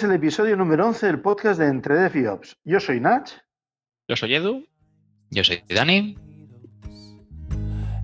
Es 0.00 0.04
el 0.04 0.12
episodio 0.12 0.56
número 0.56 0.86
11 0.86 1.08
del 1.08 1.20
podcast 1.20 1.60
de 1.60 1.66
Entre 1.66 1.94
Dev 1.94 2.16
y 2.16 2.26
Ops. 2.26 2.56
Yo 2.64 2.80
soy 2.80 3.00
Nach. 3.00 3.28
Yo 4.08 4.16
soy 4.16 4.34
Edu. 4.34 4.64
Yo 5.30 5.44
soy 5.44 5.62
Dani. 5.68 6.16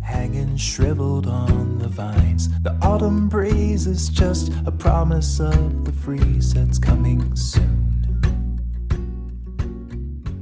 Hanging 0.02 0.58
shriveled 0.58 1.26
on 1.26 1.78
the 1.78 1.88
vines. 1.88 2.50
The 2.64 2.76
autumn 2.82 3.30
breeze 3.30 3.86
is 3.86 4.10
just 4.10 4.52
a 4.66 4.70
promise 4.70 5.40
of 5.40 5.86
the 5.86 5.92
freeze 5.92 6.52
that's 6.52 6.78
coming 6.78 7.34
soon. 7.34 8.04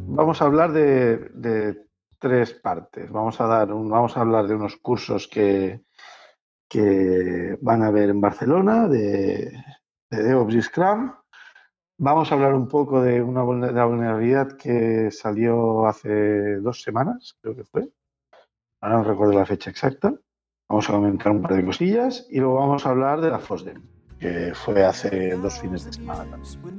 Vamos 0.08 0.42
a 0.42 0.46
hablar 0.46 0.72
de, 0.72 1.18
de 1.34 1.76
tres 2.18 2.52
partes. 2.52 3.12
Vamos 3.12 3.40
a 3.40 3.46
dar 3.46 3.72
un, 3.72 3.88
vamos 3.88 4.16
a 4.16 4.22
hablar 4.22 4.48
de 4.48 4.56
unos 4.56 4.74
cursos 4.78 5.28
que, 5.28 5.84
que 6.68 7.56
van 7.60 7.84
a 7.84 7.86
haber 7.86 8.10
en 8.10 8.20
Barcelona 8.20 8.88
de, 8.88 9.52
de 10.10 10.22
DevOps 10.24 10.54
y 10.56 10.60
Scrum. 10.62 11.12
Vamos 11.96 12.30
a 12.30 12.34
hablar 12.34 12.54
un 12.54 12.66
poco 12.66 13.02
de 13.02 13.22
una 13.22 13.42
vulnerabilidad 13.42 14.56
que 14.56 15.12
salió 15.12 15.86
hace 15.86 16.56
dos 16.56 16.82
semanas, 16.82 17.36
creo 17.40 17.54
que 17.54 17.62
fue. 17.64 17.88
Ahora 18.80 18.98
no 18.98 19.04
recuerdo 19.04 19.34
la 19.34 19.46
fecha 19.46 19.70
exacta. 19.70 20.12
Vamos 20.68 20.90
a 20.90 20.92
comentar 20.92 21.30
un 21.30 21.42
par 21.42 21.54
de 21.54 21.64
cosillas 21.64 22.26
y 22.30 22.40
luego 22.40 22.56
vamos 22.56 22.84
a 22.84 22.90
hablar 22.90 23.20
de 23.20 23.30
la 23.30 23.38
FOSDEM, 23.38 23.80
que 24.18 24.52
fue 24.54 24.84
hace 24.84 25.36
dos 25.36 25.60
fines 25.60 25.84
de 25.84 25.92
semana 25.92 26.24
también. 26.28 26.74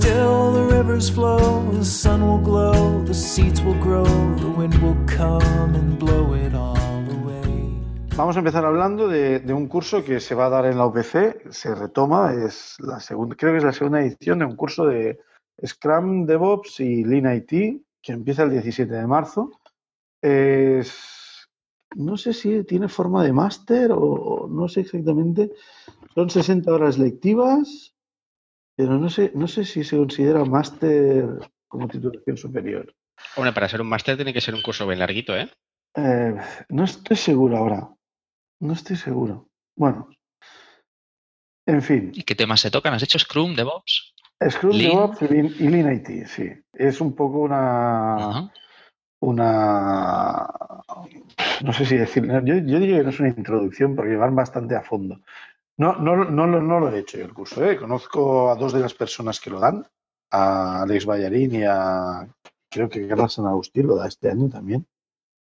Still 0.00 0.54
the 0.54 0.64
rivers 0.74 1.10
flow, 1.10 1.70
the 1.72 1.84
sun 1.84 2.26
will 2.26 2.40
glow, 2.40 3.04
the 3.04 3.12
seeds 3.12 3.60
will 3.60 3.78
grow, 3.78 4.04
the 4.36 4.48
wind 4.48 4.72
will 4.82 4.96
come 5.06 5.74
and 5.74 5.98
blow 5.98 6.32
it 6.32 6.54
all 6.54 7.04
away. 7.20 7.82
Vamos 8.16 8.34
a 8.34 8.38
empezar 8.38 8.64
hablando 8.64 9.08
de, 9.08 9.40
de 9.40 9.52
un 9.52 9.68
curso 9.68 10.02
que 10.02 10.18
se 10.20 10.34
va 10.34 10.46
a 10.46 10.48
dar 10.48 10.64
en 10.64 10.78
la 10.78 10.86
UPC, 10.86 11.52
se 11.52 11.74
retoma, 11.74 12.32
es 12.32 12.76
la 12.78 12.98
segunda, 12.98 13.36
creo 13.36 13.52
que 13.52 13.58
es 13.58 13.64
la 13.64 13.74
segunda 13.74 14.00
edición 14.00 14.38
de 14.38 14.46
un 14.46 14.56
curso 14.56 14.86
de 14.86 15.20
Scrum, 15.66 16.24
DevOps 16.24 16.80
y 16.80 17.04
Lean 17.04 17.36
IT, 17.36 17.82
que 18.00 18.12
empieza 18.12 18.44
el 18.44 18.52
17 18.52 18.90
de 18.90 19.06
marzo. 19.06 19.50
Es, 20.22 21.46
no 21.94 22.16
sé 22.16 22.32
si 22.32 22.64
tiene 22.64 22.88
forma 22.88 23.22
de 23.22 23.34
máster 23.34 23.90
o 23.92 24.48
no 24.50 24.66
sé 24.66 24.80
exactamente. 24.80 25.50
Son 26.14 26.30
60 26.30 26.72
horas 26.72 26.96
lectivas, 26.96 27.94
pero 28.80 28.98
no 28.98 29.10
sé, 29.10 29.30
no 29.34 29.46
sé 29.46 29.66
si 29.66 29.84
se 29.84 29.98
considera 29.98 30.42
máster 30.42 31.26
como 31.68 31.86
titulación 31.86 32.38
superior. 32.38 32.94
Hombre, 33.36 33.52
para 33.52 33.68
ser 33.68 33.82
un 33.82 33.88
máster 33.88 34.16
tiene 34.16 34.32
que 34.32 34.40
ser 34.40 34.54
un 34.54 34.62
curso 34.62 34.86
bien 34.86 35.00
larguito, 35.00 35.36
¿eh? 35.36 35.50
Eh, 35.94 36.34
no 36.70 36.84
estoy 36.84 37.18
seguro 37.18 37.58
ahora. 37.58 37.90
No 38.60 38.72
estoy 38.72 38.96
seguro. 38.96 39.50
Bueno. 39.76 40.08
En 41.66 41.82
fin. 41.82 42.10
¿Y 42.14 42.22
qué 42.22 42.34
temas 42.34 42.60
se 42.60 42.70
tocan? 42.70 42.94
¿Has 42.94 43.02
hecho 43.02 43.18
Scrum, 43.18 43.54
DevOps? 43.54 44.14
Scrum 44.48 44.74
Lean. 44.74 44.92
DevOps 44.92 45.22
y 45.22 45.28
Lean, 45.28 45.46
y 45.46 45.68
Lean 45.68 45.94
IT, 45.96 46.26
sí. 46.26 46.50
Es 46.72 47.02
un 47.02 47.14
poco 47.14 47.40
una. 47.40 48.50
Una 49.20 50.48
no 51.62 51.72
sé 51.74 51.84
si 51.84 51.98
decir. 51.98 52.26
Yo, 52.26 52.54
yo 52.54 52.80
diría 52.80 52.96
que 52.96 53.04
no 53.04 53.10
es 53.10 53.20
una 53.20 53.28
introducción 53.28 53.94
porque 53.94 54.16
van 54.16 54.34
bastante 54.34 54.74
a 54.74 54.80
fondo. 54.80 55.20
No, 55.80 55.96
no, 55.96 56.24
no, 56.24 56.46
lo- 56.46 56.60
no 56.62 56.78
lo 56.80 56.90
he 56.90 56.98
hecho 56.98 57.16
yo 57.18 57.24
el 57.24 57.32
curso. 57.32 57.64
¿eh? 57.64 57.76
Conozco 57.78 58.50
a 58.50 58.54
dos 58.56 58.72
de 58.74 58.80
las 58.80 58.94
personas 58.94 59.40
que 59.40 59.50
lo 59.50 59.58
dan, 59.60 59.86
a 60.30 60.82
Alex 60.82 61.06
Ballarín 61.06 61.54
y 61.54 61.62
a 61.64 62.28
creo 62.70 62.88
que 62.88 63.08
Carlos 63.08 63.32
San 63.32 63.46
Agustín 63.46 63.86
lo 63.86 63.96
da 63.96 64.06
este 64.06 64.30
año 64.30 64.48
también. 64.48 64.86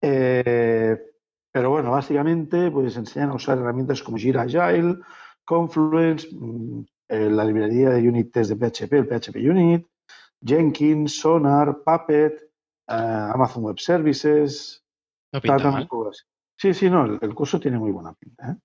Eh, 0.01 0.97
pero 1.53 1.71
bueno, 1.71 1.91
básicamente 1.91 2.71
pues 2.71 2.97
enseñan 2.97 3.31
a 3.31 3.35
usar 3.35 3.59
herramientas 3.59 4.03
como 4.03 4.17
Jira 4.17 4.43
Agile, 4.43 4.99
Confluence, 5.45 6.29
mm, 6.33 6.81
eh, 7.09 7.31
la 7.31 7.45
librería 7.45 7.91
de 7.91 8.09
unit 8.09 8.33
test 8.33 8.51
de 8.51 8.57
PHP, 8.57 8.93
el 8.99 9.07
PHP 9.09 9.37
Unit, 9.51 9.87
Jenkins, 10.41 11.19
Sonar, 11.21 11.79
Puppet, 11.85 12.35
eh, 12.87 13.31
Amazon 13.35 13.65
Web 13.65 13.79
Services, 13.81 14.85
No 15.33 15.41
pinta 15.41 15.57
mal. 15.73 15.83
Sí, 16.57 16.73
sí, 16.75 16.89
no, 16.89 17.05
el, 17.07 17.19
el 17.21 17.35
curso 17.35 17.59
tiene 17.59 17.79
muy 17.79 17.91
buena 17.91 18.13
pinta. 18.15 18.57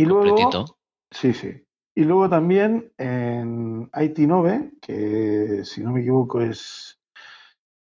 Y 0.00 0.04
luego, 0.06 0.24
Completito. 0.24 0.76
sí, 1.10 1.32
sí. 1.34 1.66
Y 1.94 2.04
luego 2.04 2.28
también 2.28 2.92
en 2.96 3.90
IT9, 3.92 4.72
que 4.80 5.62
si 5.64 5.82
no 5.82 5.92
me 5.92 6.00
equivoco 6.00 6.40
es, 6.40 6.98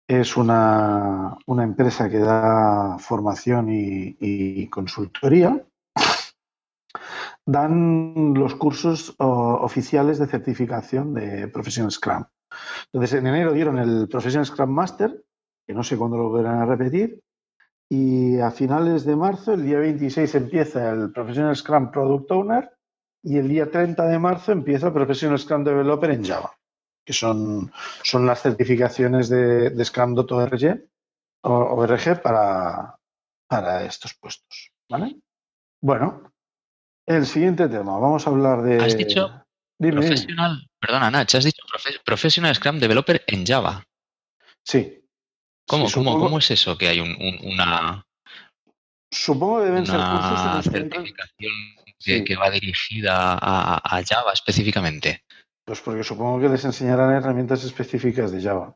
es 0.09 0.37
una, 0.37 1.37
una 1.47 1.63
empresa 1.63 2.09
que 2.11 2.19
da 2.19 2.99
formación 2.99 3.71
y, 3.71 4.17
y 4.19 4.69
consultoría, 4.69 5.65
dan 7.47 8.35
los 8.35 8.55
cursos 8.55 9.15
o- 9.19 9.59
oficiales 9.63 10.19
de 10.19 10.27
certificación 10.27 11.15
de 11.15 11.49
Professional 11.49 11.91
Scrum. 11.93 12.25
Entonces, 12.93 13.19
en 13.19 13.27
enero 13.27 13.53
dieron 13.53 13.79
el 13.79 14.09
Professional 14.09 14.47
Scrum 14.47 14.71
Master, 14.71 15.25
que 15.67 15.75
no 15.75 15.83
sé 15.85 15.97
cuándo 15.97 16.17
lo 16.17 16.31
volverán 16.31 16.61
a 16.63 16.67
repetir, 16.67 17.21
y 17.91 18.39
a 18.41 18.51
finales 18.51 19.05
de 19.05 19.17
marzo, 19.17 19.55
el 19.55 19.65
día 19.65 19.79
26, 19.79 20.35
empieza 20.35 20.91
el 20.91 21.11
Professional 21.13 21.57
Scrum 21.57 21.91
Product 21.91 22.31
Owner 22.31 22.71
y 23.23 23.39
el 23.39 23.49
día 23.49 23.71
30 23.71 24.07
de 24.07 24.19
marzo 24.19 24.53
empieza 24.53 24.89
el 24.89 24.93
Professional 24.93 25.39
Scrum 25.39 25.65
Developer 25.65 26.11
en 26.11 26.25
Java, 26.25 26.53
que 27.05 27.13
son, 27.13 27.73
son 28.03 28.27
las 28.27 28.43
certificaciones 28.43 29.29
de, 29.29 29.71
de 29.71 29.85
Scrum.org 29.85 30.85
o 31.45 31.53
ORG 31.53 32.21
para, 32.23 32.97
para 33.49 33.85
estos 33.85 34.15
puestos. 34.15 34.71
¿vale? 34.91 35.17
Bueno, 35.83 36.33
el 37.07 37.25
siguiente 37.27 37.69
tema. 37.69 37.99
Vamos 37.99 38.27
a 38.27 38.31
hablar 38.31 38.63
de. 38.63 38.79
Has 38.79 38.97
dicho 38.97 39.45
Dime. 39.81 40.01
Professional, 40.01 40.69
perdona, 40.81 41.11
Nach, 41.11 41.33
has 41.37 41.45
dicho 41.45 41.63
profe- 41.73 42.03
Professional 42.05 42.55
Scrum 42.55 42.79
Developer 42.81 43.23
en 43.29 43.47
Java. 43.47 43.83
Sí. 44.67 45.05
¿Cómo, 45.69 45.87
Sí, 45.89 45.95
cómo, 45.95 46.11
supongo- 46.13 46.25
cómo 46.27 46.39
es 46.39 46.51
eso 46.51 46.77
que 46.77 46.89
hay 46.89 47.01
un- 47.01 47.17
un- 47.21 47.53
una, 47.53 48.05
Supongo 49.11 49.61
que 49.61 49.67
deben 49.67 49.87
ser 49.87 49.97
una 49.97 50.61
entran- 50.61 50.63
certificación 50.63 51.53
que, 51.87 52.19
Sí. 52.19 52.25
que 52.25 52.37
va 52.37 52.51
dirigida 52.51 53.39
a, 53.41 53.77
a 53.77 54.03
Java 54.05 54.33
específicamente? 54.33 55.23
Pues 55.65 55.81
porque 55.81 56.05
supongo 56.05 56.41
que 56.41 56.49
les 56.49 56.65
enseñarán 56.65 57.15
herramientas 57.15 57.65
específicas 57.65 58.33
de 58.33 58.43
Java. 58.43 58.75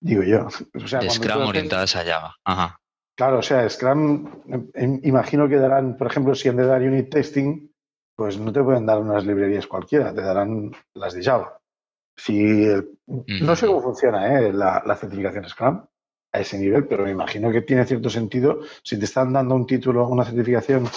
Digo 0.00 0.22
yo. 0.22 0.46
O 0.74 0.86
sea, 0.88 1.00
de 1.00 1.10
Scrum 1.10 1.30
haces- 1.32 1.48
orientadas 1.48 1.96
a 1.96 2.04
Java. 2.04 2.36
Ajá. 2.44 2.78
Claro, 3.16 3.38
o 3.38 3.42
sea, 3.42 3.68
Scrum, 3.68 4.28
em, 4.74 5.00
imagino 5.04 5.48
que 5.48 5.56
darán, 5.56 5.96
por 5.96 6.06
ejemplo, 6.06 6.34
si 6.36 6.48
han 6.48 6.56
de 6.56 6.66
dar 6.66 6.82
unit 6.82 7.10
testing, 7.10 7.68
pues 8.16 8.38
no 8.38 8.52
te 8.52 8.62
pueden 8.62 8.86
dar 8.86 8.98
unas 8.98 9.24
librerías 9.24 9.66
cualquiera, 9.66 10.12
te 10.14 10.20
darán 10.22 10.70
las 10.94 11.14
de 11.14 11.22
Java. 11.24 11.57
Si 12.18 12.64
el- 12.64 12.90
no 13.06 13.54
sé 13.56 13.66
cómo 13.66 13.80
funciona 13.80 14.38
¿eh? 14.40 14.52
la, 14.52 14.82
la 14.84 14.96
certificación 14.96 15.48
Scrum 15.48 15.86
a 16.32 16.40
ese 16.40 16.58
nivel, 16.58 16.86
pero 16.86 17.04
me 17.04 17.12
imagino 17.12 17.50
que 17.50 17.62
tiene 17.62 17.86
cierto 17.86 18.10
sentido. 18.10 18.60
Si 18.82 18.98
te 18.98 19.04
están 19.06 19.32
dando 19.32 19.54
un 19.54 19.66
título, 19.66 20.06
una 20.08 20.24
certificación 20.24 20.90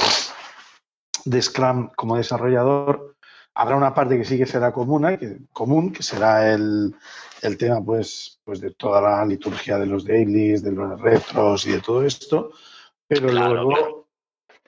de 1.25 1.41
Scrum 1.41 1.89
como 1.95 2.17
desarrollador, 2.17 3.15
habrá 3.53 3.75
una 3.75 3.93
parte 3.93 4.17
que 4.17 4.25
sí 4.25 4.37
que 4.37 4.45
será 4.47 4.71
común, 4.71 5.05
¿eh? 5.07 5.17
que, 5.19 5.37
común, 5.53 5.93
que 5.93 6.01
será 6.03 6.51
el, 6.53 6.95
el 7.43 7.57
tema 7.57 7.83
pues, 7.85 8.39
pues 8.43 8.59
de 8.59 8.71
toda 8.71 8.99
la 9.01 9.25
liturgia 9.25 9.77
de 9.77 9.85
los 9.85 10.03
dailies, 10.03 10.63
de 10.63 10.71
los 10.71 10.99
retros 10.99 11.65
y 11.67 11.71
de 11.73 11.81
todo 11.81 12.03
esto, 12.03 12.51
pero 13.07 13.29
Claro, 13.29 13.53
luego 13.53 13.69
claro. 13.69 14.07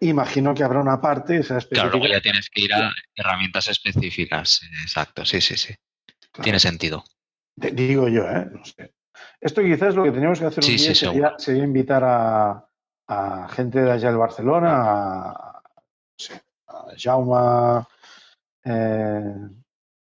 imagino 0.02 0.54
que 0.54 0.64
habrá 0.64 0.80
una 0.82 1.02
parte 1.02 1.38
que 1.38 1.44
será 1.44 1.60
Claro, 1.62 1.90
luego 1.90 2.06
específica. 2.06 2.18
ya 2.20 2.22
tienes 2.22 2.50
que 2.50 2.62
ir 2.62 2.74
a 2.74 2.92
herramientas 3.16 3.68
específicas. 3.70 4.62
Exacto, 4.84 5.26
sí, 5.26 5.42
sí, 5.42 5.58
sí. 5.58 5.74
Claro. 6.34 6.44
Tiene 6.44 6.60
sentido. 6.60 7.04
Te- 7.60 7.72
Digo 7.72 8.08
yo, 8.10 8.24
¿eh? 8.28 8.50
No 8.52 8.66
sé. 8.66 8.94
Esto 9.40 9.62
quizás 9.62 9.96
lo 9.96 10.04
que 10.04 10.12
teníamos 10.12 10.40
que 10.40 10.46
hacer 10.46 10.64
Sí, 10.64 10.74
un 10.74 10.78
sí, 10.80 10.86
día 10.86 10.96
sería, 10.96 11.34
sería 11.38 11.64
invitar 11.64 12.04
a, 12.04 12.68
a 13.08 13.48
gente 13.50 13.82
de 13.82 13.92
allá 13.92 14.10
del 14.10 14.18
Barcelona, 14.18 14.72
a, 14.74 15.62
a 16.68 16.86
Jaume, 16.98 17.86
eh, 18.66 19.36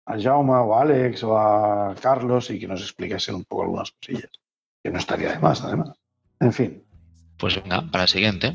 a 0.06 0.18
Jaume 0.20 0.52
o 0.54 0.74
a 0.74 0.82
Alex 0.82 1.22
o 1.24 1.36
a 1.38 1.94
Carlos 2.00 2.48
y 2.50 2.58
que 2.58 2.66
nos 2.66 2.80
explicasen 2.80 3.34
un 3.34 3.44
poco 3.44 3.62
algunas 3.64 3.92
cosillas. 3.92 4.30
Que 4.82 4.90
no 4.90 4.98
estaría 4.98 5.32
de 5.32 5.38
más, 5.38 5.62
además. 5.62 5.90
En 6.40 6.52
fin. 6.52 6.84
Pues 7.38 7.56
venga, 7.62 7.82
para 7.90 8.04
el 8.04 8.08
siguiente. 8.08 8.52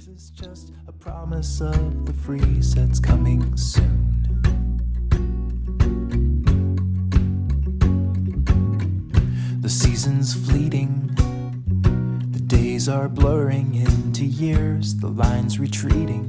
The 9.67 9.73
season's 9.73 10.33
fleeting, 10.33 11.11
the 12.31 12.39
days 12.39 12.87
are 12.87 13.09
blurring 13.09 13.75
into 13.75 14.23
years, 14.23 14.95
the 14.95 15.09
lines 15.09 15.59
retreating. 15.59 16.23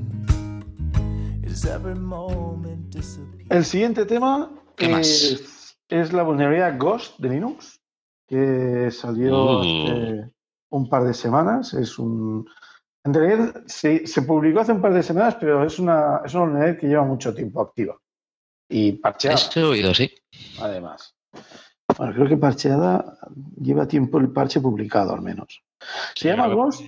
Is 1.45 1.65
every 1.65 1.95
moment 1.95 2.91
disappearing? 2.91 3.47
El 3.49 3.65
siguiente 3.65 4.07
tema 4.07 4.51
¿Qué 4.77 4.89
más? 4.89 5.07
es, 5.07 5.77
es 5.89 6.13
la 6.13 6.25
vulnerabilidad 6.25 6.79
Ghost 6.79 7.21
de 7.21 7.29
Linux, 7.29 7.81
que 8.27 8.91
salió 8.91 9.31
Uh. 9.31 9.61
hace, 9.61 10.31
un 10.71 10.89
par 10.89 11.05
de 11.05 11.15
semanas. 11.15 11.75
Es 11.75 11.97
un. 11.97 12.45
En 13.05 13.15
realidad 13.15 13.63
se, 13.67 14.05
se 14.09 14.23
publicó 14.23 14.59
hace 14.63 14.73
un 14.73 14.83
par 14.83 14.93
de 14.93 15.05
semanas, 15.05 15.37
pero 15.39 15.65
es 15.65 15.79
una, 15.79 16.23
es 16.25 16.35
una 16.35 16.43
vulnerabilidad 16.43 16.81
que 16.81 16.89
lleva 16.89 17.05
mucho 17.05 17.33
tiempo 17.33 17.61
activa. 17.61 17.97
Y 18.69 18.95
parcheada, 18.95 19.39
oído, 19.69 19.95
sí. 19.95 20.13
además. 20.61 21.15
Bueno, 21.99 22.15
creo 22.15 22.29
que 22.29 22.37
parcheada 22.37 23.19
lleva 23.61 23.87
tiempo 23.89 24.19
el 24.19 24.31
parche 24.31 24.61
publicado, 24.61 25.13
al 25.13 25.21
menos. 25.23 25.63
Se 26.15 26.23
Sí, 26.23 26.29
llama 26.29 26.47
Ghost. 26.47 26.83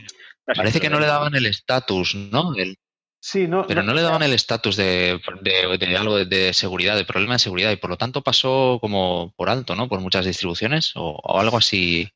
Parece 0.47 0.81
que 0.81 0.89
no 0.91 0.99
le 1.01 1.07
daban 1.07 1.35
el 1.35 1.47
estatus, 1.47 2.15
¿no? 2.15 2.55
El- 2.55 2.79
Sí, 3.23 3.47
no. 3.47 3.67
pero 3.67 3.83
no 3.83 3.93
le 3.93 4.01
daban 4.01 4.23
el 4.23 4.33
estatus 4.33 4.77
de, 4.77 5.21
de- 5.43 5.77
de 5.79 5.97
algo 5.97 6.17
de, 6.17 6.25
de 6.25 6.55
seguridad, 6.55 6.97
de 6.97 7.05
problema 7.05 7.35
de 7.35 7.39
seguridad, 7.41 7.71
y 7.71 7.77
por 7.77 7.91
lo 7.91 7.99
tanto 7.99 8.23
pasó 8.23 8.79
como 8.81 9.35
por 9.37 9.51
alto, 9.51 9.75
¿no? 9.77 9.89
Por 9.89 10.01
muchas 10.01 10.25
distribuciones, 10.25 10.93
o, 10.97 11.21
o 11.23 11.39
algo 11.39 11.59
así 11.59 12.09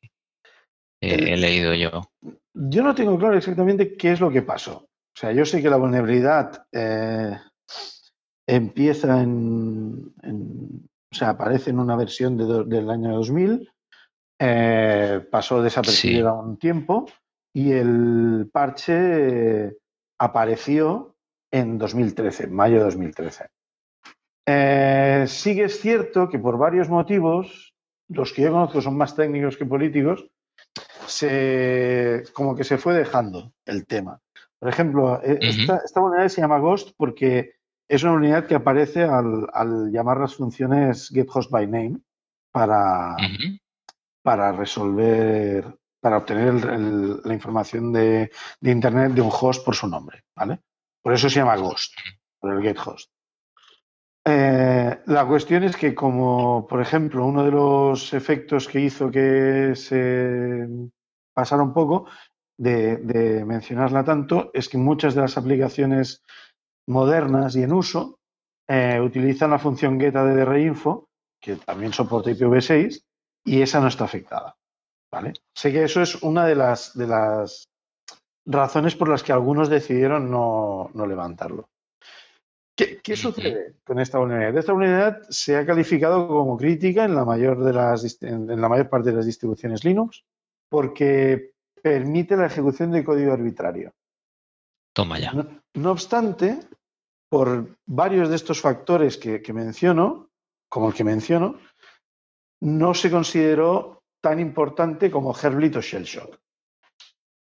eh, 1.01 1.13
El- 1.13 1.27
he 1.27 1.37
leído 1.37 1.75
yo. 1.75 2.09
Yo 2.53 2.81
no 2.81 2.95
tengo 2.95 3.19
claro 3.19 3.37
exactamente 3.37 3.95
qué 3.95 4.13
es 4.13 4.19
lo 4.19 4.31
que 4.31 4.41
pasó. 4.41 4.77
O 4.87 5.17
sea, 5.19 5.31
yo 5.31 5.45
sé 5.45 5.61
que 5.61 5.69
la 5.69 5.77
vulnerabilidad 5.77 6.65
eh, 6.71 7.37
empieza 8.47 9.21
en, 9.21 10.13
en- 10.23 10.89
O 11.15 11.17
sea, 11.17 11.29
aparece 11.29 11.69
en 11.69 11.79
una 11.79 11.95
versión 11.95 12.35
de 12.35 12.43
do- 12.43 12.65
del 12.65 12.89
año 12.89 13.13
2000, 13.15 13.71
eh, 14.37 15.25
pasó 15.31 15.61
desapercibida 15.61 16.33
un 16.33 16.57
tiempo 16.57 17.05
y 17.53 17.71
el 17.71 18.49
parche 18.51 19.77
apareció 20.19 21.15
en 21.49 21.77
2013, 21.77 22.43
en 22.43 22.53
mayo 22.53 22.79
de 22.79 22.83
2013. 22.83 23.45
Eh, 24.45 25.23
sí 25.29 25.55
que 25.55 25.63
es 25.63 25.79
cierto 25.79 26.27
que 26.27 26.37
por 26.37 26.57
varios 26.57 26.89
motivos, 26.89 27.73
los 28.09 28.33
que 28.33 28.41
yo 28.41 28.51
conozco 28.51 28.81
son 28.81 28.97
más 28.97 29.15
técnicos 29.15 29.55
que 29.55 29.65
políticos, 29.65 30.27
se, 31.07 32.23
como 32.33 32.57
que 32.57 32.65
se 32.65 32.77
fue 32.77 32.93
dejando 32.93 33.53
el 33.65 33.85
tema. 33.87 34.19
Por 34.59 34.67
ejemplo, 34.67 35.21
eh, 35.23 35.39
esta, 35.41 35.77
esta 35.77 36.27
se 36.29 36.41
llama 36.41 36.59
Ghost 36.59 36.91
porque 36.97 37.53
es 37.87 38.03
una 38.03 38.13
unidad 38.13 38.45
que 38.47 38.55
aparece 38.55 39.03
al, 39.03 39.47
al 39.53 39.91
llamar 39.91 40.17
las 40.19 40.35
funciones 40.35 41.09
getHostByName 41.13 41.99
para, 42.51 43.15
para 44.23 44.51
resolver, 44.51 45.77
para 45.99 46.17
obtener 46.17 46.47
el- 46.47 46.69
el- 46.69 47.21
la 47.23 47.33
información 47.33 47.91
de, 47.93 48.31
de 48.59 48.71
Internet 48.71 49.11
de 49.13 49.21
un 49.21 49.31
host 49.31 49.63
por 49.65 49.75
su 49.75 49.87
nombre, 49.87 50.23
¿vale? 50.35 50.59
Por 51.01 51.13
eso 51.13 51.29
se 51.29 51.39
llama 51.39 51.55
Ghost, 51.57 51.93
por 52.39 52.53
el 52.53 52.61
getHost. 52.63 53.11
Eh, 54.27 55.01
la 55.05 55.25
cuestión 55.27 55.63
es 55.63 55.77
que 55.77 55.93
como, 55.93 56.65
por 56.67 56.81
ejemplo, 56.81 57.25
uno 57.25 57.43
de 57.43 57.51
los 57.51 58.11
efectos 58.13 58.67
que 58.67 58.81
hizo 58.81 59.11
que 59.11 59.73
se 59.75 60.67
pasara 61.33 61.61
un 61.61 61.73
poco 61.73 62.07
de, 62.57 62.97
de 62.97 63.45
mencionarla 63.45 64.03
tanto 64.03 64.49
es 64.53 64.67
que 64.67 64.79
muchas 64.79 65.13
de 65.13 65.21
las 65.21 65.37
aplicaciones 65.37 66.23
modernas 66.87 67.55
y 67.55 67.63
en 67.63 67.73
uso 67.73 68.19
eh, 68.67 68.99
utilizan 68.99 69.51
la 69.51 69.59
función 69.59 69.99
getAddrinfo, 69.99 71.09
que 71.39 71.57
también 71.57 71.93
soporta 71.93 72.31
IPv6, 72.31 73.01
y 73.45 73.61
esa 73.61 73.79
no 73.79 73.87
está 73.87 74.05
afectada. 74.05 74.55
¿vale? 75.11 75.33
Sé 75.53 75.71
que 75.71 75.83
eso 75.83 76.01
es 76.01 76.21
una 76.23 76.45
de 76.45 76.55
las, 76.55 76.97
de 76.97 77.07
las 77.07 77.69
razones 78.45 78.95
por 78.95 79.09
las 79.09 79.23
que 79.23 79.31
algunos 79.31 79.69
decidieron 79.69 80.29
no, 80.29 80.89
no 80.93 81.05
levantarlo. 81.05 81.69
¿Qué, 82.77 82.99
qué 83.01 83.15
sucede 83.15 83.75
con 83.85 83.99
esta 83.99 84.17
vulnerabilidad? 84.17 84.59
Esta 84.59 84.73
vulnerabilidad 84.73 85.21
se 85.29 85.55
ha 85.55 85.65
calificado 85.65 86.27
como 86.27 86.57
crítica 86.57 87.05
en 87.05 87.15
la 87.15 87.23
mayor, 87.23 87.63
de 87.63 87.71
las, 87.71 88.21
en 88.21 88.59
la 88.59 88.67
mayor 88.67 88.89
parte 88.89 89.11
de 89.11 89.15
las 89.15 89.25
distribuciones 89.25 89.85
Linux 89.85 90.25
porque 90.69 91.51
permite 91.81 92.35
la 92.35 92.47
ejecución 92.47 92.91
de 92.91 93.03
código 93.03 93.31
arbitrario. 93.31 93.93
Toma 94.95 95.19
ya. 95.19 95.33
No, 95.73 95.91
obstante, 95.91 96.57
por 97.29 97.77
varios 97.85 98.29
de 98.29 98.37
estos 98.37 98.61
factores 98.61 99.17
que, 99.17 99.53
menciono, 99.53 100.29
como 100.69 100.87
el 100.87 100.93
que 100.93 101.03
menciono, 101.03 101.59
no 102.61 102.93
se 102.93 103.11
consideró 103.11 104.03
tan 104.23 104.39
importante 104.39 105.11
como 105.11 105.35
Herblit 105.35 105.75
o 105.75 105.81
Shellshock. 105.81 106.39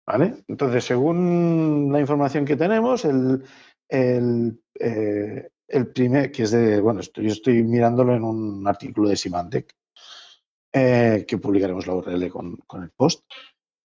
¿Vale? 0.09 0.45
Entonces, 0.49 0.85
según 0.85 1.89
la 1.93 2.01
información 2.01 2.45
que 2.45 2.57
tenemos, 2.57 3.05
el, 3.05 3.45
el, 3.89 4.61
eh, 4.81 5.49
el 5.69 5.87
primer, 5.93 6.33
que 6.33 6.43
es 6.43 6.51
de, 6.51 6.81
bueno, 6.81 7.01
yo 7.01 7.31
estoy 7.31 7.63
mirándolo 7.63 8.15
en 8.15 8.25
un 8.25 8.67
artículo 8.67 9.09
de 9.09 9.17
Symantec, 9.17 9.73
eh, 10.73 11.25
que 11.27 11.39
publicaremos 11.39 11.87
la 11.87 11.95
URL 11.95 12.29
con, 12.29 12.57
con 12.67 12.83
el 12.83 12.91
post. 12.91 13.25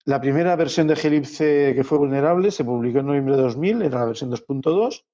La 0.05 0.19
primera 0.19 0.55
versión 0.55 0.87
de 0.87 0.95
Glibc 0.95 1.37
que 1.37 1.83
fue 1.83 1.97
vulnerable 1.97 2.51
se 2.51 2.65
publicó 2.65 2.99
en 2.99 3.05
noviembre 3.07 3.35
de 3.35 3.43
2000, 3.43 3.81
era 3.83 3.99
la 3.99 4.05
versión 4.05 4.31
2.2 4.31 5.05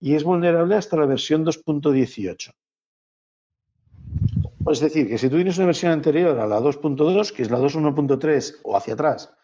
y 0.00 0.14
es 0.14 0.24
vulnerable 0.24 0.74
hasta 0.74 0.96
la 0.96 1.06
versión 1.06 1.44
2.18. 1.44 2.52
Es 4.66 4.80
decir, 4.80 5.08
que 5.08 5.18
si 5.18 5.28
tú 5.28 5.36
tienes 5.36 5.56
una 5.58 5.66
versión 5.66 5.92
anterior 5.92 6.38
a 6.38 6.46
la 6.46 6.60
2.2, 6.60 7.32
que 7.32 7.42
es 7.42 7.50
la 7.50 7.58
2.1.3 7.58 8.60
o 8.64 8.76
hacia 8.76 8.94
atrás, 8.94 9.34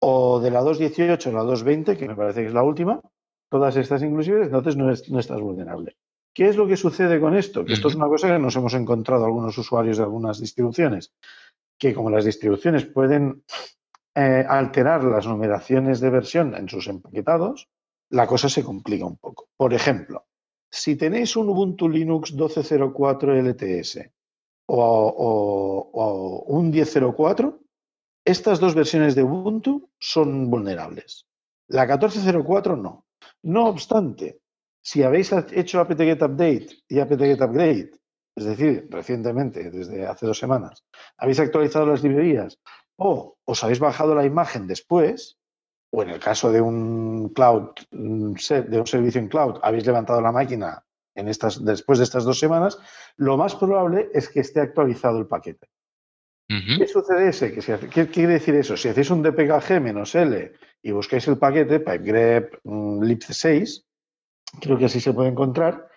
o 0.00 0.40
de 0.40 0.50
la 0.50 0.62
2.18 0.62 1.26
a 1.28 1.32
la 1.32 1.42
2.20, 1.42 1.96
que 1.96 2.08
me 2.08 2.14
parece 2.16 2.40
que 2.42 2.48
es 2.48 2.54
la 2.54 2.62
última, 2.62 3.00
todas 3.50 3.76
estas 3.76 4.02
inclusive, 4.02 4.44
entonces 4.44 4.76
no, 4.76 4.90
es- 4.90 5.08
no 5.10 5.18
estás 5.18 5.40
vulnerable. 5.40 5.96
¿Qué 6.34 6.48
es 6.48 6.56
lo 6.56 6.66
que 6.66 6.76
sucede 6.76 7.18
con 7.20 7.34
esto? 7.34 7.64
Que 7.64 7.72
esto 7.72 7.88
es 7.88 7.94
una 7.94 8.08
cosa 8.08 8.28
que 8.28 8.38
nos 8.38 8.54
hemos 8.56 8.74
encontrado 8.74 9.24
algunos 9.24 9.56
usuarios 9.56 9.96
de 9.96 10.02
algunas 10.02 10.38
distribuciones, 10.40 11.14
que 11.78 11.94
como 11.94 12.10
las 12.10 12.26
distribuciones 12.26 12.84
pueden 12.84 13.42
eh, 14.16 14.44
alterar 14.48 15.04
las 15.04 15.26
numeraciones 15.26 16.00
de 16.00 16.10
versión 16.10 16.54
en 16.54 16.68
sus 16.68 16.88
empaquetados, 16.88 17.68
la 18.10 18.26
cosa 18.26 18.48
se 18.48 18.64
complica 18.64 19.04
un 19.04 19.16
poco. 19.18 19.48
Por 19.56 19.74
ejemplo, 19.74 20.26
si 20.70 20.96
tenéis 20.96 21.36
un 21.36 21.48
Ubuntu 21.48 21.88
Linux 21.88 22.34
12.04 22.34 23.36
LTS 23.42 24.10
o, 24.68 24.82
o- 24.82 25.90
o 25.92 26.42
un 26.58 26.72
10.04, 26.72 27.58
estas 28.24 28.58
dos 28.58 28.74
versiones 28.74 29.14
de 29.14 29.22
Ubuntu 29.22 29.90
son 29.98 30.50
vulnerables. 30.50 31.26
La 31.68 31.86
14.04 31.86 32.76
no. 32.80 33.04
No 33.42 33.66
obstante, 33.68 34.40
si 34.82 35.02
habéis 35.02 35.32
hecho 35.32 35.80
apt-get 35.80 36.22
update 36.22 36.68
y 36.88 36.98
apt-get 37.00 37.40
upgrade, 37.42 37.90
es 38.36 38.44
decir, 38.44 38.86
recientemente, 38.90 39.70
desde 39.70 40.06
hace 40.06 40.26
dos 40.26 40.38
semanas, 40.38 40.84
habéis 41.16 41.40
actualizado 41.40 41.86
las 41.86 42.02
librerías 42.02 42.58
o 42.96 43.36
os 43.44 43.62
habéis 43.64 43.78
bajado 43.78 44.14
la 44.14 44.24
imagen 44.24 44.66
después, 44.66 45.38
o 45.92 46.02
en 46.02 46.10
el 46.10 46.20
caso 46.20 46.50
de 46.52 46.60
un 46.60 47.30
cloud 47.34 47.70
de 47.90 48.80
un 48.80 48.86
servicio 48.86 49.20
en 49.20 49.28
cloud, 49.28 49.58
habéis 49.62 49.86
levantado 49.86 50.20
la 50.20 50.32
máquina 50.32 50.82
en 51.14 51.28
estas, 51.28 51.64
después 51.64 51.98
de 51.98 52.04
estas 52.04 52.24
dos 52.24 52.38
semanas, 52.38 52.78
lo 53.16 53.36
más 53.36 53.54
probable 53.54 54.10
es 54.12 54.28
que 54.28 54.40
esté 54.40 54.60
actualizado 54.60 55.18
el 55.18 55.26
paquete. 55.26 55.66
¿Qué 56.78 56.86
sucede 56.86 57.28
ese? 57.28 57.54
Hace- 57.58 57.88
¿Qué 57.88 58.06
quiere 58.08 58.34
decir 58.34 58.54
eso? 58.54 58.76
Si 58.76 58.88
hacéis 58.88 59.10
un 59.10 59.22
dpkg 59.22 59.80
menos 59.80 60.14
L 60.14 60.52
y 60.82 60.92
buscáis 60.92 61.26
el 61.28 61.38
paquete, 61.38 61.80
pipegrep 61.80 62.60
mm, 62.64 63.00
libc6, 63.02 63.84
creo 64.60 64.78
que 64.78 64.84
así 64.84 65.00
se 65.00 65.12
puede 65.12 65.30
encontrar, 65.30 65.88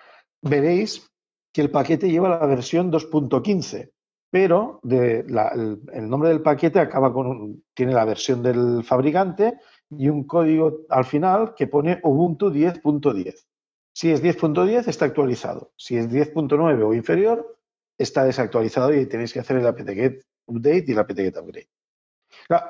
veréis 0.41 1.08
que 1.53 1.62
el 1.62 1.70
paquete 1.70 2.10
lleva 2.10 2.29
la 2.29 2.46
versión 2.46 2.91
2.15, 2.91 3.91
pero 4.31 4.79
el, 4.83 6.09
nombre 6.09 6.29
del 6.29 6.41
paquete 6.41 6.79
acaba 6.79 7.12
con 7.12 7.27
un- 7.27 7.63
tiene 7.74 7.93
la 7.93 8.05
versión 8.05 8.43
del 8.43 8.83
fabricante 8.83 9.57
y 9.89 10.07
un 10.09 10.25
código 10.25 10.81
al 10.89 11.05
final 11.05 11.53
que 11.55 11.67
pone 11.67 12.00
Ubuntu 12.03 12.51
10.10. 12.51 13.45
Si 13.93 14.12
es 14.12 14.24
10.10 14.24 14.88
está 14.88 15.05
actualizado. 15.05 15.74
Si 15.75 15.98
es 15.98 16.09
10.9 16.09 16.83
o 16.83 16.93
inferior 16.93 17.57
está 17.98 18.24
desactualizado 18.24 18.93
y 18.93 19.05
tenéis 19.07 19.33
que 19.33 19.39
hacer 19.39 19.57
el 19.57 19.67
apt-get 19.67 20.24
update 20.45 20.86
y 20.88 20.91
el 20.91 21.00
apt-get 21.00 21.38
upgrade. 21.38 21.69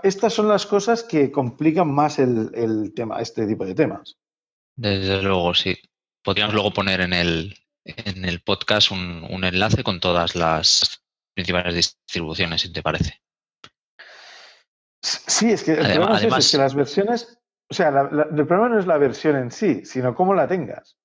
Estas 0.03 0.33
son 0.33 0.47
las 0.47 0.65
cosas 0.65 1.03
que 1.03 1.31
complican 1.31 1.93
más 1.93 2.19
el, 2.19 2.51
el 2.53 2.93
tema, 2.93 3.21
este 3.21 3.45
tipo 3.45 3.65
de 3.65 3.75
temas. 3.75 4.17
Desde 4.75 5.21
luego, 5.21 5.53
sí. 5.53 5.77
Podríamos 6.23 6.53
luego 6.53 6.71
poner 6.71 7.01
en 7.01 7.13
el, 7.13 7.55
en 7.83 8.25
el 8.25 8.41
podcast 8.41 8.91
un, 8.91 9.25
un 9.29 9.43
enlace 9.43 9.83
con 9.83 9.99
todas 9.99 10.35
las 10.35 11.03
principales 11.39 11.75
distribuciones, 11.75 12.61
si 12.61 12.71
te 12.73 12.81
parece. 12.83 13.21
Sí, 15.01 15.51
es 15.51 15.63
que 15.63 15.73
el 15.73 15.79
Adem- 15.85 15.93
problema 15.95 16.15
es, 16.15 16.21
además- 16.23 16.45
es 16.45 16.51
que 16.51 16.57
las 16.57 16.75
versiones, 16.75 17.39
o 17.69 17.73
sea, 17.73 17.91
la- 17.91 18.03
la- 18.11 18.23
el 18.23 18.47
problema 18.47 18.69
no 18.69 18.79
es 18.79 18.85
la 18.85 18.97
versión 18.97 19.35
en 19.37 19.51
sí, 19.51 19.85
sino 19.85 20.13
cómo 20.13 20.33
la 20.33 20.47
tengas. 20.47 20.97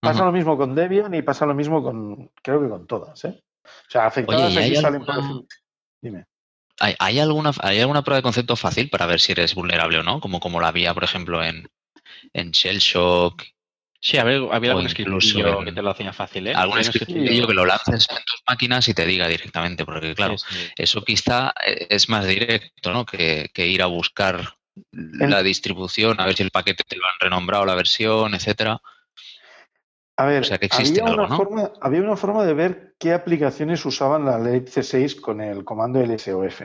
Pasa 0.00 0.24
lo 0.24 0.32
mismo 0.32 0.56
con 0.56 0.74
Debian 0.74 1.12
y 1.14 1.22
pasa 1.22 1.44
lo 1.46 1.54
mismo 1.54 1.82
con, 1.82 2.30
creo 2.42 2.60
que 2.62 2.68
con 2.68 2.86
todas, 2.86 3.24
¿eh? 3.24 3.42
O 3.64 3.90
sea, 3.90 4.06
afectadas 4.06 4.52
Oye, 4.56 4.60
¿y 4.60 4.64
aquí 4.72 4.76
salen, 4.76 5.04
por 5.04 5.10
alguna- 5.14 5.30
ejemplo. 5.30 5.56
Dime. 6.00 6.24
¿Hay, 6.80 6.94
hay 7.00 7.18
alguna, 7.18 7.50
¿Hay 7.60 7.80
alguna 7.80 8.02
prueba 8.02 8.18
de 8.18 8.22
concepto 8.22 8.54
fácil 8.54 8.88
para 8.88 9.06
ver 9.06 9.18
si 9.18 9.32
eres 9.32 9.54
vulnerable 9.56 9.98
o 9.98 10.02
no? 10.04 10.20
Como, 10.20 10.38
como 10.38 10.60
la 10.60 10.68
había, 10.68 10.94
por 10.94 11.02
ejemplo, 11.02 11.42
en, 11.42 11.68
en 12.32 12.50
Shellshock 12.52 13.42
Sí, 14.00 14.16
había, 14.16 14.38
había 14.52 14.70
algún 14.72 14.88
scriptillo 14.88 15.64
que 15.64 15.72
te 15.72 15.82
lo 15.82 15.90
hacía 15.90 16.12
fácil, 16.12 16.46
¿eh? 16.46 16.54
Algún 16.54 16.84
scriptillo 16.84 17.46
que 17.48 17.54
lo 17.54 17.66
lances 17.66 18.06
en 18.10 18.16
tus 18.24 18.42
máquinas 18.46 18.88
y 18.88 18.94
te 18.94 19.04
diga 19.04 19.26
directamente, 19.26 19.84
porque 19.84 20.14
claro, 20.14 20.38
Sí, 20.38 20.54
sí. 20.54 20.72
eso 20.76 21.02
quizá 21.02 21.52
eh, 21.66 21.86
es 21.90 22.08
más 22.08 22.24
directo, 22.26 22.92
¿no? 22.92 23.04
Que, 23.04 23.50
que 23.52 23.66
ir 23.66 23.82
a 23.82 23.86
buscar 23.86 24.54
la 24.92 25.42
distribución, 25.42 26.20
a 26.20 26.26
ver 26.26 26.36
si 26.36 26.44
el 26.44 26.52
paquete 26.52 26.84
te 26.86 26.96
lo 26.96 27.04
han 27.06 27.18
renombrado 27.18 27.66
la 27.66 27.74
versión, 27.74 28.34
etcétera. 28.34 28.80
A 30.16 30.26
ver, 30.26 30.42
O 30.42 30.44
sea, 30.44 30.58
que 30.58 30.66
existe 30.66 31.00
había, 31.00 31.12
algo, 31.12 31.24
una 31.24 31.30
¿no? 31.30 31.36
forma, 31.36 31.72
había 31.80 32.00
una 32.00 32.16
forma 32.16 32.44
de 32.44 32.54
ver 32.54 32.94
qué 32.98 33.12
aplicaciones 33.12 33.84
usaban 33.84 34.24
la 34.24 34.38
elipse 34.38 34.84
6 34.84 35.16
con 35.16 35.40
el 35.40 35.64
comando 35.64 36.00
LSOF, 36.00 36.62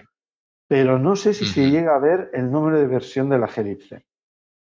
pero 0.68 1.00
no 1.00 1.16
sé 1.16 1.34
si 1.34 1.46
se 1.48 1.70
llega 1.70 1.96
a 1.96 2.00
ver 2.00 2.30
el 2.34 2.52
número 2.52 2.80
de 2.80 2.88
versión 2.88 3.30
de 3.30 3.40
la 3.40 3.48
elipse. 3.56 4.06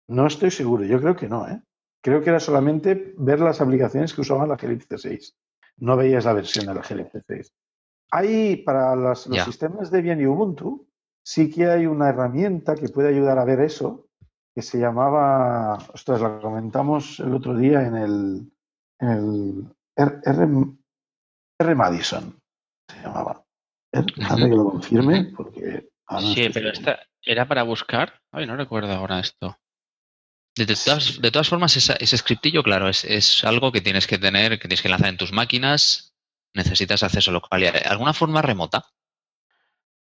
No 0.07 0.25
estoy 0.27 0.49
seguro, 0.51 0.83
yo 0.85 0.99
creo 0.99 1.15
que 1.15 1.27
no, 1.27 1.47
¿eh? 1.47 1.61
Creo 2.03 2.21
que 2.21 2.29
era 2.29 2.39
solamente 2.41 3.13
ver 3.17 3.39
las 3.39 3.61
aplicaciones 3.61 4.13
que 4.13 4.21
usaban 4.21 4.49
la 4.49 4.55
elipse 4.55 4.97
6. 4.97 5.35
No 5.77 5.95
veías 5.95 6.25
la 6.25 6.33
versión 6.33 6.65
de 6.65 6.73
la 6.75 6.81
elipse 6.81 7.21
6. 7.25 7.53
Hay, 8.11 8.57
para 8.57 8.95
las- 8.95 9.25
los 9.25 9.37
Ya. 9.37 9.45
sistemas 9.45 9.89
Debian 9.89 10.19
y 10.19 10.25
Ubuntu, 10.25 10.85
sí 11.25 11.49
que 11.49 11.65
hay 11.67 11.85
una 11.85 12.09
herramienta 12.09 12.75
que 12.75 12.89
puede 12.89 13.07
ayudar 13.07 13.39
a 13.39 13.45
ver 13.45 13.61
eso, 13.61 14.07
que 14.53 14.61
se 14.61 14.77
llamaba, 14.77 15.77
ostras, 15.93 16.21
la 16.21 16.39
comentamos 16.39 17.19
el 17.21 17.33
otro 17.33 17.55
día 17.55 17.87
en 17.87 17.95
el, 17.95 18.51
en 18.99 19.07
el 19.09 19.65
R, 19.95 20.19
R, 20.25 20.47
R 21.59 21.75
Madison, 21.75 22.37
se 22.87 23.01
llamaba. 23.01 23.45
R, 23.93 24.05
que 24.13 24.47
lo 24.49 24.65
confirme, 24.71 25.31
porque... 25.35 25.89
no 26.11 26.19
Sí, 26.19 26.49
pero 26.53 26.69
esta 26.69 26.99
era 27.21 27.47
para 27.47 27.63
buscar. 27.63 28.13
Ay, 28.31 28.45
no 28.45 28.57
recuerdo 28.57 28.91
ahora 28.91 29.19
esto. 29.19 29.57
De, 30.55 30.65
de 30.67 30.75
todas, 30.75 31.19
de 31.21 31.31
todas 31.31 31.49
formas, 31.49 31.75
esa- 31.77 31.95
ese 31.95 32.17
scriptillo, 32.17 32.61
claro, 32.63 32.87
es, 32.89 33.03
es 33.05 33.43
algo 33.43 33.71
que 33.71 33.81
tienes 33.81 34.05
que 34.05 34.17
tener, 34.19 34.53
que 34.59 34.67
tienes 34.67 34.81
que 34.81 34.89
lanzar 34.89 35.09
en 35.09 35.17
tus 35.17 35.31
máquinas, 35.31 36.13
necesitas 36.53 37.01
acceso 37.03 37.31
local. 37.31 37.63
¿Y 37.63 37.67
¿Alguna 37.67 38.13
forma 38.13 38.41
remota? 38.41 38.83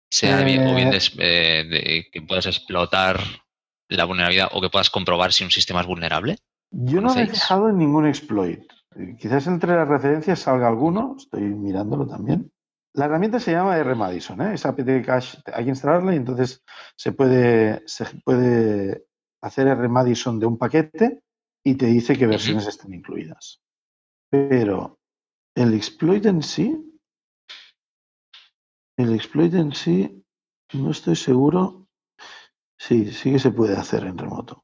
Sea 0.09 0.41
bien, 0.43 0.67
o 0.67 0.75
bien 0.75 0.89
Eh. 0.89 0.91
des- 0.91 1.13
eh, 1.17 1.63
de 1.69 2.07
que 2.11 2.21
puedas 2.21 2.45
explotar 2.45 3.19
la 3.89 4.05
vulnerabilidad 4.05 4.49
o 4.51 4.61
que 4.61 4.69
puedas 4.69 4.89
comprobar 4.89 5.31
si 5.33 5.43
un 5.43 5.51
sistema 5.51 5.81
es 5.81 5.87
vulnerable. 5.87 6.37
Yo 6.71 7.01
no 7.01 7.13
me 7.13 7.23
he 7.23 7.27
fijado 7.27 7.69
en 7.69 7.77
ningún 7.77 8.07
exploit. 8.07 8.59
Eh, 8.97 9.15
Quizás 9.19 9.47
entre 9.47 9.75
las 9.75 9.87
referencias 9.87 10.39
salga 10.39 10.67
alguno, 10.67 11.15
estoy 11.17 11.41
mirándolo 11.43 12.07
también. 12.07 12.51
La 12.93 13.05
herramienta 13.05 13.39
se 13.39 13.51
llama 13.51 13.77
R 13.77 13.93
Madison, 13.95 14.41
¿eh? 14.41 14.53
es 14.53 14.65
apt 14.65 14.79
cache, 15.05 15.37
hay 15.53 15.65
que 15.65 15.69
instalarla 15.69 16.13
y 16.13 16.17
entonces 16.17 16.63
se 16.95 17.11
puede, 17.11 17.83
se 17.85 18.05
puede 18.23 19.05
hacer 19.45 19.67
R 19.67 19.87
Madison 19.89 20.39
de 20.39 20.45
un 20.45 20.57
paquete 20.57 21.21
y 21.63 21.75
te 21.75 21.85
dice 21.87 22.17
qué 22.17 22.27
versiones 22.27 22.67
están 22.67 22.93
incluidas. 22.93 23.61
Pero 24.29 24.99
el 25.55 25.73
exploit 25.73 26.25
en 26.25 26.41
sí, 26.41 26.75
el 28.97 29.13
exploit 29.13 29.53
en 29.53 29.73
sí, 29.73 30.23
no 30.73 30.91
estoy 30.91 31.15
seguro. 31.15 31.87
Sí, 32.77 33.11
sí 33.11 33.31
que 33.31 33.39
se 33.39 33.51
puede 33.51 33.75
hacer 33.77 34.03
en 34.03 34.17
remoto. 34.17 34.63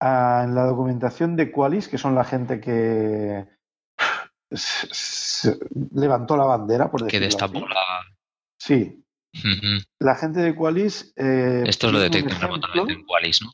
Ah, 0.00 0.42
en 0.44 0.54
la 0.54 0.64
documentación 0.66 1.36
de 1.36 1.50
Qualis, 1.50 1.88
que 1.88 1.98
son 1.98 2.14
la 2.14 2.24
gente 2.24 2.60
que 2.60 3.48
levantó 5.92 6.36
la 6.36 6.44
bandera, 6.44 6.90
por 6.90 7.00
Que 7.06 7.18
decirlo 7.20 7.26
destapó 7.26 7.58
así. 7.58 7.66
la. 7.74 7.80
Sí, 8.58 9.04
la 9.98 10.14
gente 10.14 10.40
de 10.40 10.54
Qualis 10.54 11.12
eh, 11.16 11.64
Esto 11.66 11.90
lo 11.90 12.00
ejemplo- 12.02 12.38
remotamente 12.38 12.92
en 12.92 13.04
Qualys, 13.04 13.42
¿no? 13.42 13.52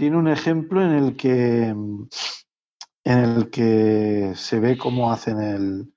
Tiene 0.00 0.16
un 0.16 0.28
ejemplo 0.28 0.82
en 0.82 0.92
el 0.92 1.14
que 1.14 1.66
en 1.68 2.08
el 3.04 3.50
que 3.50 4.32
se 4.34 4.58
ve 4.58 4.78
cómo 4.78 5.12
hacen 5.12 5.42
el 5.42 5.92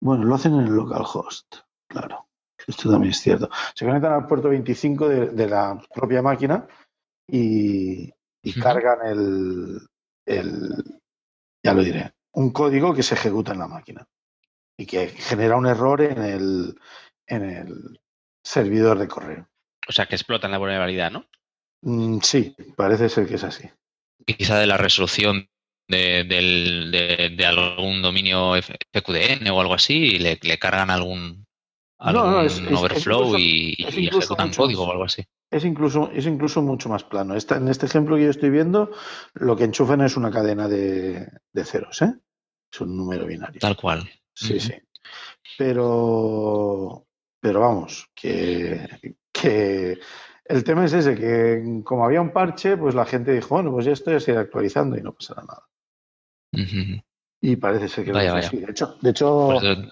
bueno 0.00 0.24
lo 0.24 0.34
hacen 0.34 0.54
en 0.54 0.66
el 0.66 0.74
localhost 0.74 1.58
claro. 1.88 2.26
Esto 2.66 2.90
también 2.90 3.12
es 3.12 3.20
cierto. 3.20 3.48
Se 3.74 3.86
conectan 3.86 4.12
al 4.12 4.26
puerto 4.26 4.48
25 4.48 5.08
de, 5.08 5.26
de 5.28 5.48
la 5.48 5.80
propia 5.94 6.22
máquina 6.22 6.66
y, 7.26 8.12
cargan 8.60 8.98
el, 9.06 9.80
el 10.26 11.00
ya 11.64 11.72
lo 11.72 11.84
diré 11.84 12.12
un 12.32 12.50
código 12.50 12.92
que 12.92 13.04
se 13.04 13.14
ejecuta 13.14 13.52
en 13.52 13.60
la 13.60 13.68
máquina 13.68 14.06
y 14.76 14.86
que 14.86 15.08
genera 15.08 15.56
un 15.56 15.66
error 15.66 16.02
en 16.02 16.22
el 16.22 16.80
en 17.28 17.44
el 17.44 18.00
servidor 18.42 18.98
de 18.98 19.06
correo. 19.06 19.48
O 19.88 19.92
sea, 19.92 20.06
que 20.06 20.16
explotan 20.16 20.50
la 20.50 20.58
vulnerabilidad, 20.58 21.12
¿no? 21.12 21.26
Mm, 21.82 22.18
sí 22.20 22.54
parece 22.76 23.08
ser 23.08 23.26
que 23.26 23.36
es 23.36 23.44
así 23.44 23.68
Quizá 24.26 24.58
de 24.58 24.66
la 24.66 24.76
resolución 24.76 25.48
de, 25.88 26.24
del- 26.24 26.90
de- 26.92 27.34
de 27.36 27.46
algún 27.46 28.02
dominio 28.02 28.54
FQDN 28.56 29.48
o 29.50 29.60
algo 29.60 29.74
así 29.74 29.94
y 29.94 30.18
le, 30.18 30.38
le 30.42 30.58
cargan 30.58 30.90
algún, 30.90 31.46
No, 31.98 32.12
no, 32.12 32.20
algún 32.20 32.46
es- 32.46 32.58
es- 32.58 32.66
es 32.70 32.78
overflow 32.78 33.22
incluso- 33.24 33.38
y, 33.38 33.76
ejecutan 34.08 34.48
mucho 34.48 34.62
código 34.62 34.84
o 34.84 34.90
algo 34.92 35.04
así. 35.04 35.24
Es 35.50 35.64
incluso, 35.64 36.10
es 36.12 36.26
incluso 36.26 36.62
mucho 36.62 36.88
más 36.88 37.02
plano. 37.02 37.34
Esta- 37.34 37.56
en 37.56 37.66
este 37.66 37.86
ejemplo 37.86 38.14
que 38.16 38.24
yo 38.24 38.30
estoy 38.30 38.50
viendo, 38.50 38.92
lo 39.34 39.56
que 39.56 39.64
enchufan 39.64 40.02
es 40.02 40.16
una 40.16 40.30
cadena 40.30 40.68
de, 40.68 41.26
de 41.52 41.64
ceros, 41.64 42.02
¿eh? 42.02 42.12
Es 42.72 42.80
un 42.82 42.96
número 42.96 43.26
binario. 43.26 43.58
Tal 43.58 43.76
cual. 43.76 44.08
Sí, 44.32 44.60
sí. 44.60 44.74
Pero, 45.58 47.06
pero 47.40 47.60
vamos, 47.60 48.06
que, 48.14 48.86
que 49.32 49.98
el 50.50 50.64
tema 50.64 50.84
es 50.84 50.92
ese, 50.92 51.14
que 51.14 51.82
como 51.84 52.04
había 52.04 52.20
un 52.20 52.32
parche, 52.32 52.76
pues 52.76 52.94
la 52.94 53.06
gente 53.06 53.32
dijo, 53.32 53.54
bueno, 53.54 53.70
pues 53.72 53.86
ya 53.86 53.92
estoy 53.92 54.14
a 54.14 54.20
seguir 54.20 54.40
actualizando 54.40 54.96
y 54.98 55.02
no 55.02 55.12
pasará 55.12 55.42
nada. 55.42 55.62
Y 57.40 57.56
parece 57.56 57.88
ser 57.88 58.04
que 58.04 58.10
no 58.12 58.18
Vaya, 58.18 58.28
es 58.30 58.34
vaya. 58.34 58.48
así. 58.48 58.56
De 58.58 58.70
hecho, 58.70 58.96
de 59.00 59.88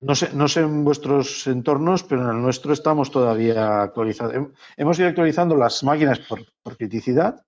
No 0.00 0.14
sé, 0.14 0.30
no 0.34 0.46
sé 0.46 0.60
en 0.60 0.84
vuestros 0.84 1.46
entornos, 1.46 2.02
pero 2.04 2.22
en 2.22 2.36
el 2.36 2.42
nuestro 2.42 2.72
estamos 2.72 3.10
todavía 3.10 3.82
actualizando. 3.82 4.34
Hem- 4.34 4.52
Hemos 4.76 4.98
ido 4.98 5.08
actualizando 5.08 5.56
las 5.56 5.82
máquinas 5.82 6.18
por, 6.18 6.40
por 6.62 6.76
criticidad 6.76 7.42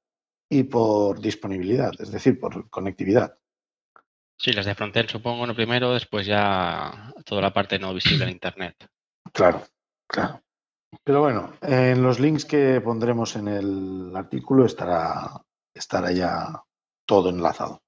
y 0.51 0.63
por 0.63 1.21
disponibilidad, 1.21 1.93
es 1.99 2.11
decir, 2.11 2.41
por 2.41 2.71
conectividad. 2.71 3.37
Sí, 4.39 4.53
las 4.53 4.67
de 4.67 4.75
frontend 4.75 5.11
supongo 5.11 5.47
lo 5.47 5.55
primero, 5.55 5.93
después 5.93 6.25
ya 6.27 7.13
toda 7.27 7.43
la 7.43 7.53
parte 7.53 7.79
no 7.79 7.93
visible 7.93 8.25
en 8.25 8.31
Internet. 8.31 8.89
Claro, 9.33 9.63
claro. 10.07 10.41
Pero 11.05 11.21
bueno, 11.21 11.53
en 11.63 12.03
los 12.03 12.19
links 12.19 12.45
que 12.45 12.81
pondremos 12.81 13.37
en 13.37 13.49
el 13.49 14.13
artículo 14.17 14.65
estará, 14.65 15.31
estará 15.75 16.13
ya 16.13 16.63
todo 17.07 17.31
enlazado. 17.31 17.83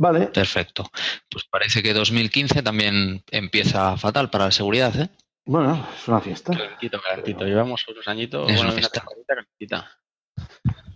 Vale, 0.00 0.26
Perfecto. 0.28 0.84
Pues 1.30 1.44
parece 1.50 1.82
que 1.82 1.92
2015 1.92 2.62
también 2.62 3.22
empieza 3.30 3.96
fatal 3.96 4.30
para 4.30 4.44
la 4.46 4.50
seguridad, 4.52 4.94
¿eh? 5.00 5.08
bueno, 5.46 5.86
es 5.96 6.06
una 6.06 6.20
fiesta. 6.20 6.52
Calentito, 6.52 7.00
calentito. 7.00 7.44
Llevamos 7.44 7.84
unos 7.88 8.06
añitos, 8.06 8.42
Es 8.50 8.56
bueno, 8.58 8.60
una 8.60 8.70
una 8.70 8.78
fiesta. 8.78 9.88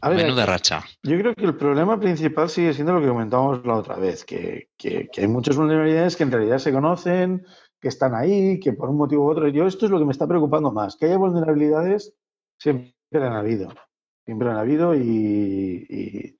A 0.03 0.09
ver, 0.09 0.19
Menuda 0.19 0.47
racha. 0.47 0.85
Yo 1.03 1.17
creo 1.19 1.35
que 1.35 1.45
el 1.45 1.57
problema 1.57 1.99
principal 1.99 2.49
sigue 2.49 2.75
siendo 2.75 2.93
lo 2.93 3.01
que 3.01 3.07
comentábamos 3.09 3.65
la 3.65 3.75
otra 3.77 3.97
vez, 3.97 4.25
que, 4.25 4.69
que- 4.77 5.09
que 5.13 5.21
hay 5.23 5.29
muchas 5.29 5.57
vulnerabilidades 5.57 6.17
que 6.17 6.25
en 6.25 6.33
realidad 6.33 6.59
se 6.59 6.73
conocen, 6.73 7.47
que 7.83 7.89
están 7.89 8.15
ahí, 8.15 8.61
que 8.61 8.73
por 8.73 8.89
un 8.89 8.97
motivo 8.97 9.27
u 9.27 9.31
otro. 9.31 9.49
Yo 9.49 9.67
esto 9.67 9.87
es 9.87 9.91
lo 9.91 9.99
que 9.99 10.05
me 10.05 10.13
está 10.13 10.29
preocupando 10.29 10.71
más, 10.71 10.97
que 10.97 11.07
haya 11.07 11.19
vulnerabilidades 11.19 12.15
siempre 12.57 12.95
han 13.15 13.33
habido, 13.33 13.71
siempre 14.25 14.49
han 14.49 14.57
habido 14.57 14.95
y, 14.95 15.85
y 15.91 16.39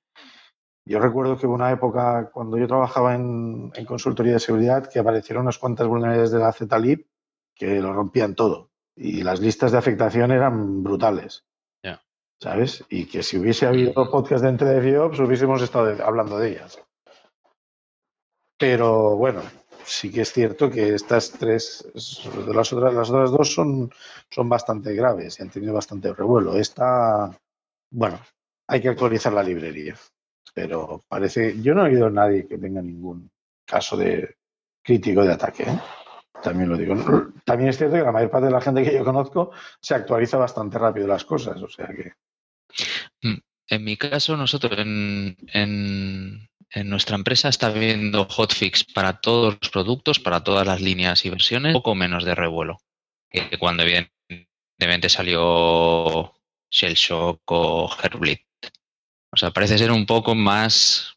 yo 0.85 0.99
recuerdo 0.99 1.37
que 1.37 1.45
hubo 1.45 1.55
una 1.55 1.71
época 1.71 2.31
cuando 2.31 2.57
yo 2.57 2.65
trabajaba 2.65 3.15
en, 3.15 3.71
en 3.75 3.85
consultoría 3.85 4.33
de 4.33 4.39
seguridad 4.39 4.89
que 4.89 4.99
aparecieron 4.99 5.43
unas 5.43 5.57
cuantas 5.57 5.87
vulnerabilidades 5.87 6.31
de 6.31 6.39
la 6.39 6.53
ZLIP 6.53 7.07
que 7.53 7.81
lo 7.81 7.91
rompían 7.91 8.35
todo 8.35 8.71
y 8.95 9.21
las 9.21 9.41
listas 9.41 9.73
de 9.73 9.77
afectación 9.77 10.31
eran 10.31 10.81
brutales. 10.81 11.43
Ya. 11.83 12.01
¿Sabes? 12.39 12.85
Y 12.87 13.05
que 13.05 13.21
si 13.21 13.37
hubiese 13.37 13.67
habido 13.67 14.09
podcast 14.09 14.43
de 14.43 14.49
entre 14.49 14.69
de 14.69 14.81
FIOPS 14.81 15.19
hubiésemos 15.19 15.61
estado 15.61 16.05
hablando 16.05 16.37
de 16.37 16.51
ellas. 16.51 16.81
Pero 18.57 19.17
bueno, 19.17 19.41
sí 19.85 20.11
que 20.11 20.21
es 20.21 20.31
cierto 20.31 20.69
que 20.69 20.93
estas 20.93 21.31
tres, 21.31 21.87
las 22.47 22.73
otras, 22.73 22.93
las 22.93 23.09
otras 23.09 23.31
dos 23.31 23.53
son, 23.53 23.91
son 24.29 24.49
bastante 24.49 24.93
graves 24.93 25.39
y 25.39 25.43
han 25.43 25.49
tenido 25.49 25.73
bastante 25.73 26.13
revuelo. 26.13 26.55
Esta, 26.57 27.31
bueno, 27.91 28.19
hay 28.67 28.81
que 28.81 28.89
actualizar 28.89 29.33
la 29.33 29.43
librería. 29.43 29.95
Pero 30.53 31.03
parece, 31.07 31.61
yo 31.61 31.73
no 31.73 31.85
he 31.85 31.89
oído 31.89 32.07
a 32.07 32.11
nadie 32.11 32.47
que 32.47 32.57
tenga 32.57 32.81
ningún 32.81 33.31
caso 33.65 33.97
de 33.97 34.35
crítico 34.83 35.23
de 35.23 35.33
ataque. 35.33 35.63
¿eh? 35.63 35.79
También 36.43 36.69
lo 36.69 36.77
digo. 36.77 36.95
También 37.45 37.69
es 37.69 37.77
cierto 37.77 37.95
que 37.95 38.03
la 38.03 38.11
mayor 38.11 38.29
parte 38.29 38.47
de 38.47 38.51
la 38.51 38.61
gente 38.61 38.83
que 38.83 38.93
yo 38.93 39.03
conozco 39.03 39.51
se 39.79 39.95
actualiza 39.95 40.37
bastante 40.37 40.77
rápido 40.77 41.07
las 41.07 41.25
cosas. 41.25 41.61
O 41.61 41.69
sea 41.69 41.87
que. 41.87 42.13
En 43.67 43.83
mi 43.83 43.97
caso, 43.97 44.35
nosotros 44.35 44.77
en, 44.77 45.37
en, 45.53 46.49
en 46.73 46.89
nuestra 46.89 47.15
empresa 47.15 47.49
está 47.49 47.67
habiendo 47.67 48.25
hotfix 48.25 48.83
para 48.83 49.19
todos 49.19 49.57
los 49.61 49.69
productos, 49.69 50.19
para 50.19 50.43
todas 50.43 50.65
las 50.65 50.81
líneas 50.81 51.23
y 51.25 51.29
versiones, 51.29 51.73
poco 51.73 51.95
menos 51.95 52.25
de 52.25 52.35
revuelo. 52.35 52.79
Que 53.29 53.57
cuando 53.57 53.83
evidentemente 53.83 55.09
salió 55.09 56.33
Shellshock 56.69 57.41
o 57.45 57.87
Heartbleed. 57.87 58.39
O 59.31 59.37
sea, 59.37 59.51
parece 59.51 59.77
ser 59.77 59.91
un 59.91 60.05
poco 60.05 60.35
más 60.35 61.13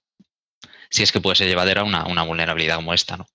si 0.90 1.02
es 1.02 1.12
que 1.12 1.20
puede 1.20 1.36
ser 1.36 1.48
llevadera 1.48 1.84
una, 1.84 2.06
una 2.06 2.22
vulnerabilidad 2.22 2.76
como 2.76 2.94
esta, 2.94 3.16
¿no? 3.16 3.26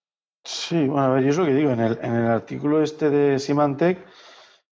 Sí, 0.43 0.87
bueno, 0.87 1.03
a 1.03 1.09
ver, 1.09 1.23
yo 1.23 1.29
es 1.29 1.37
lo 1.37 1.45
que 1.45 1.53
digo, 1.53 1.71
en 1.71 1.79
el, 1.79 1.99
en 2.01 2.15
el 2.15 2.27
artículo 2.27 2.81
este 2.81 3.09
de 3.09 3.37
Symantec 3.37 4.03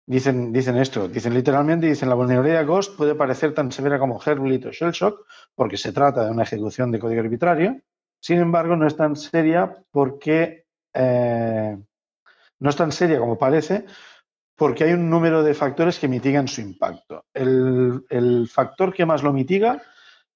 dicen, 0.06 0.52
dicen 0.52 0.76
esto, 0.76 1.06
dicen 1.08 1.34
literalmente, 1.34 1.86
dicen 1.86 2.08
la 2.08 2.16
vulnerabilidad 2.16 2.66
Ghost 2.66 2.96
puede 2.96 3.14
parecer 3.14 3.54
tan 3.54 3.70
severa 3.70 3.98
como 3.98 4.18
Heartbleed 4.18 4.66
o 4.66 4.72
Shellshock 4.72 5.26
porque 5.54 5.76
se 5.76 5.92
trata 5.92 6.24
de 6.24 6.30
una 6.30 6.42
ejecución 6.42 6.90
de 6.90 6.98
código 6.98 7.20
arbitrario, 7.20 7.80
sin 8.20 8.38
embargo 8.38 8.76
no 8.76 8.86
es 8.86 8.96
tan 8.96 9.16
seria 9.16 9.76
porque 9.90 10.66
eh, 10.94 11.78
no 12.58 12.70
es 12.70 12.76
tan 12.76 12.92
seria 12.92 13.18
como 13.18 13.38
parece 13.38 13.84
porque 14.56 14.84
hay 14.84 14.92
un 14.92 15.10
número 15.10 15.42
de 15.42 15.54
factores 15.54 15.98
que 15.98 16.08
mitigan 16.08 16.46
su 16.46 16.60
impacto. 16.60 17.24
El, 17.34 18.48
factor 18.48 18.92
que 18.92 19.06
más 19.06 19.22
lo 19.22 19.32
mitiga 19.32 19.82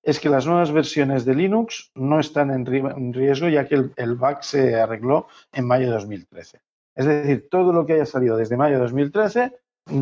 es 0.02 0.18
que 0.18 0.28
las 0.28 0.46
nuevas 0.46 0.72
versiones 0.72 1.24
de 1.24 1.34
Linux 1.34 1.90
no 1.94 2.18
están 2.18 2.50
en 2.50 3.12
riesgo 3.12 3.48
ya 3.48 3.66
que 3.66 3.76
el, 3.76 3.92
el 3.96 4.14
bug 4.14 4.38
se 4.42 4.74
arregló 4.74 5.28
en 5.52 5.66
mayo 5.66 5.86
de 5.86 5.92
2013. 5.92 6.60
Es 6.96 7.06
decir, 7.06 7.48
todo 7.50 7.72
lo 7.72 7.84
que 7.84 7.92
haya 7.92 8.06
salido 8.06 8.36
desde 8.36 8.56
mayo 8.56 8.76
de 8.76 8.82
2013 8.82 9.52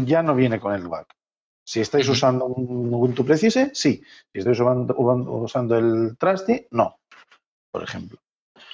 ya 0.06 0.22
no 0.22 0.34
viene 0.34 0.60
con 0.60 0.74
el 0.74 0.86
bug. 0.86 1.06
Si 1.66 1.80
estáis 1.80 2.08
usando 2.08 2.44
un 2.46 2.92
Ubuntu 2.92 3.24
Precise, 3.24 3.70
sí. 3.74 4.02
Si 4.32 4.38
estáis 4.38 4.60
usando, 4.60 4.94
usando 4.96 5.76
el 5.78 6.16
Trusty, 6.18 6.66
no. 6.72 6.98
Por 7.72 7.82
ejemplo. 7.82 8.18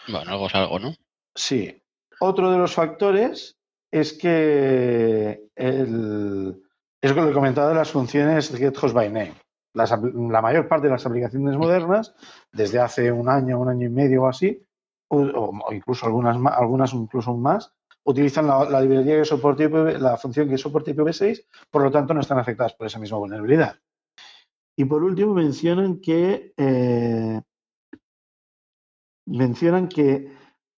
Bueno, 0.09 0.33
algo 0.33 0.47
es 0.47 0.55
algo, 0.55 0.79
¿no? 0.79 0.95
Sí. 1.35 1.81
Otro 2.19 2.51
de 2.51 2.59
los 2.59 2.75
factores 2.75 3.57
es 3.91 4.13
que 4.13 5.49
el, 5.55 6.63
es 7.01 7.15
lo 7.15 7.25
que 7.25 7.31
he 7.31 7.35
comentado 7.35 7.69
de 7.69 7.75
las 7.75 7.91
funciones 7.91 8.51
Get 8.51 8.77
Host 8.77 8.95
by 8.95 9.09
Name. 9.09 9.35
Las 9.73 9.91
la 9.91 10.43
mayor 10.43 10.67
parte 10.67 10.89
de 10.89 10.93
las 10.93 11.07
aplicaciones 11.07 11.57
modernas, 11.57 12.15
desde 12.53 12.81
hace 12.81 13.13
un 13.13 13.29
año, 13.29 13.61
un 13.61 13.69
año 13.69 13.87
y 13.87 13.91
medio 13.91 14.25
o 14.25 14.29
así, 14.29 14.61
o, 15.09 15.21
o 15.21 15.73
incluso 15.73 16.07
algunas, 16.07 16.37
algunas 16.53 16.93
incluso 16.93 17.37
más, 17.37 17.73
utilizan 18.05 18.47
la, 18.47 18.81
librería 18.81 19.19
que 19.19 19.25
soporta 19.25 19.65
IPv 19.65 19.99
la 20.01 20.17
función 20.17 20.49
que 20.49 20.59
soporta 20.59 20.91
IPv6, 20.91 21.45
por 21.71 21.83
lo 21.83 21.91
tanto 21.91 22.15
no 22.15 22.21
están 22.21 22.39
afectadas 22.39 22.75
por 22.75 22.87
esa 22.87 22.99
misma 22.99 23.19
vulnerabilidad. 23.19 23.77
Y 24.77 24.85
por 24.85 25.03
último 25.03 25.35
mencionan 25.35 26.01
que 26.01 26.55
eh, 26.57 27.41
mencionan 29.27 29.89
que 29.89 30.33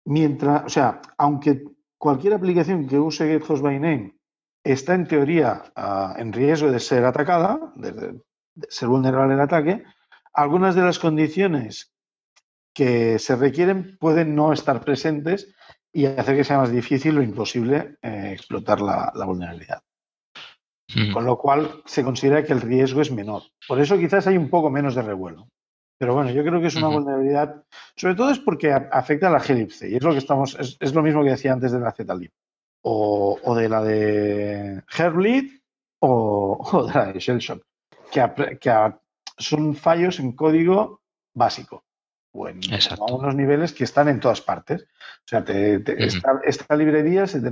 mientras, 0.04 0.64
o 0.64 0.68
sea, 0.68 1.00
aunque 1.18 1.64
cualquier 1.98 2.34
aplicación 2.34 2.86
que 2.86 2.98
use 2.98 3.26
Get 3.26 3.48
Host 3.48 3.62
by 3.62 3.78
Name 3.78 4.16
está 4.64 4.94
en 4.94 5.06
teoría 5.06 5.62
ah, 5.76 6.14
en 6.18 6.32
riesgo 6.32 6.70
de 6.70 6.80
ser 6.80 7.04
atacada, 7.04 7.72
de 7.76 8.20
ser 8.68 8.88
vulnerable 8.88 9.34
al 9.34 9.40
ataque, 9.40 9.84
algunas 10.32 10.74
de 10.74 10.82
las 10.82 10.98
condiciones 10.98 11.92
que 12.74 13.18
se 13.18 13.36
requieren 13.36 13.96
pueden 13.98 14.34
no 14.34 14.52
estar 14.52 14.84
presentes 14.84 15.54
y 15.92 16.06
hacer 16.06 16.37
que 16.37 16.44
sea 16.44 16.58
más 16.58 16.70
difícil 16.72 17.18
o 17.18 17.22
imposible 17.22 17.96
eh, 18.02 18.30
explotar 18.32 18.80
la, 18.80 19.12
la 19.14 19.25
vulnerabilidad. 19.26 19.82
Con 21.12 21.25
lo 21.25 21.38
cual 21.38 21.82
se 21.87 22.04
considera 22.04 22.44
que 22.44 22.52
el 22.52 22.61
riesgo 22.61 23.00
es 23.00 23.11
menor. 23.11 23.42
Por 23.66 23.80
eso 23.80 23.96
quizás 23.99 24.26
hay 24.26 24.37
un 24.37 24.50
poco 24.50 24.68
menos 24.70 24.94
de 24.94 25.02
revuelo. 25.02 25.49
Pero 25.99 26.14
bueno, 26.14 26.30
yo 26.30 26.42
creo 26.42 26.61
que 26.61 26.66
es 26.66 26.75
una 26.76 26.88
vulnerabilidad, 26.88 27.64
sobre 27.96 28.14
todo 28.14 28.30
es 28.30 28.38
porque 28.40 28.72
a- 28.72 28.88
afecta 28.92 29.28
a 29.28 29.30
la 29.30 29.38
glibc 29.38 29.82
y 29.82 29.96
es 29.96 30.02
lo 30.02 30.11
que 30.12 30.18
estamos, 30.18 30.56
es, 30.58 30.76
es 30.80 30.92
lo 30.94 31.02
mismo 31.02 31.22
que 31.22 31.30
decía 31.30 31.52
antes 31.52 31.72
de 31.72 31.78
la 31.80 31.92
zlib 31.92 32.30
o, 32.82 33.38
o 33.42 33.54
de 33.54 33.68
la 33.68 33.82
de 33.82 34.83
Herbleed 34.98 35.61
o, 36.00 36.59
o 36.72 36.87
de 36.87 36.92
la 36.94 37.12
de 37.12 37.20
Shellshock, 37.20 37.62
que, 38.11 38.59
que 38.61 38.70
a- 38.70 38.98
son 39.38 39.74
fallos 39.76 40.18
en 40.20 40.33
código 40.33 41.00
básico 41.35 41.85
o 42.33 42.49
en 42.49 42.59
Exacto. 42.73 43.05
unos 43.05 43.35
niveles 43.35 43.73
que 43.73 43.85
están 43.85 44.09
en 44.09 44.21
todas 44.21 44.40
partes. 44.40 44.83
O 44.83 45.27
sea, 45.29 45.45
te- 45.45 45.83
esta, 46.05 46.40
esta 46.45 46.77
librería 46.77 47.27
se 47.27 47.40
te- 47.40 47.51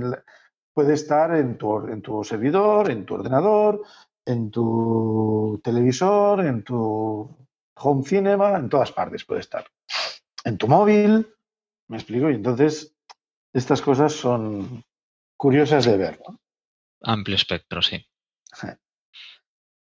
puede 0.73 0.93
estar 0.93 1.35
en 1.35 1.57
tu, 1.57 1.87
en 1.87 2.01
tu 2.01 2.23
servidor, 2.23 2.89
en 2.89 3.05
tu 3.05 3.15
ordenador, 3.15 3.81
en 4.25 4.49
tu 4.51 5.59
televisor, 5.63 6.45
en 6.45 6.63
tu 6.63 7.37
home 7.75 8.03
cinema, 8.03 8.55
en 8.55 8.69
todas 8.69 8.91
partes 8.91 9.25
puede 9.25 9.41
estar. 9.41 9.65
En 10.43 10.57
tu 10.57 10.67
móvil, 10.67 11.27
me 11.87 11.97
explico, 11.97 12.29
y 12.29 12.35
entonces 12.35 12.95
estas 13.53 13.81
cosas 13.81 14.13
son 14.13 14.83
curiosas 15.37 15.85
de 15.85 15.97
ver. 15.97 16.21
¿no? 16.27 16.39
Amplio 17.01 17.35
espectro, 17.35 17.81
sí. 17.81 18.05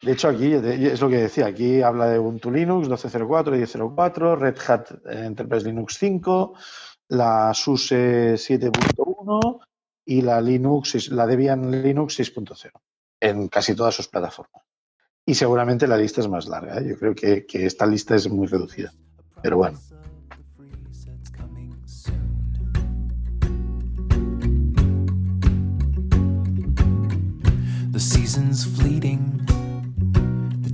De 0.03 0.13
hecho, 0.13 0.29
aquí 0.29 0.55
es 0.55 1.01
lo 1.01 1.11
que 1.11 1.19
decía, 1.19 1.47
aquí 1.47 1.83
habla 1.83 2.07
de 2.07 2.19
Ubuntu 2.19 2.51
Linux 2.51 2.89
12.04 2.89 3.59
y 3.59 3.63
10.04, 3.63 4.39
Red 4.39 4.57
Hat 4.67 4.91
eh, 5.07 5.27
Enterprise 5.27 5.67
Linux 5.67 5.99
5, 5.99 6.55
la 7.09 7.53
SUSE 7.53 8.35
7.1 8.35 9.61
y 10.07 10.23
la 10.23 10.41
Linux, 10.41 11.11
la 11.11 11.27
Debian 11.27 11.83
Linux 11.83 12.19
6.0 12.19 12.71
en 13.21 13.49
casi 13.49 13.75
todas 13.75 13.95
sus 13.95 14.09
plataformas. 14.09 14.63
Y 15.27 15.35
seguramente 15.35 15.87
la 15.87 15.99
lista 15.99 16.23
es 16.23 16.29
más 16.29 16.49
larga. 16.49 16.79
¿eh? 16.79 16.89
Yo 16.89 16.99
creo 16.99 17.15
que, 17.15 17.45
que 17.45 17.67
esta 17.67 17.85
lista 17.85 18.15
es 18.15 18.29
muy 18.31 18.47
reducida. 18.47 18.93
Pero 19.43 19.59
bueno. 19.59 19.79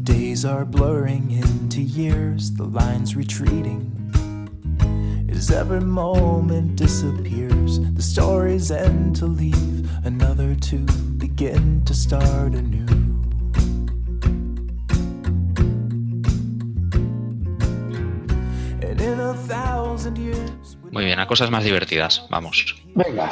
The 0.07 0.13
days 0.13 0.45
are 0.45 0.65
blurring 0.65 1.33
into 1.33 1.81
years, 1.81 2.53
the 2.53 2.63
lines 2.63 3.17
retreating. 3.17 3.91
As 5.29 5.51
every 5.51 5.81
moment 5.81 6.77
disappears, 6.77 7.81
the 7.81 8.03
stories 8.03 8.71
end 8.71 9.17
to 9.17 9.27
leave, 9.27 9.91
another 10.05 10.55
to 10.71 10.79
begin 11.19 11.85
to 11.87 11.93
start 11.93 12.55
anew. 12.55 12.87
And 18.87 19.01
in 19.01 19.19
a 19.19 19.35
thousand 19.35 20.19
years. 20.19 20.77
Muy 20.93 21.05
bien, 21.05 21.19
a 21.19 21.27
cosas 21.27 21.51
más 21.51 21.65
divertidas. 21.65 22.29
Vamos. 22.31 22.77
Venga, 22.95 23.29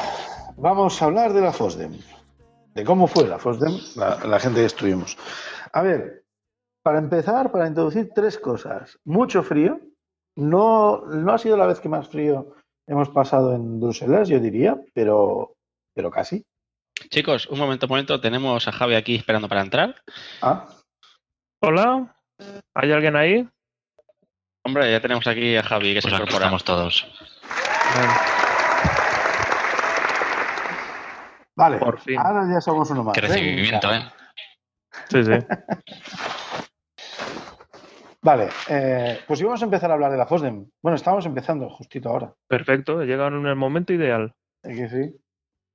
vamos 0.56 1.00
a 1.00 1.04
hablar 1.04 1.32
de 1.34 1.40
la 1.40 1.52
FOSDEM. 1.52 2.00
De 2.74 2.82
cómo 2.82 3.06
fue 3.06 3.28
la 3.28 3.38
FOSDEM, 3.38 3.78
la, 3.94 4.26
la 4.26 4.40
gente 4.40 4.58
que 4.58 4.66
estuvimos. 4.66 5.16
A 5.72 5.80
ver, 5.82 6.23
para 6.84 6.98
empezar, 6.98 7.50
para 7.50 7.66
introducir 7.66 8.10
tres 8.14 8.38
cosas. 8.38 8.98
Mucho 9.04 9.42
frío. 9.42 9.80
No, 10.36 11.00
no 11.06 11.32
ha 11.32 11.38
sido 11.38 11.56
la 11.56 11.66
vez 11.66 11.80
que 11.80 11.88
más 11.88 12.08
frío 12.08 12.54
hemos 12.86 13.08
pasado 13.08 13.54
en 13.54 13.80
Bruselas, 13.80 14.28
yo 14.28 14.38
diría, 14.38 14.76
pero, 14.92 15.54
pero 15.94 16.10
casi. 16.10 16.44
Chicos, 17.08 17.46
un 17.46 17.58
momento, 17.58 17.86
un 17.86 17.90
momento. 17.90 18.20
Tenemos 18.20 18.68
a 18.68 18.72
Javi 18.72 18.94
aquí 18.96 19.14
esperando 19.16 19.48
para 19.48 19.62
entrar. 19.62 19.94
Ah, 20.42 20.68
Hola, 21.62 22.14
¿hay 22.74 22.92
alguien 22.92 23.16
ahí? 23.16 23.48
Hombre, 24.66 24.90
ya 24.90 25.00
tenemos 25.00 25.26
aquí 25.26 25.56
a 25.56 25.62
Javi 25.62 25.94
que 25.94 26.00
Pues 26.02 26.10
se 26.12 26.16
aquí 26.16 26.16
incorpora. 26.24 26.44
estamos 26.44 26.64
todos. 26.64 27.06
vale. 31.56 31.78
Por 31.78 31.98
fin. 32.00 32.18
Ahora 32.18 32.46
ya 32.52 32.60
somos 32.60 32.90
uno 32.90 33.04
más. 33.04 33.14
Qué 33.14 33.22
recibimiento. 33.22 33.90
¿eh? 33.94 34.02
Sí, 35.08 35.24
sí. 35.24 35.32
Vale, 38.24 38.48
eh, 38.70 39.18
pues 39.28 39.38
íbamos 39.42 39.60
a 39.60 39.66
empezar 39.66 39.90
a 39.90 39.94
hablar 39.94 40.10
de 40.10 40.16
la 40.16 40.26
FOSDEM. 40.26 40.70
Bueno, 40.82 40.96
estamos 40.96 41.26
empezando 41.26 41.68
justito 41.68 42.08
ahora. 42.08 42.34
Perfecto, 42.48 43.02
he 43.02 43.06
llegado 43.06 43.36
en 43.36 43.44
el 43.46 43.54
momento 43.54 43.92
ideal. 43.92 44.34
¿Es 44.62 44.76
que 44.78 44.88
sí? 44.88 45.16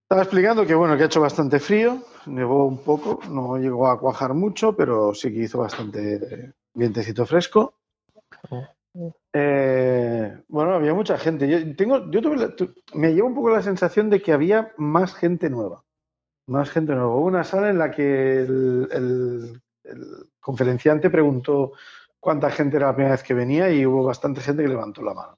Estaba 0.02 0.24
explicando 0.24 0.66
que 0.66 0.74
bueno, 0.74 0.98
que 0.98 1.04
ha 1.04 1.06
hecho 1.06 1.22
bastante 1.22 1.60
frío, 1.60 2.00
nevó 2.26 2.66
un 2.66 2.84
poco, 2.84 3.20
no 3.30 3.58
llegó 3.60 3.88
a 3.88 4.00
cuajar 4.00 4.34
mucho, 4.34 4.76
pero 4.76 5.14
sí 5.14 5.32
que 5.32 5.44
hizo 5.44 5.60
bastante 5.60 6.54
vientecito 6.74 7.28
fresco. 7.28 7.76
Eh, 9.32 10.36
bueno, 10.48 10.74
había 10.74 10.96
mucha 10.96 11.20
gente. 11.20 11.48
Yo 11.48 11.76
tengo, 11.76 12.10
yo 12.10 12.20
tuve 12.20 12.38
la- 12.38 12.56
tu- 12.56 12.74
me 12.96 13.14
lleva 13.14 13.28
un 13.28 13.36
poco 13.36 13.52
la 13.52 13.62
sensación 13.62 14.10
de 14.10 14.24
que 14.24 14.34
había 14.34 14.72
más 14.78 15.14
gente 15.14 15.52
nueva. 15.52 15.84
Más 16.48 16.72
gente 16.72 16.94
nueva. 16.96 17.16
Hubo 17.16 17.28
una 17.28 17.44
sala 17.44 17.70
en 17.70 17.78
la 17.78 17.92
que 17.92 18.40
el, 18.40 18.90
el- 18.92 19.62
el 19.84 20.06
conferenciante 20.40 21.12
preguntó 21.12 21.74
cuánta 22.20 22.50
gente 22.52 22.78
era 22.78 22.88
la 22.88 22.96
primera 22.96 23.16
vez 23.16 23.24
que 23.24 23.34
venía 23.34 23.72
y 23.72 23.86
hubo 23.86 24.04
bastante 24.04 24.42
gente 24.42 24.64
que 24.64 24.70
levantó 24.70 25.02
la 25.04 25.14
mano. 25.14 25.36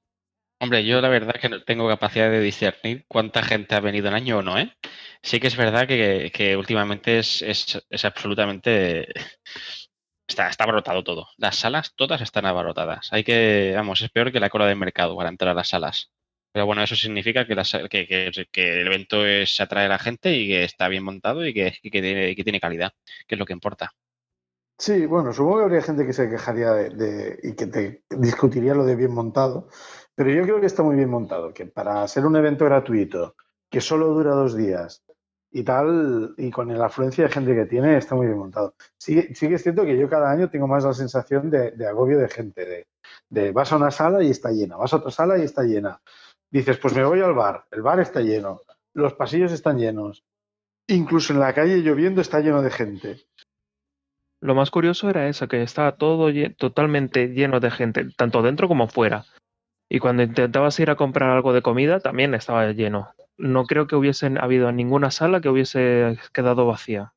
Hombre, 0.59 0.85
yo 0.85 1.01
la 1.01 1.09
verdad 1.09 1.35
es 1.35 1.41
que 1.41 1.49
no 1.49 1.63
tengo 1.63 1.87
capacidad 1.87 2.29
de 2.29 2.39
discernir 2.39 3.03
cuánta 3.07 3.41
gente 3.41 3.73
ha 3.73 3.79
venido 3.79 4.07
en 4.09 4.13
año 4.13 4.37
o 4.39 4.41
no, 4.43 4.59
¿eh? 4.59 4.71
Sí 5.23 5.39
que 5.39 5.47
es 5.47 5.57
verdad 5.57 5.87
que, 5.87 6.31
que 6.33 6.55
últimamente 6.55 7.17
es, 7.19 7.41
es, 7.41 7.83
es 7.89 8.05
absolutamente... 8.05 9.07
Está, 10.27 10.47
está 10.49 10.63
abarrotado 10.63 11.03
todo. 11.03 11.27
Las 11.37 11.57
salas 11.57 11.93
todas 11.95 12.21
están 12.21 12.45
abarrotadas. 12.45 13.11
Hay 13.11 13.23
que, 13.23 13.73
vamos, 13.75 14.01
es 14.01 14.09
peor 14.11 14.31
que 14.31 14.39
la 14.39 14.49
cola 14.49 14.65
del 14.65 14.77
mercado 14.77 15.17
para 15.17 15.29
entrar 15.29 15.51
a 15.51 15.53
las 15.53 15.69
salas. 15.69 16.11
Pero 16.53 16.65
bueno, 16.65 16.81
eso 16.83 16.95
significa 16.95 17.45
que, 17.45 17.55
las- 17.55 17.77
que, 17.89 18.07
que- 18.51 18.81
el 18.81 18.87
evento 18.87 19.25
es, 19.25 19.59
atrae 19.59 19.85
a 19.87 19.89
la 19.89 19.99
gente 19.99 20.33
y 20.37 20.47
que 20.47 20.63
está 20.63 20.87
bien 20.87 21.03
montado 21.03 21.45
y 21.45 21.53
que, 21.53 21.73
que 21.83 22.43
tiene 22.43 22.59
calidad, 22.61 22.93
que 23.27 23.35
es 23.35 23.39
lo 23.39 23.45
que 23.45 23.53
importa. 23.53 23.91
Sí, 24.81 25.05
bueno, 25.05 25.31
supongo 25.31 25.57
que 25.57 25.63
habría 25.65 25.81
gente 25.83 26.07
que 26.07 26.13
se 26.13 26.27
quejaría 26.27 26.71
de, 26.73 27.39
y 27.43 27.53
que 27.53 27.67
te 27.67 28.03
discutiría 28.09 28.73
lo 28.73 28.83
de 28.83 28.95
bien 28.95 29.13
montado. 29.13 29.67
Pero 30.15 30.31
yo 30.31 30.41
creo 30.41 30.59
que 30.59 30.65
está 30.65 30.81
muy 30.81 30.95
bien 30.95 31.09
montado, 31.11 31.53
que 31.53 31.67
para 31.67 32.07
ser 32.07 32.25
un 32.25 32.35
evento 32.35 32.65
gratuito, 32.65 33.35
que 33.69 33.79
solo 33.79 34.07
dura 34.07 34.31
dos 34.31 34.57
días 34.57 35.03
y 35.51 35.63
tal, 35.63 36.33
y 36.35 36.49
con 36.49 36.75
la 36.75 36.87
afluencia 36.87 37.25
de 37.25 37.29
gente 37.29 37.53
que 37.53 37.67
tiene, 37.67 37.95
está 37.95 38.15
muy 38.15 38.25
bien 38.25 38.39
montado. 38.39 38.73
Sí, 38.97 39.21
sí 39.35 39.47
que 39.47 39.53
es 39.53 39.61
cierto 39.61 39.85
que 39.85 39.95
yo 39.95 40.09
cada 40.09 40.31
año 40.31 40.49
tengo 40.49 40.67
más 40.67 40.83
la 40.83 40.93
sensación 40.93 41.51
de, 41.51 41.75
agobio 41.87 42.17
de 42.17 42.27
gente, 42.27 42.87
de 43.29 43.51
vas 43.51 43.71
a 43.71 43.77
una 43.77 43.91
sala 43.91 44.23
y 44.23 44.31
está 44.31 44.49
llena, 44.49 44.77
vas 44.77 44.93
a 44.93 44.97
otra 44.97 45.11
sala 45.11 45.37
y 45.37 45.43
está 45.43 45.61
llena. 45.61 46.01
Dices, 46.49 46.79
pues 46.79 46.95
me 46.95 47.03
voy 47.03 47.21
al 47.21 47.35
bar, 47.35 47.65
el 47.69 47.83
bar 47.83 47.99
está 47.99 48.21
lleno, 48.21 48.61
los 48.95 49.13
pasillos 49.13 49.51
están 49.51 49.77
llenos, 49.77 50.25
incluso 50.87 51.33
en 51.33 51.39
la 51.39 51.53
calle 51.53 51.83
lloviendo 51.83 52.19
está 52.19 52.39
lleno 52.39 52.63
de 52.63 52.71
gente. 52.71 53.17
Lo 54.41 54.55
más 54.55 54.71
curioso 54.71 55.09
era 55.09 55.27
eso, 55.27 55.47
que 55.47 55.61
estaba 55.61 55.95
todo 55.97 56.31
totalmente 56.57 57.27
lleno 57.27 57.59
de 57.59 57.71
gente, 57.71 58.07
tanto 58.17 58.41
dentro 58.41 58.67
como 58.67 58.87
fuera. 58.87 59.25
Y 59.87 59.99
cuando 59.99 60.23
intentabas 60.23 60.79
ir 60.79 60.89
a 60.89 60.95
comprar 60.95 61.29
algo 61.29 61.53
de 61.53 61.61
comida, 61.61 61.99
también 61.99 62.33
estaba 62.33 62.71
lleno. 62.71 63.13
No 63.37 63.65
creo 63.65 63.87
que 63.87 63.95
hubiesen 63.95 64.39
habido 64.39 64.71
ninguna 64.71 65.11
sala 65.11 65.41
que 65.41 65.49
hubiese 65.49 66.17
quedado 66.33 66.65
vacía. 66.65 67.13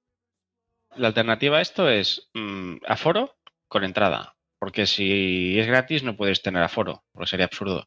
La 0.96 1.08
alternativa 1.08 1.58
a 1.58 1.60
esto 1.60 1.88
es 1.88 2.28
mm, 2.34 2.76
aforo 2.87 3.37
con 3.68 3.84
entrada. 3.84 4.34
Porque 4.58 4.87
si 4.87 5.58
es 5.58 5.66
gratis 5.66 6.02
no 6.02 6.16
puedes 6.16 6.40
tener 6.40 6.62
aforo, 6.62 7.04
porque 7.12 7.28
sería 7.28 7.46
absurdo. 7.46 7.87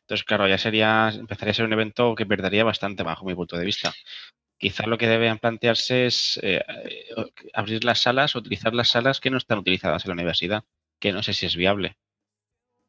Entonces, 0.00 0.24
claro, 0.24 0.46
ya 0.46 0.58
sería, 0.58 1.08
empezaría 1.08 1.52
a 1.52 1.54
ser 1.54 1.64
un 1.64 1.72
evento 1.72 2.14
que 2.14 2.26
perdería 2.26 2.64
bastante 2.64 3.02
bajo 3.02 3.24
mi 3.24 3.34
punto 3.34 3.56
de 3.56 3.64
vista. 3.64 3.94
Quizá 4.58 4.86
lo 4.86 4.98
que 4.98 5.06
deben 5.06 5.38
plantearse 5.38 6.06
es 6.06 6.40
eh, 6.42 6.60
abrir 7.54 7.84
las 7.84 8.00
salas, 8.00 8.34
utilizar 8.34 8.74
las 8.74 8.88
salas 8.88 9.20
que 9.20 9.30
no 9.30 9.38
están 9.38 9.58
utilizadas 9.58 10.04
en 10.04 10.08
la 10.10 10.14
universidad, 10.14 10.64
que 10.98 11.12
no 11.12 11.22
sé 11.22 11.32
si 11.32 11.46
es 11.46 11.56
viable. 11.56 11.96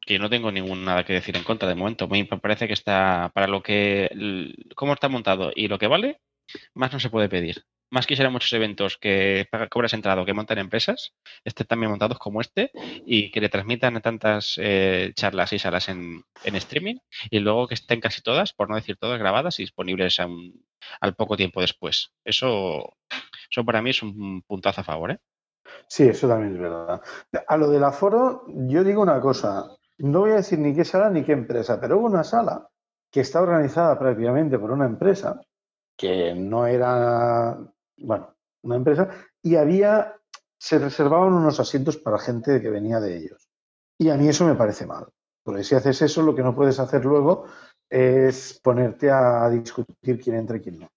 Que 0.00 0.14
yo 0.14 0.20
no 0.20 0.30
tengo 0.30 0.50
ningún 0.50 0.84
nada 0.84 1.04
que 1.04 1.12
decir 1.12 1.36
en 1.36 1.44
contra 1.44 1.68
de 1.68 1.76
momento. 1.76 2.08
Me 2.08 2.24
parece 2.24 2.66
que 2.66 2.72
está 2.72 3.30
para 3.34 3.46
lo 3.46 3.62
que, 3.62 4.54
cómo 4.74 4.94
está 4.94 5.08
montado 5.08 5.52
y 5.54 5.68
lo 5.68 5.78
que 5.78 5.86
vale, 5.86 6.20
más 6.74 6.92
no 6.92 7.00
se 7.00 7.10
puede 7.10 7.28
pedir. 7.28 7.64
Más 7.90 8.06
quisiera 8.06 8.30
muchos 8.30 8.52
eventos 8.52 8.96
que 8.98 9.48
cobras 9.70 9.92
entrada 9.94 10.22
o 10.22 10.24
que 10.24 10.32
montan 10.34 10.58
empresas, 10.58 11.12
estén 11.44 11.66
también 11.66 11.90
montados 11.90 12.18
como 12.18 12.40
este 12.40 12.70
y 13.04 13.30
que 13.30 13.40
le 13.40 13.48
transmitan 13.48 14.00
tantas 14.00 14.54
eh, 14.62 15.12
charlas 15.14 15.52
y 15.52 15.58
salas 15.58 15.88
en, 15.88 16.22
en 16.44 16.54
streaming 16.56 16.96
y 17.30 17.40
luego 17.40 17.66
que 17.66 17.74
estén 17.74 18.00
casi 18.00 18.22
todas, 18.22 18.52
por 18.52 18.68
no 18.68 18.76
decir 18.76 18.96
todas, 18.96 19.18
grabadas 19.18 19.58
y 19.58 19.64
disponibles 19.64 20.20
a 20.20 20.26
un- 20.26 20.64
al 21.00 21.14
poco 21.14 21.36
tiempo 21.36 21.60
después. 21.60 22.12
Eso, 22.24 22.94
eso 23.50 23.64
para 23.64 23.82
mí 23.82 23.90
es 23.90 24.02
un 24.02 24.42
puntazo 24.42 24.80
a 24.80 24.84
favor. 24.84 25.10
¿eh? 25.12 25.18
Sí, 25.88 26.04
eso 26.08 26.28
también 26.28 26.54
es 26.54 26.60
verdad. 26.60 27.02
A 27.48 27.56
lo 27.56 27.70
del 27.70 27.84
aforo, 27.84 28.44
yo 28.48 28.84
digo 28.84 29.02
una 29.02 29.20
cosa, 29.20 29.66
no 29.98 30.20
voy 30.20 30.30
a 30.30 30.36
decir 30.36 30.58
ni 30.58 30.74
qué 30.74 30.84
sala 30.84 31.10
ni 31.10 31.24
qué 31.24 31.32
empresa, 31.32 31.80
pero 31.80 31.98
una 31.98 32.24
sala 32.24 32.68
que 33.10 33.20
está 33.20 33.42
organizada 33.42 33.98
prácticamente 33.98 34.58
por 34.58 34.70
una 34.70 34.86
empresa, 34.86 35.40
que 35.96 36.34
no 36.34 36.66
era, 36.66 37.58
bueno, 38.00 38.34
una 38.62 38.76
empresa, 38.76 39.08
y 39.42 39.56
había, 39.56 40.16
se 40.58 40.78
reservaban 40.78 41.32
unos 41.32 41.60
asientos 41.60 41.96
para 41.96 42.18
gente 42.18 42.60
que 42.60 42.70
venía 42.70 43.00
de 43.00 43.16
ellos. 43.16 43.48
Y 43.98 44.10
a 44.10 44.16
mí 44.16 44.28
eso 44.28 44.46
me 44.46 44.54
parece 44.54 44.86
mal, 44.86 45.06
porque 45.42 45.64
si 45.64 45.74
haces 45.74 46.02
eso, 46.02 46.22
lo 46.22 46.34
que 46.34 46.42
no 46.42 46.54
puedes 46.54 46.78
hacer 46.78 47.04
luego 47.04 47.46
es 47.88 48.60
ponerte 48.62 49.10
a 49.10 49.48
discutir 49.50 50.20
quién 50.20 50.36
entra 50.36 50.56
y 50.56 50.60
quién 50.60 50.78
no. 50.78 50.88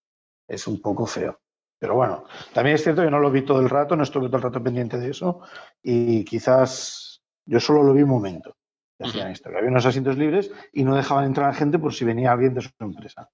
Es 0.48 0.68
un 0.68 0.82
poco 0.82 1.06
feo. 1.06 1.40
Pero 1.80 1.96
bueno, 1.96 2.24
también 2.54 2.76
es 2.76 2.84
cierto 2.84 3.02
que 3.02 3.12
no 3.12 3.20
lo 3.20 3.30
vi 3.30 3.42
todo 3.42 3.60
el 3.60 3.70
rato, 3.70 3.96
no 3.96 4.04
estuve 4.04 4.28
todo 4.28 4.38
el 4.38 4.44
rato 4.44 4.64
pendiente 4.64 4.98
de 4.98 5.10
eso 5.10 5.42
y 5.82 6.24
quizás 6.24 7.22
yo 7.46 7.60
solo 7.60 7.84
lo 7.84 7.94
vi 7.94 8.04
un 8.04 8.10
momento. 8.10 8.56
que 8.98 9.10
hacían 9.10 9.32
esto, 9.32 9.50
que 9.50 9.58
había 9.58 9.70
unos 9.70 9.86
asientos 9.86 10.18
libres 10.18 10.50
y 10.72 10.86
no 10.86 10.96
dejaban 10.96 11.26
entrar 11.26 11.50
a 11.50 11.54
gente 11.54 11.80
por 11.80 11.94
si 11.94 12.06
venía 12.06 12.32
alguien 12.32 12.54
de 12.54 12.62
su 12.62 12.70
empresa. 12.80 13.30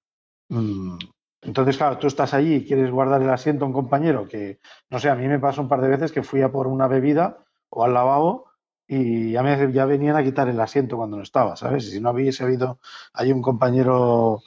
Mm, 0.48 0.98
Entonces, 1.42 1.76
claro, 1.78 1.98
tú 1.98 2.06
estás 2.06 2.34
allí 2.34 2.56
y 2.56 2.66
quieres 2.66 2.90
guardar 2.90 3.22
el 3.22 3.30
asiento 3.30 3.64
a 3.64 3.68
un 3.68 3.74
compañero 3.74 4.28
que, 4.28 4.60
no 4.90 4.98
sé, 4.98 5.08
a 5.08 5.14
mí 5.14 5.26
me 5.26 5.38
pasó 5.38 5.62
un 5.62 5.68
par 5.68 5.80
de 5.80 5.88
veces 5.88 6.12
que 6.12 6.22
fui 6.22 6.42
a 6.42 6.52
por 6.52 6.66
una 6.66 6.86
bebida 6.86 7.44
o 7.70 7.84
al 7.84 7.94
lavabo 7.94 8.50
y 8.86 9.32
ya, 9.32 9.42
me, 9.42 9.72
ya 9.72 9.86
venían 9.86 10.16
a 10.16 10.22
quitar 10.24 10.48
el 10.48 10.60
asiento 10.60 10.96
cuando 10.98 11.16
no 11.16 11.22
estaba, 11.22 11.56
¿sabes? 11.56 11.86
Y 11.86 11.92
si 11.92 12.00
no 12.00 12.10
hubiese 12.10 12.44
habido 12.44 12.78
ahí 13.14 13.32
un 13.32 13.40
compañero 13.42 14.42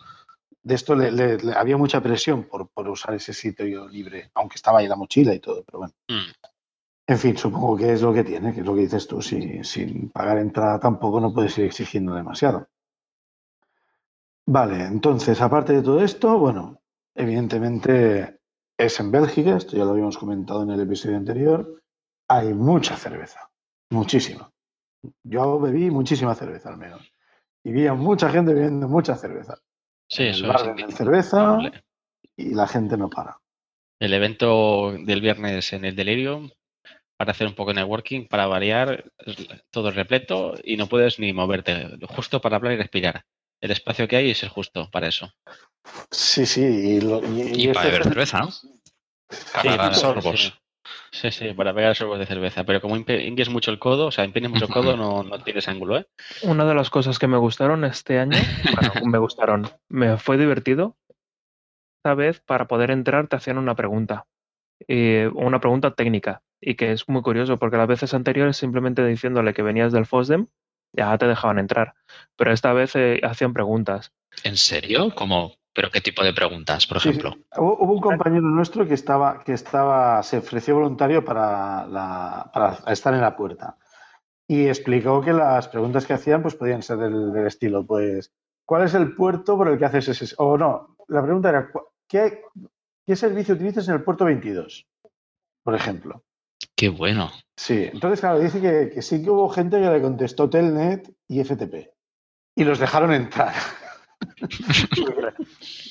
de 0.64 0.76
esto, 0.76 0.96
le, 0.96 1.12
le- 1.12 1.38
le- 1.38 1.54
había 1.56 1.78
mucha 1.78 2.02
presión 2.02 2.44
por, 2.44 2.70
por 2.70 2.88
usar 2.90 3.16
ese 3.16 3.34
sitio 3.34 3.88
libre, 3.88 4.32
aunque 4.36 4.56
estaba 4.56 4.80
ahí 4.80 4.88
la 4.88 4.96
mochila 4.98 5.34
y 5.34 5.40
todo, 5.40 5.64
pero 5.66 5.80
bueno. 5.80 5.94
Mm. 6.10 6.32
En 7.08 7.18
fin, 7.18 7.38
supongo 7.38 7.78
que 7.78 7.94
es 7.94 8.02
lo 8.02 8.14
que 8.14 8.26
tiene, 8.26 8.54
que 8.54 8.60
es 8.60 8.66
lo 8.66 8.76
que 8.76 8.82
dices 8.82 9.08
tú. 9.08 9.22
Si, 9.22 9.64
sin 9.64 10.10
pagar 10.10 10.38
entrada 10.40 10.80
tampoco 10.82 11.22
no 11.22 11.34
puedes 11.34 11.58
ir 11.58 11.66
exigiendo 11.66 12.14
demasiado. 12.14 12.68
Vale, 14.46 14.86
entonces, 14.86 15.42
aparte 15.42 15.74
de 15.74 15.82
todo 15.82 16.02
esto, 16.02 16.38
bueno, 16.40 16.80
evidentemente 17.16 18.40
es 18.78 19.00
en 19.00 19.12
Bélgica, 19.12 19.58
esto 19.58 19.78
ya 19.78 19.86
lo 19.86 19.92
habíamos 19.92 20.18
comentado 20.18 20.64
en 20.64 20.72
el 20.72 20.82
episodio 20.82 21.18
anterior, 21.18 21.82
hay 22.28 22.54
mucha 22.54 22.96
cerveza, 22.96 23.50
muchísima. 23.92 24.50
Yo 25.24 25.60
bebí 25.60 25.92
muchísima 25.92 26.34
cerveza 26.36 26.70
al 26.70 26.78
menos. 26.78 27.12
Y 27.64 27.72
vi 27.72 27.88
a 27.88 27.94
mucha 27.94 28.30
gente 28.30 28.54
bebiendo 28.54 28.88
mucha 28.88 29.16
cerveza. 29.16 29.58
Sí, 30.10 30.24
eso 30.24 30.46
el 30.46 30.80
es 30.80 30.96
cerveza 30.96 31.60
y 32.36 32.54
la 32.54 32.68
gente 32.68 32.98
no 32.98 33.10
para. 33.10 33.38
El 34.00 34.14
evento 34.14 34.92
del 34.92 35.22
viernes 35.22 35.72
en 35.74 35.86
el 35.86 35.96
Delirium, 35.96 36.50
para 37.18 37.32
hacer 37.32 37.48
un 37.48 37.56
poco 37.56 37.72
de 37.74 37.82
networking, 37.82 38.28
para 38.28 38.48
variar, 38.48 39.12
es 39.20 39.38
todo 39.70 39.92
repleto 39.92 40.56
y 40.64 40.78
no 40.78 40.88
puedes 40.88 41.20
ni 41.20 41.32
moverte, 41.32 41.98
justo 42.10 42.42
para 42.42 42.58
hablar 42.58 42.74
y 42.74 42.78
respirar. 42.78 43.24
El 43.64 43.72
espacio 43.72 44.10
que 44.10 44.18
hay 44.18 44.30
es 44.32 44.44
el 44.44 44.50
justo 44.50 44.90
para 44.92 45.08
eso. 45.08 45.32
Sí, 46.12 46.46
sí. 46.46 46.62
Y, 46.62 47.00
lo- 47.02 47.24
y- 47.24 47.42
Y 47.56 47.70
y 47.70 47.74
para 47.74 47.88
este- 47.88 47.92
beber 47.92 48.04
cerveza, 48.04 48.40
¿no? 48.40 48.52
Sí, 48.52 48.68
Para 49.64 49.94
sí, 49.94 50.02
sorbos. 50.02 50.40
sí. 50.42 50.54
Sí, 51.14 51.32
sí, 51.32 51.54
para 51.54 51.74
pegar 51.74 51.96
sorbos 51.96 52.20
de 52.20 52.26
cerveza. 52.26 52.66
Pero 52.66 52.82
como 52.82 52.98
ingues 52.98 53.48
mucho 53.48 53.72
el 53.72 53.80
codo, 53.80 54.08
o 54.08 54.12
sea, 54.12 54.26
empeñas 54.26 54.52
mucho 54.52 54.66
el 54.66 54.72
codo, 54.72 54.98
no, 54.98 55.24
no 55.24 55.42
tienes 55.44 55.70
ángulo, 55.70 55.98
¿eh? 55.98 56.06
Una 56.42 56.66
de 56.66 56.76
las 56.76 56.90
cosas 56.90 57.18
que 57.20 57.28
me 57.28 57.38
gustaron 57.38 57.86
este 57.86 58.20
año, 58.20 58.38
bueno, 58.74 58.92
me 59.06 59.18
gustaron, 59.18 59.70
me 59.88 60.18
fue 60.18 60.38
divertido. 60.38 60.98
Esta 62.00 62.16
vez, 62.16 62.42
para 62.42 62.68
poder 62.68 62.92
entrar, 62.92 63.30
te 63.30 63.38
hacían 63.38 63.58
una 63.58 63.76
pregunta, 63.76 64.26
eh, 64.90 65.30
una 65.36 65.62
pregunta 65.62 65.92
técnica, 65.96 66.42
y 66.60 66.76
que 66.76 66.92
es 66.92 67.08
muy 67.08 67.22
curioso, 67.22 67.58
porque 67.60 67.78
las 67.78 67.88
veces 67.88 68.14
anteriores, 68.14 68.58
simplemente 68.58 69.06
diciéndole 69.06 69.54
que 69.54 69.62
venías 69.62 69.94
del 69.94 70.06
FOSDEM, 70.06 70.48
ya 70.94 71.18
te 71.18 71.28
dejaban 71.28 71.60
entrar. 71.60 71.94
Pero 72.36 72.52
esta 72.54 72.74
vez 72.74 72.96
eh, 72.96 73.20
hacían 73.24 73.54
preguntas. 73.54 74.12
¿En 74.44 74.58
serio? 74.58 75.14
¿Cómo? 75.16 75.54
¿Pero 75.76 75.90
qué 75.90 76.02
tipo 76.02 76.24
de 76.24 76.34
preguntas, 76.34 76.86
por 76.86 77.00
Sí, 77.00 77.10
sí. 77.14 77.20
ejemplo? 77.20 77.36
Hubo, 77.58 77.78
hubo 77.84 77.94
un 77.94 78.02
compañero 78.02 78.44
nuestro 78.44 78.88
que 78.88 78.94
estaba, 78.94 79.44
que 79.44 79.54
estaba, 79.54 80.22
se 80.22 80.38
ofreció 80.38 80.76
voluntario 80.76 81.26
para, 81.26 81.88
la- 81.88 82.50
para 82.54 82.78
estar 82.94 83.14
en 83.14 83.22
la 83.22 83.36
puerta. 83.36 83.78
Y 84.48 84.68
explicó 84.68 85.22
que 85.22 85.34
las 85.34 85.68
preguntas 85.68 86.06
que 86.06 86.14
hacían 86.14 86.42
pues 86.44 86.54
podían 86.56 86.84
ser 86.84 86.98
del, 86.98 87.32
del 87.34 87.48
estilo, 87.48 87.86
pues, 87.86 88.32
¿cuál 88.66 88.84
es 88.84 88.94
el 88.94 89.16
puerto 89.16 89.58
por 89.58 89.68
el 89.68 89.80
que 89.80 89.86
haces 89.86 90.10
ese? 90.10 90.36
O 90.38 90.58
no, 90.58 90.96
la 91.08 91.24
pregunta 91.24 91.50
era, 91.50 91.72
¿cu- 91.72 91.88
¿qué, 92.08 92.42
qué 93.06 93.16
servicio 93.16 93.56
utilizas 93.56 93.88
en 93.88 93.96
el 93.96 94.04
puerto 94.04 94.26
22? 94.26 94.86
Por 95.64 95.74
ejemplo. 95.76 96.24
Qué 96.76 96.90
bueno. 96.90 97.32
Sí, 97.56 97.90
entonces, 97.92 98.20
claro, 98.20 98.40
dice 98.40 98.60
que, 98.60 98.92
que 98.94 99.02
sí 99.02 99.24
que 99.24 99.30
hubo 99.30 99.48
gente 99.50 99.80
que 99.80 99.90
le 99.90 100.02
contestó 100.02 100.50
Telnet 100.50 101.10
y 101.28 101.40
FTP. 101.44 101.92
Y 102.56 102.64
los 102.64 102.80
dejaron 102.80 103.14
entrar. 103.14 103.54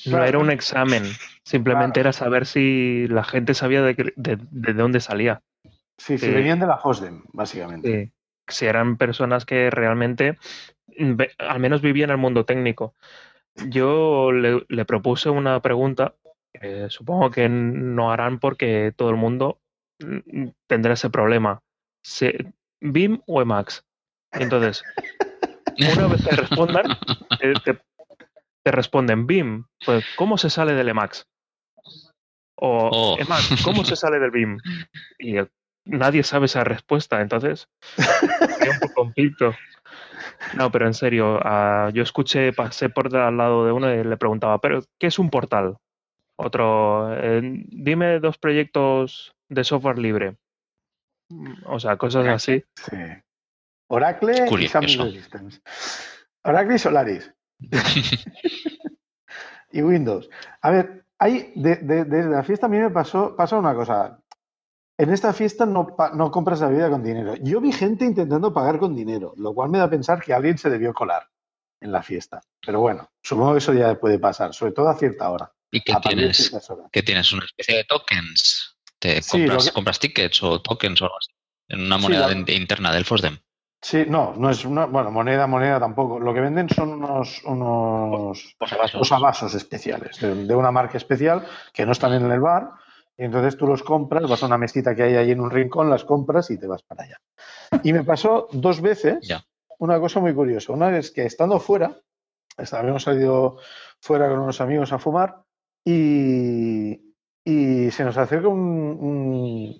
No 0.05 0.23
era 0.23 0.37
un 0.37 0.51
examen, 0.51 1.03
simplemente 1.45 1.99
era 1.99 2.11
saber 2.13 2.45
si 2.45 3.07
la 3.07 3.23
gente 3.23 3.53
sabía 3.53 3.81
de, 3.81 3.95
qué- 3.95 4.13
de- 4.15 4.37
de 4.51 4.73
dónde 4.73 4.99
salía. 4.99 5.41
Sí, 5.97 6.17
sí, 6.17 6.25
Sí. 6.27 6.31
venían 6.31 6.59
de 6.59 6.67
la 6.67 6.79
Hosdem, 6.83 7.23
básicamente. 7.31 8.05
Sí. 8.05 8.11
Si 8.47 8.65
eran 8.65 8.97
personas 8.97 9.45
que 9.45 9.69
realmente, 9.69 10.37
ve- 10.97 11.31
al 11.37 11.59
menos 11.59 11.81
vivían 11.81 12.09
el 12.09 12.17
mundo 12.17 12.43
técnico. 12.45 12.95
Yo 13.69 14.31
le, 14.31 14.65
le 14.67 14.85
propuse 14.85 15.29
una 15.29 15.61
pregunta, 15.61 16.15
que 16.53 16.89
supongo 16.89 17.31
que 17.31 17.47
no 17.47 18.11
harán 18.11 18.39
porque 18.39 18.91
todo 18.95 19.09
el 19.09 19.15
mundo 19.15 19.59
tendrá 20.67 20.93
ese 20.93 21.09
problema. 21.09 21.59
Se- 22.03 22.53
¿BIM 22.81 23.21
o 23.27 23.41
Emacs? 23.41 23.83
Entonces, 24.31 24.83
una 25.95 26.07
vez 26.07 26.23
te 26.23 26.35
respondan, 26.35 26.85
te, 27.39 27.53
te- 27.53 27.79
te 28.63 28.71
responden 28.71 29.25
BIM, 29.27 29.65
pues 29.85 30.05
¿cómo 30.17 30.37
se 30.37 30.49
sale 30.49 30.73
del 30.73 30.89
Emacs? 30.89 31.25
O 32.55 32.89
Oh. 32.91 33.17
Emacs, 33.19 33.63
¿cómo 33.63 33.83
se 33.83 33.95
sale 33.95 34.19
del 34.19 34.31
BIM? 34.31 34.57
Y 35.19 35.35
nadie 35.85 36.23
sabe 36.23 36.45
esa 36.45 36.63
respuesta, 36.63 37.21
entonces 37.21 37.67
hay 37.97 38.69
un 38.69 38.79
poco 38.79 38.93
conflicto. 38.93 39.53
No, 40.57 40.71
pero 40.71 40.85
en 40.87 40.93
serio, 40.93 41.39
ah, 41.43 41.89
yo 41.93 42.03
escuché, 42.03 42.53
pasé 42.53 42.89
por 42.89 43.15
al 43.15 43.37
lado 43.37 43.65
de 43.65 43.71
uno 43.71 43.93
y 43.93 44.03
le 44.03 44.17
preguntaba, 44.17 44.59
¿pero 44.59 44.81
qué 44.99 45.07
es 45.07 45.19
un 45.19 45.29
portal? 45.29 45.77
Otro, 46.37 47.13
eh, 47.15 47.41
dime 47.67 48.19
dos 48.19 48.37
proyectos 48.37 49.33
de 49.53 49.63
software 49.63 49.97
libre. 49.99 50.37
O 51.65 51.79
sea, 51.79 51.97
cosas 51.97 52.27
así. 52.27 52.63
Sí. 52.75 52.97
Oracle 53.89 54.45
y 54.45 54.49
Curioso. 54.49 54.73
Samsung 54.73 55.11
Systems. 55.11 55.61
Oracle 56.43 56.75
y 56.75 56.79
Solaris. 56.79 57.31
y 59.71 59.81
Windows. 59.81 60.29
A 60.61 60.71
ver, 60.71 61.05
hay, 61.19 61.51
de, 61.55 61.77
de- 61.77 62.05
desde 62.05 62.29
la 62.29 62.43
fiesta 62.43 62.65
a 62.67 62.69
mí 62.69 62.77
me 62.77 62.89
pasó, 62.89 63.35
pasa 63.35 63.57
una 63.57 63.73
cosa. 63.73 64.19
En 64.97 65.11
esta 65.11 65.33
fiesta 65.33 65.65
no, 65.65 65.95
pa- 65.95 66.11
no 66.13 66.29
compras 66.31 66.61
la 66.61 66.67
bebida 66.67 66.89
con 66.89 67.03
dinero. 67.03 67.35
Yo 67.41 67.59
vi 67.59 67.71
gente 67.71 68.05
intentando 68.05 68.53
pagar 68.53 68.77
con 68.79 68.95
dinero, 68.95 69.33
lo 69.37 69.53
cual 69.53 69.69
me 69.69 69.79
da 69.79 69.85
a 69.85 69.89
pensar 69.89 70.21
que 70.21 70.33
alguien 70.33 70.57
se 70.57 70.69
debió 70.69 70.93
colar 70.93 71.27
en 71.81 71.91
la 71.91 72.03
fiesta. 72.03 72.41
Pero 72.65 72.79
bueno, 72.79 73.09
supongo 73.23 73.53
que 73.53 73.57
eso 73.57 73.73
ya 73.73 73.99
puede 73.99 74.19
pasar, 74.19 74.53
sobre 74.53 74.71
todo 74.73 74.89
a 74.89 74.95
cierta 74.97 75.29
hora. 75.29 75.51
¿Y 75.71 75.81
qué 75.81 75.93
tienes? 76.01 76.51
¿Qué 76.91 77.01
tienes? 77.01 77.33
¿Una 77.33 77.45
especie 77.45 77.77
de 77.77 77.83
tokens? 77.85 78.72
¿Te 79.03 79.21
Sí, 79.21 79.31
compras, 79.31 79.65
lo 79.65 79.69
que- 79.69 79.73
compras 79.73 79.99
tickets 79.99 80.43
o 80.43 80.61
tokens 80.61 81.01
o 81.01 81.05
algo 81.05 81.17
así? 81.17 81.31
En 81.67 81.81
una 81.81 81.97
Sí, 81.97 82.03
moneda 82.03 82.27
la- 82.29 82.41
de- 82.41 82.53
interna 82.55 82.93
del 82.93 83.03
FOSDEM. 83.03 83.37
Sí, 83.81 84.05
no, 84.07 84.33
no 84.37 84.49
es 84.49 84.63
una, 84.63 84.85
bueno, 84.85 85.11
moneda, 85.11 85.45
moneda 85.45 85.77
tampoco. 85.77 86.17
Lo 86.21 86.33
que 86.33 86.39
venden 86.39 86.69
son 86.69 86.89
unos, 86.93 87.43
unos 87.43 88.55
Posavasos. 88.57 88.97
posavasos 88.99 89.53
especiales, 89.55 90.21
de, 90.21 90.33
de 90.45 90.55
una 90.55 90.71
marca 90.71 90.95
especial 90.97 91.45
que 91.73 91.85
no 91.85 91.91
están 91.91 92.13
en 92.13 92.31
el 92.31 92.39
bar. 92.39 92.69
Y 93.17 93.25
entonces 93.25 93.57
tú 93.57 93.67
los 93.67 93.83
compras, 93.83 94.23
vas 94.29 94.41
a 94.41 94.45
una 94.45 94.57
mesita 94.57 94.95
que 94.95 95.03
hay 95.03 95.15
ahí 95.17 95.31
en 95.31 95.41
un 95.41 95.51
rincón, 95.51 95.89
las 95.89 96.05
compras 96.05 96.49
y 96.49 96.57
te 96.57 96.65
vas 96.65 96.81
para 96.83 97.03
allá. 97.03 97.17
Y 97.83 97.91
me 97.91 98.05
pasó 98.05 98.47
dos 98.53 98.79
veces 98.79 99.27
Ya. 99.27 99.43
una 99.79 99.99
cosa 99.99 100.21
muy 100.21 100.33
curiosa. 100.33 100.71
Una 100.71 100.97
es 100.97 101.11
que 101.11 101.25
estando 101.25 101.59
fuera, 101.59 101.99
habíamos 102.71 103.03
salido 103.03 103.57
fuera 103.99 104.29
con 104.29 104.39
unos 104.39 104.61
amigos 104.61 104.93
a 104.93 104.97
fumar 104.99 105.41
y, 105.83 107.12
y 107.43 107.91
se 107.91 108.03
nos 108.03 108.17
acerca 108.17 108.47
un, 108.47 108.59
un- 108.59 109.79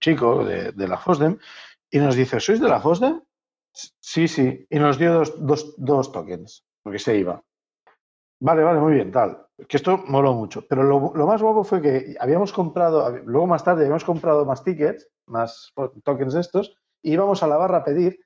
chico 0.00 0.44
de, 0.44 0.72
la 0.88 0.98
FOSDEM 0.98 1.38
y 1.90 1.98
nos 1.98 2.16
dice, 2.16 2.40
¿sois 2.40 2.60
de 2.60 2.68
la 2.68 2.80
FOSDEM? 2.80 3.22
Sí, 3.72 4.26
sí. 4.26 4.66
Y 4.68 4.78
nos 4.78 4.98
dio 4.98 5.24
dos, 5.38 5.74
dos, 5.78 6.12
tokens, 6.12 6.64
porque 6.82 6.98
se 6.98 7.16
iba. 7.16 7.42
Vale, 8.40 8.62
vale, 8.62 8.80
muy 8.80 8.94
bien, 8.94 9.12
tal. 9.12 9.46
Que 9.68 9.76
esto 9.76 9.98
moló 10.06 10.34
mucho. 10.34 10.66
Pero 10.68 10.82
lo, 10.82 11.26
más 11.26 11.40
guapo 11.40 11.64
fue 11.64 11.80
que 11.80 12.16
habíamos 12.18 12.52
comprado, 12.52 13.16
luego 13.24 13.46
más 13.46 13.64
tarde 13.64 13.82
habíamos 13.82 14.04
comprado 14.04 14.44
más 14.44 14.64
tickets, 14.64 15.08
más 15.26 15.72
tokens 16.04 16.34
de 16.34 16.40
estos, 16.40 16.76
y 17.02 17.12
íbamos 17.12 17.42
a 17.42 17.46
la 17.46 17.56
barra 17.56 17.78
a 17.78 17.84
pedir. 17.84 18.20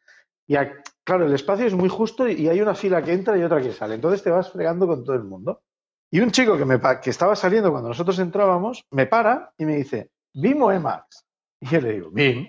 Y 0.47 0.57
claro, 1.05 1.27
el 1.27 1.35
espacio 1.35 1.67
es 1.67 1.75
muy 1.75 1.89
justo 1.89 2.29
y 2.29 2.49
hay 2.49 2.61
una 2.61 2.75
fila 2.75 3.03
que 3.03 3.13
entra 3.13 3.39
y 3.39 3.43
otra 3.43 3.61
que 3.61 3.73
sale. 3.73 3.95
Entonces 3.95 4.23
te 4.23 4.31
vas 4.31 4.51
fregando 4.51 4.87
con 4.87 5.05
todo 5.05 5.15
el 5.15 5.25
mundo. 5.25 5.63
Y 6.11 6.21
un 6.21 6.31
chico 6.31 6.57
que, 6.59 6.65
me, 6.65 6.81
que 7.01 7.11
estaba 7.11 7.37
saliendo 7.37 7.71
cuando 7.71 7.89
nosotros 7.89 8.19
entrábamos 8.19 8.85
me 8.91 9.07
para 9.07 9.53
y 9.57 9.65
me 9.65 9.77
dice, 9.77 10.11
¿BIM 10.35 10.63
o 10.63 10.73
Emacs? 10.73 11.25
Y 11.61 11.67
yo 11.69 11.81
le 11.81 11.93
digo, 11.93 12.11
BIM. 12.11 12.49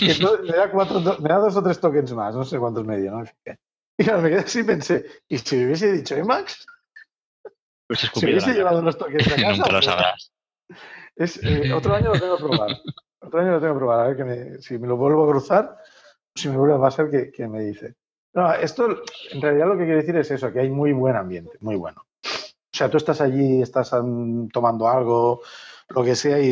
Y 0.00 0.10
entonces 0.10 0.40
me 0.48 0.56
da, 0.56 0.70
cuatro, 0.70 1.00
me 1.00 1.28
da 1.28 1.38
dos 1.38 1.56
o 1.56 1.62
tres 1.62 1.80
tokens 1.80 2.12
más, 2.12 2.34
no 2.34 2.44
sé 2.44 2.58
cuántos 2.58 2.84
me 2.84 2.98
dio, 2.98 3.12
no. 3.12 3.24
Y 3.98 4.04
me 4.04 4.30
quedé 4.30 4.38
así 4.40 4.60
y 4.60 4.64
pensé, 4.64 5.06
¿y 5.28 5.38
si 5.38 5.56
me 5.56 5.66
hubiese 5.66 5.92
dicho 5.92 6.14
Emacs? 6.16 6.66
Pues 7.86 8.00
Si 8.00 8.26
hubiese 8.26 8.54
llevado 8.54 8.82
los 8.82 8.96
tokens 8.96 9.26
a 9.32 9.36
casa. 9.36 9.50
Nunca 9.52 9.66
lo 9.66 9.72
pues, 9.78 9.84
sabrás. 9.84 10.32
es, 11.16 11.40
eh, 11.44 11.72
otro 11.72 11.94
año 11.94 12.10
lo 12.10 12.20
tengo 12.20 12.36
que 12.36 12.42
probar. 12.44 12.80
Otro 13.20 13.40
año 13.40 13.50
lo 13.52 13.60
tengo 13.60 13.74
que 13.74 13.78
probar. 13.78 14.00
A 14.00 14.08
ver 14.08 14.16
que 14.16 14.24
me- 14.24 14.58
si 14.62 14.78
me 14.78 14.86
lo 14.88 14.96
vuelvo 14.96 15.24
a 15.24 15.30
cruzar, 15.30 15.76
si 16.34 16.48
me 16.48 16.56
vuelve 16.56 16.74
a 16.74 16.80
pasar, 16.80 17.10
que, 17.10 17.30
que 17.30 17.46
me 17.48 17.60
dice. 17.60 17.94
No, 18.34 18.52
esto 18.54 19.02
en 19.30 19.42
realidad 19.42 19.66
lo 19.66 19.72
que 19.76 19.84
quiere 19.84 19.96
decir 20.00 20.16
es 20.16 20.30
eso, 20.30 20.50
que 20.52 20.60
hay 20.60 20.70
muy 20.70 20.92
buen 20.92 21.16
ambiente, 21.16 21.58
muy 21.60 21.76
bueno. 21.76 22.02
O 22.82 22.84
sea, 22.84 22.90
tú 22.90 22.96
estás 22.96 23.20
allí, 23.20 23.62
estás 23.62 23.90
tomando 24.52 24.88
algo, 24.88 25.40
lo 25.90 26.02
que 26.02 26.16
sea, 26.16 26.40
y, 26.40 26.48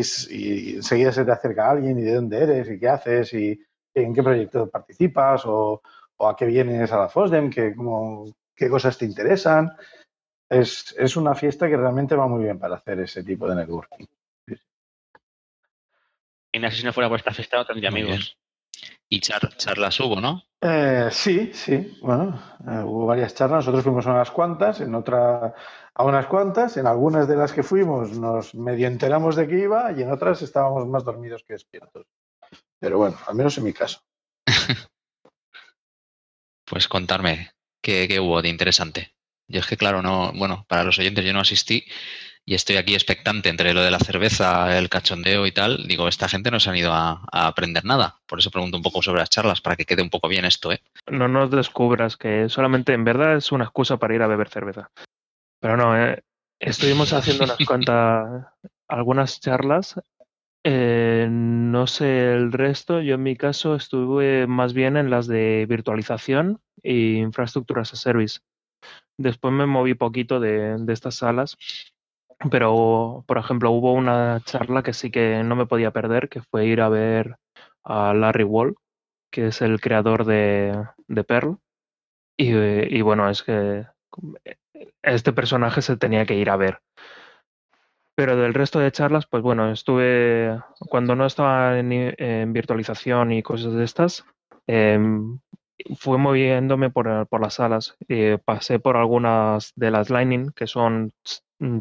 enseguida 0.76 1.10
se 1.10 1.24
te 1.24 1.32
acerca 1.32 1.68
alguien 1.68 1.98
y 1.98 2.02
de 2.02 2.14
dónde 2.14 2.40
eres 2.40 2.70
y 2.70 2.78
qué 2.78 2.88
haces 2.88 3.32
y 3.32 3.60
en 3.92 4.14
qué 4.14 4.22
proyecto 4.22 4.70
participas 4.70 5.44
o, 5.44 5.82
o 6.18 6.28
a 6.28 6.36
qué 6.36 6.46
vienes 6.46 6.92
a 6.92 6.98
la 6.98 7.08
FOSDEM, 7.08 7.50
que, 7.50 7.74
como, 7.74 8.32
qué 8.54 8.70
cosas 8.70 8.96
te 8.96 9.06
interesan. 9.06 9.72
Es, 10.48 10.94
es 10.96 11.16
una 11.16 11.34
fiesta 11.34 11.68
que 11.68 11.76
realmente 11.76 12.14
va 12.14 12.28
muy 12.28 12.44
bien 12.44 12.60
para 12.60 12.76
hacer 12.76 13.00
ese 13.00 13.24
tipo 13.24 13.48
de 13.48 13.56
networking. 13.56 14.06
Y 16.52 16.70
si 16.70 16.84
no 16.84 16.92
fuera 16.92 17.08
por 17.08 17.18
esta 17.18 17.34
fiesta 17.34 17.56
no 17.56 17.66
tendría 17.66 17.90
Muy 17.90 18.02
amigos. 18.02 18.36
Y 19.08 19.20
char- 19.20 19.56
charlas 19.56 19.98
hubo, 19.98 20.20
¿no? 20.20 20.44
Eh, 20.60 21.08
sí, 21.10 21.50
sí. 21.54 21.98
Bueno, 22.02 22.40
eh, 22.68 22.82
hubo 22.84 23.06
varias 23.06 23.34
charlas. 23.34 23.60
Nosotros 23.66 23.82
fuimos 23.82 24.06
a 24.06 24.12
unas 24.12 24.30
cuantas, 24.30 24.80
en 24.80 24.94
otra 24.94 25.54
a 25.94 26.04
unas 26.04 26.26
cuantas. 26.26 26.76
En 26.76 26.86
algunas 26.86 27.28
de 27.28 27.36
las 27.36 27.52
que 27.52 27.62
fuimos 27.62 28.18
nos 28.18 28.54
medio 28.54 28.86
enteramos 28.86 29.36
de 29.36 29.48
que 29.48 29.58
iba 29.58 29.92
y 29.92 30.02
en 30.02 30.10
otras 30.10 30.42
estábamos 30.42 30.86
más 30.86 31.04
dormidos 31.04 31.44
que 31.46 31.54
despiertos. 31.54 32.06
Pero 32.78 32.98
bueno, 32.98 33.16
al 33.26 33.34
menos 33.34 33.56
en 33.58 33.64
mi 33.64 33.72
caso. 33.72 34.00
Pues 36.70 36.86
contarme 36.86 37.50
qué, 37.82 38.06
qué 38.06 38.20
hubo 38.20 38.42
de 38.42 38.48
interesante. 38.48 39.12
Yo 39.48 39.58
es 39.58 39.66
que, 39.66 39.76
claro, 39.76 40.02
no, 40.02 40.32
bueno, 40.32 40.66
para 40.68 40.84
los 40.84 41.00
oyentes 41.00 41.24
yo 41.24 41.32
no 41.32 41.40
asistí 41.40 41.84
y 42.44 42.54
estoy 42.54 42.76
aquí 42.76 42.94
expectante 42.94 43.48
entre 43.48 43.74
lo 43.74 43.82
de 43.82 43.90
la 43.90 43.98
cerveza, 43.98 44.78
el 44.78 44.88
cachondeo 44.88 45.46
y 45.46 45.52
tal. 45.52 45.88
Digo, 45.88 46.06
esta 46.06 46.28
gente 46.28 46.50
no 46.50 46.60
se 46.60 46.70
han 46.70 46.76
ido 46.76 46.92
a, 46.92 47.22
a 47.32 47.46
aprender 47.48 47.84
nada. 47.84 48.20
Por 48.26 48.38
eso 48.38 48.50
pregunto 48.50 48.76
un 48.76 48.82
poco 48.82 49.02
sobre 49.02 49.20
las 49.20 49.30
charlas, 49.30 49.60
para 49.60 49.76
que 49.76 49.84
quede 49.84 50.02
un 50.02 50.10
poco 50.10 50.28
bien 50.28 50.44
esto, 50.44 50.72
¿eh? 50.72 50.80
No 51.08 51.26
nos 51.26 51.50
descubras 51.50 52.16
que 52.16 52.48
solamente 52.48 52.92
en 52.92 53.04
verdad 53.04 53.36
es 53.36 53.50
una 53.50 53.64
excusa 53.64 53.96
para 53.96 54.14
ir 54.14 54.22
a 54.22 54.28
beber 54.28 54.48
cerveza. 54.48 54.90
Pero 55.60 55.76
no, 55.76 55.96
eh, 55.96 56.22
estuvimos 56.58 57.12
haciendo 57.12 57.44
unas 57.44 57.58
cuantas, 57.66 58.46
algunas 58.88 59.40
charlas. 59.40 60.00
Eh, 60.62 61.26
no 61.30 61.86
sé 61.86 62.32
el 62.34 62.52
resto, 62.52 63.00
yo 63.00 63.14
en 63.14 63.22
mi 63.22 63.36
caso 63.36 63.74
estuve 63.74 64.46
más 64.46 64.74
bien 64.74 64.98
en 64.98 65.08
las 65.08 65.26
de 65.26 65.64
virtualización 65.66 66.60
e 66.82 67.18
infraestructuras 67.18 67.92
as 67.92 68.00
a 68.00 68.02
service. 68.02 68.40
Después 69.16 69.54
me 69.54 69.66
moví 69.66 69.94
poquito 69.94 70.40
de, 70.40 70.76
de 70.78 70.92
estas 70.92 71.16
salas, 71.16 71.56
pero 72.50 73.24
por 73.26 73.38
ejemplo 73.38 73.70
hubo 73.70 73.92
una 73.92 74.40
charla 74.44 74.82
que 74.82 74.92
sí 74.92 75.10
que 75.10 75.42
no 75.44 75.56
me 75.56 75.66
podía 75.66 75.92
perder, 75.92 76.28
que 76.28 76.42
fue 76.42 76.66
ir 76.66 76.80
a 76.80 76.88
ver 76.88 77.36
a 77.84 78.12
Larry 78.14 78.44
Wall, 78.44 78.76
que 79.30 79.48
es 79.48 79.62
el 79.62 79.80
creador 79.80 80.24
de, 80.24 80.86
de 81.06 81.24
Perl. 81.24 81.58
Y, 82.36 82.52
eh, 82.54 82.88
y 82.90 83.02
bueno, 83.02 83.28
es 83.28 83.42
que 83.42 83.86
este 85.02 85.32
personaje 85.32 85.82
se 85.82 85.96
tenía 85.96 86.26
que 86.26 86.34
ir 86.34 86.50
a 86.50 86.56
ver. 86.56 86.80
Pero 88.14 88.36
del 88.36 88.54
resto 88.54 88.78
de 88.78 88.92
charlas, 88.92 89.26
pues 89.26 89.42
bueno, 89.42 89.70
estuve, 89.72 90.60
cuando 90.90 91.16
no 91.16 91.26
estaba 91.26 91.78
en, 91.78 92.52
virtualización 92.52 93.32
y 93.32 93.42
cosas 93.42 93.72
de 93.72 93.84
estas, 93.84 94.24
eh, 94.66 94.98
fui 95.96 96.18
moviéndome 96.18 96.90
por, 96.90 97.26
por 97.28 97.40
las 97.40 97.54
salas. 97.54 97.96
Eh, 98.08 98.38
pasé 98.44 98.78
por 98.78 98.96
algunas 98.96 99.72
de 99.76 99.90
las 99.90 100.10
Lightning, 100.10 100.50
que 100.52 100.66
son 100.66 101.12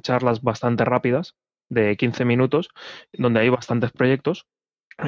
charlas 0.01 0.41
bastante 0.41 0.85
rápidas, 0.85 1.35
de 1.69 1.95
15 1.97 2.25
minutos, 2.25 2.69
donde 3.13 3.41
hay 3.41 3.49
bastantes 3.49 3.91
proyectos. 3.91 4.47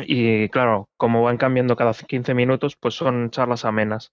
Y 0.07 0.49
claro, 0.49 0.89
como 0.97 1.23
van 1.23 1.37
cambiando 1.37 1.75
cada 1.75 1.93
15 1.93 2.33
minutos, 2.33 2.75
pues 2.77 2.95
son 2.95 3.29
charlas 3.29 3.65
amenas. 3.65 4.11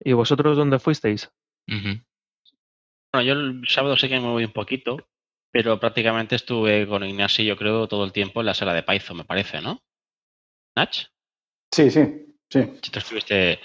¿Y 0.00 0.12
vosotros 0.12 0.56
dónde 0.56 0.78
fuisteis? 0.78 1.30
Bueno, 1.68 3.26
yo 3.26 3.32
el 3.34 3.68
sábado 3.68 3.96
sé 3.96 4.08
que 4.08 4.14
me 4.14 4.26
moví 4.26 4.44
un 4.44 4.52
poquito, 4.52 5.08
pero 5.52 5.78
prácticamente 5.78 6.36
estuve 6.36 6.86
con 6.86 7.04
Ignacio, 7.04 7.44
yo 7.44 7.56
creo, 7.56 7.88
todo 7.88 8.04
el 8.04 8.12
tiempo 8.12 8.40
en 8.40 8.46
la 8.46 8.54
sala 8.54 8.74
de 8.74 8.82
Python, 8.82 9.18
me 9.18 9.24
parece, 9.24 9.60
¿no? 9.60 9.82
¿Nach? 10.76 10.94
Sí, 11.72 11.90
sí, 11.90 12.00
sí. 12.50 12.60
Si 12.82 12.90
tú 12.90 12.98
estuviste. 12.98 13.60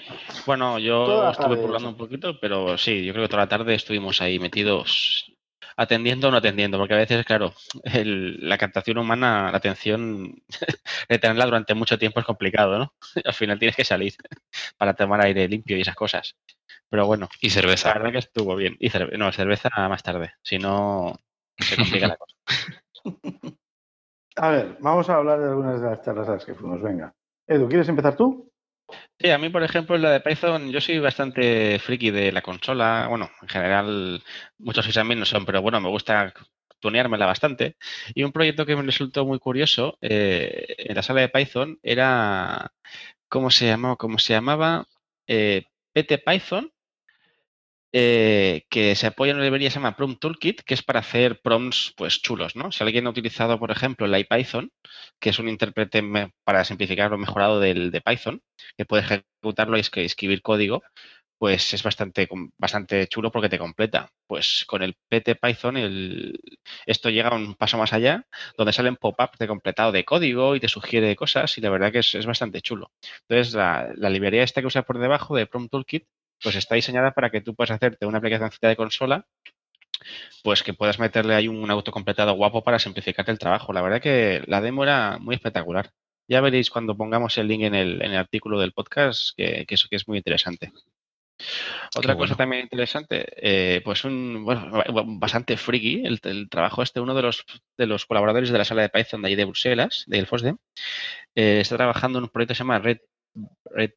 Bueno, 0.46 0.80
yo 0.80 1.06
Toda 1.06 1.32
estuve 1.32 1.56
burlando 1.56 1.90
un 1.90 1.98
poquito, 1.98 2.40
pero 2.40 2.78
sí, 2.78 3.06
yo 3.06 3.14
creo 3.14 3.26
que 3.26 3.30
toda 3.30 3.44
la 3.44 3.50
tarde 3.50 3.76
estuvimos 3.76 4.22
ahí 4.22 4.40
metidos, 4.40 5.33
atendiendo 5.78 6.28
o 6.28 6.32
no 6.32 6.38
atendiendo, 6.38 6.78
porque 6.78 6.94
a 6.94 6.98
veces, 6.98 7.26
claro, 7.26 7.54
el- 7.84 8.48
la 8.48 8.58
captación 8.58 8.98
humana, 8.98 9.52
la 9.52 9.58
atención, 9.58 10.42
retenerla 11.10 11.46
durante 11.46 11.74
mucho 11.74 11.98
tiempo 11.98 12.20
es 12.20 12.26
complicado, 12.26 12.78
¿no? 12.80 12.94
Al 13.26 13.34
final 13.34 13.60
tienes 13.60 13.76
que 13.76 13.84
salir 13.86 14.14
para 14.78 14.94
tomar 14.94 15.22
aire 15.22 15.48
limpio 15.48 15.78
y 15.78 15.82
esas 15.82 15.96
cosas. 15.96 16.36
Pero 16.90 17.08
bueno, 17.08 17.28
Y 17.42 17.48
la 17.50 17.54
cerveza. 17.54 17.94
verdad 17.94 18.12
que 18.12 18.18
estuvo 18.20 18.56
bien. 18.56 18.76
Y 18.80 18.90
cerve- 18.90 19.18
no, 19.18 19.32
cerveza 19.32 19.70
más 19.90 20.04
tarde, 20.04 20.34
si 20.44 20.60
no, 20.60 21.16
se 21.58 21.76
complica 21.76 22.08
la 22.08 22.18
cosa. 22.18 22.36
A 24.36 24.50
ver, 24.50 24.78
vamos 24.80 25.10
a 25.10 25.16
hablar 25.16 25.40
de 25.40 25.50
algunas 25.50 25.82
de 25.82 25.90
las 25.90 26.02
charlas 26.02 26.28
a 26.28 26.34
las 26.34 26.46
que 26.46 26.56
fuimos. 26.56 26.82
Venga. 26.82 27.14
Edu, 27.48 27.68
¿quieres 27.68 27.88
empezar 27.90 28.16
tú? 28.16 28.52
Sí, 29.20 29.30
a 29.30 29.38
mí, 29.38 29.50
por 29.50 29.64
ejemplo, 29.64 29.98
la 29.98 30.12
de 30.12 30.20
Python, 30.22 30.72
yo 30.72 30.82
soy 30.82 31.00
bastante 31.00 31.80
friki 31.80 32.12
de 32.12 32.32
la 32.32 32.42
consola. 32.42 33.08
Bueno, 33.10 33.30
en 33.42 33.48
general, 33.48 34.24
muchos 34.58 34.94
también 34.94 35.20
no 35.20 35.26
son, 35.26 35.46
pero 35.46 35.62
bueno, 35.62 35.80
me 35.82 35.90
gusta 35.90 36.34
tuneármela 36.80 37.26
bastante. 37.26 37.78
Y 38.14 38.24
un 38.24 38.32
proyecto 38.32 38.66
que 38.66 38.76
me 38.76 38.82
resultó 38.84 39.26
muy 39.26 39.40
curioso 39.40 39.98
eh, 40.02 40.76
en 40.78 40.96
la 40.96 41.04
sala 41.04 41.22
de 41.22 41.30
Python 41.30 41.80
era, 41.82 42.74
¿cómo 43.30 43.52
se 43.52 43.68
llamaba? 43.68 43.98
¿Cómo 43.98 44.20
se 44.20 44.34
llamaba? 44.36 44.88
Eh, 45.28 45.66
PT 45.94 46.20
Python, 46.20 46.73
eh, 47.94 48.64
que 48.70 48.96
se 48.96 49.08
apoya 49.08 49.32
en 49.32 49.38
una 49.38 49.46
librería 49.46 49.68
que 49.68 49.72
se 49.72 49.80
llama 49.80 49.96
Prompt 49.96 50.20
Toolkit, 50.20 50.62
que 50.64 50.74
es 50.74 50.84
para 50.84 51.00
hacer 51.02 51.42
prompts 51.42 51.94
pues 51.96 52.22
chulos, 52.22 52.56
¿no? 52.56 52.72
Si 52.72 52.84
alguien 52.84 53.08
ha 53.08 53.12
utilizado, 53.12 53.60
por 53.60 53.72
ejemplo, 53.72 54.06
el 54.08 54.18
IPython, 54.20 54.72
que 55.20 55.30
es 55.30 55.40
un 55.40 55.48
intérprete 55.50 56.04
para 56.44 56.66
simplificar 56.66 57.12
lo 57.12 57.18
mejorado 57.20 57.60
del, 57.60 57.92
de 57.92 58.02
Python, 58.02 58.42
que 58.78 58.86
puede 58.86 59.04
ejecutarlo 59.04 59.78
y 59.78 59.82
escri- 59.82 60.04
escribir 60.06 60.42
código, 60.42 60.84
pues 61.38 61.74
es 61.74 61.84
bastante, 61.84 62.28
bastante 62.58 63.08
chulo 63.08 63.32
porque 63.32 63.50
te 63.50 63.60
completa. 63.60 64.10
Pues 64.28 64.64
con 64.68 64.82
el 64.84 64.96
PT 65.10 65.36
Python 65.36 65.78
el, 65.78 66.40
esto 66.86 67.10
llega 67.10 67.36
un 67.36 67.56
paso 67.56 67.78
más 67.78 67.94
allá, 67.94 68.26
donde 68.58 68.74
salen 68.74 68.96
pop-ups 68.96 69.38
de 69.38 69.48
completado 69.48 69.92
de 69.92 70.06
código 70.06 70.56
y 70.56 70.60
te 70.60 70.70
sugiere 70.70 71.16
cosas 71.16 71.58
y 71.58 71.62
la 71.62 71.70
verdad 71.70 71.92
que 71.92 72.00
es, 72.00 72.26
bastante 72.26 72.62
chulo. 72.62 72.92
Entonces 73.28 73.54
la, 73.54 73.92
la, 73.96 74.10
librería 74.10 74.44
esta 74.44 74.62
que 74.62 74.68
usas 74.68 74.86
por 74.86 75.00
debajo 75.00 75.36
de 75.36 75.46
Prompt 75.48 75.72
Toolkit, 75.72 76.06
pues 76.44 76.56
está 76.56 76.76
diseñada 76.76 77.12
para 77.12 77.30
que 77.30 77.42
tú 77.42 77.56
puedas 77.56 77.72
hacerte 77.72 78.06
una 78.06 78.20
aplicación 78.20 78.52
de 78.62 78.76
consola 78.76 79.26
pues 80.44 80.64
que 80.64 80.74
puedas 80.74 81.00
meterle 81.00 81.36
ahí 81.36 81.48
un 81.48 81.70
autocompletado 81.70 82.34
guapo 82.34 82.64
para 82.64 82.80
simplificarte 82.80 83.32
el 83.32 83.40
trabajo. 83.40 83.74
La 83.74 83.82
verdad 83.82 84.02
que 84.02 84.44
la 84.48 84.62
demo 84.62 84.84
era 84.84 85.18
muy 85.20 85.36
espectacular. 85.36 85.92
Ya 86.28 86.42
veréis 86.42 86.70
cuando 86.70 86.96
pongamos 86.96 87.38
el 87.38 87.48
link 87.48 87.64
en 87.64 87.76
el, 87.76 88.02
en 88.02 88.12
el 88.12 88.18
artículo 88.18 88.60
del 88.60 88.74
podcast 88.74 89.36
que, 89.36 89.66
eso 89.68 89.88
que 89.90 89.98
es 89.98 90.08
muy 90.08 90.18
interesante. 90.18 90.72
Otra 91.96 92.16
cosa 92.16 92.36
también 92.36 92.64
interesante, 92.64 93.26
eh, 93.36 93.82
pues 93.84 94.06
un 94.06 94.46
bastante 95.20 95.58
friki, 95.58 96.04
el, 96.06 96.48
trabajo 96.50 96.84
este, 96.84 97.02
uno 97.02 97.16
de 97.16 97.24
los, 97.24 97.44
de 97.76 97.88
los 97.88 98.06
colaboradores 98.06 98.50
de 98.50 98.58
la 98.58 98.64
sala 98.64 98.84
de 98.84 98.90
Python 98.90 99.22
de 99.22 99.30
ahí 99.30 99.36
de 99.36 99.46
Bruselas, 99.46 100.04
del 100.08 100.28
FOSDEM, 100.28 100.58
eh, 101.36 101.60
está 101.60 101.76
trabajando 101.76 102.20
en 102.20 102.26
un 102.26 102.30
proyecto 102.30 102.52
que 102.54 102.56
se 102.56 102.60
llama 102.60 102.80
Red, 102.80 103.00
Red 103.66 103.92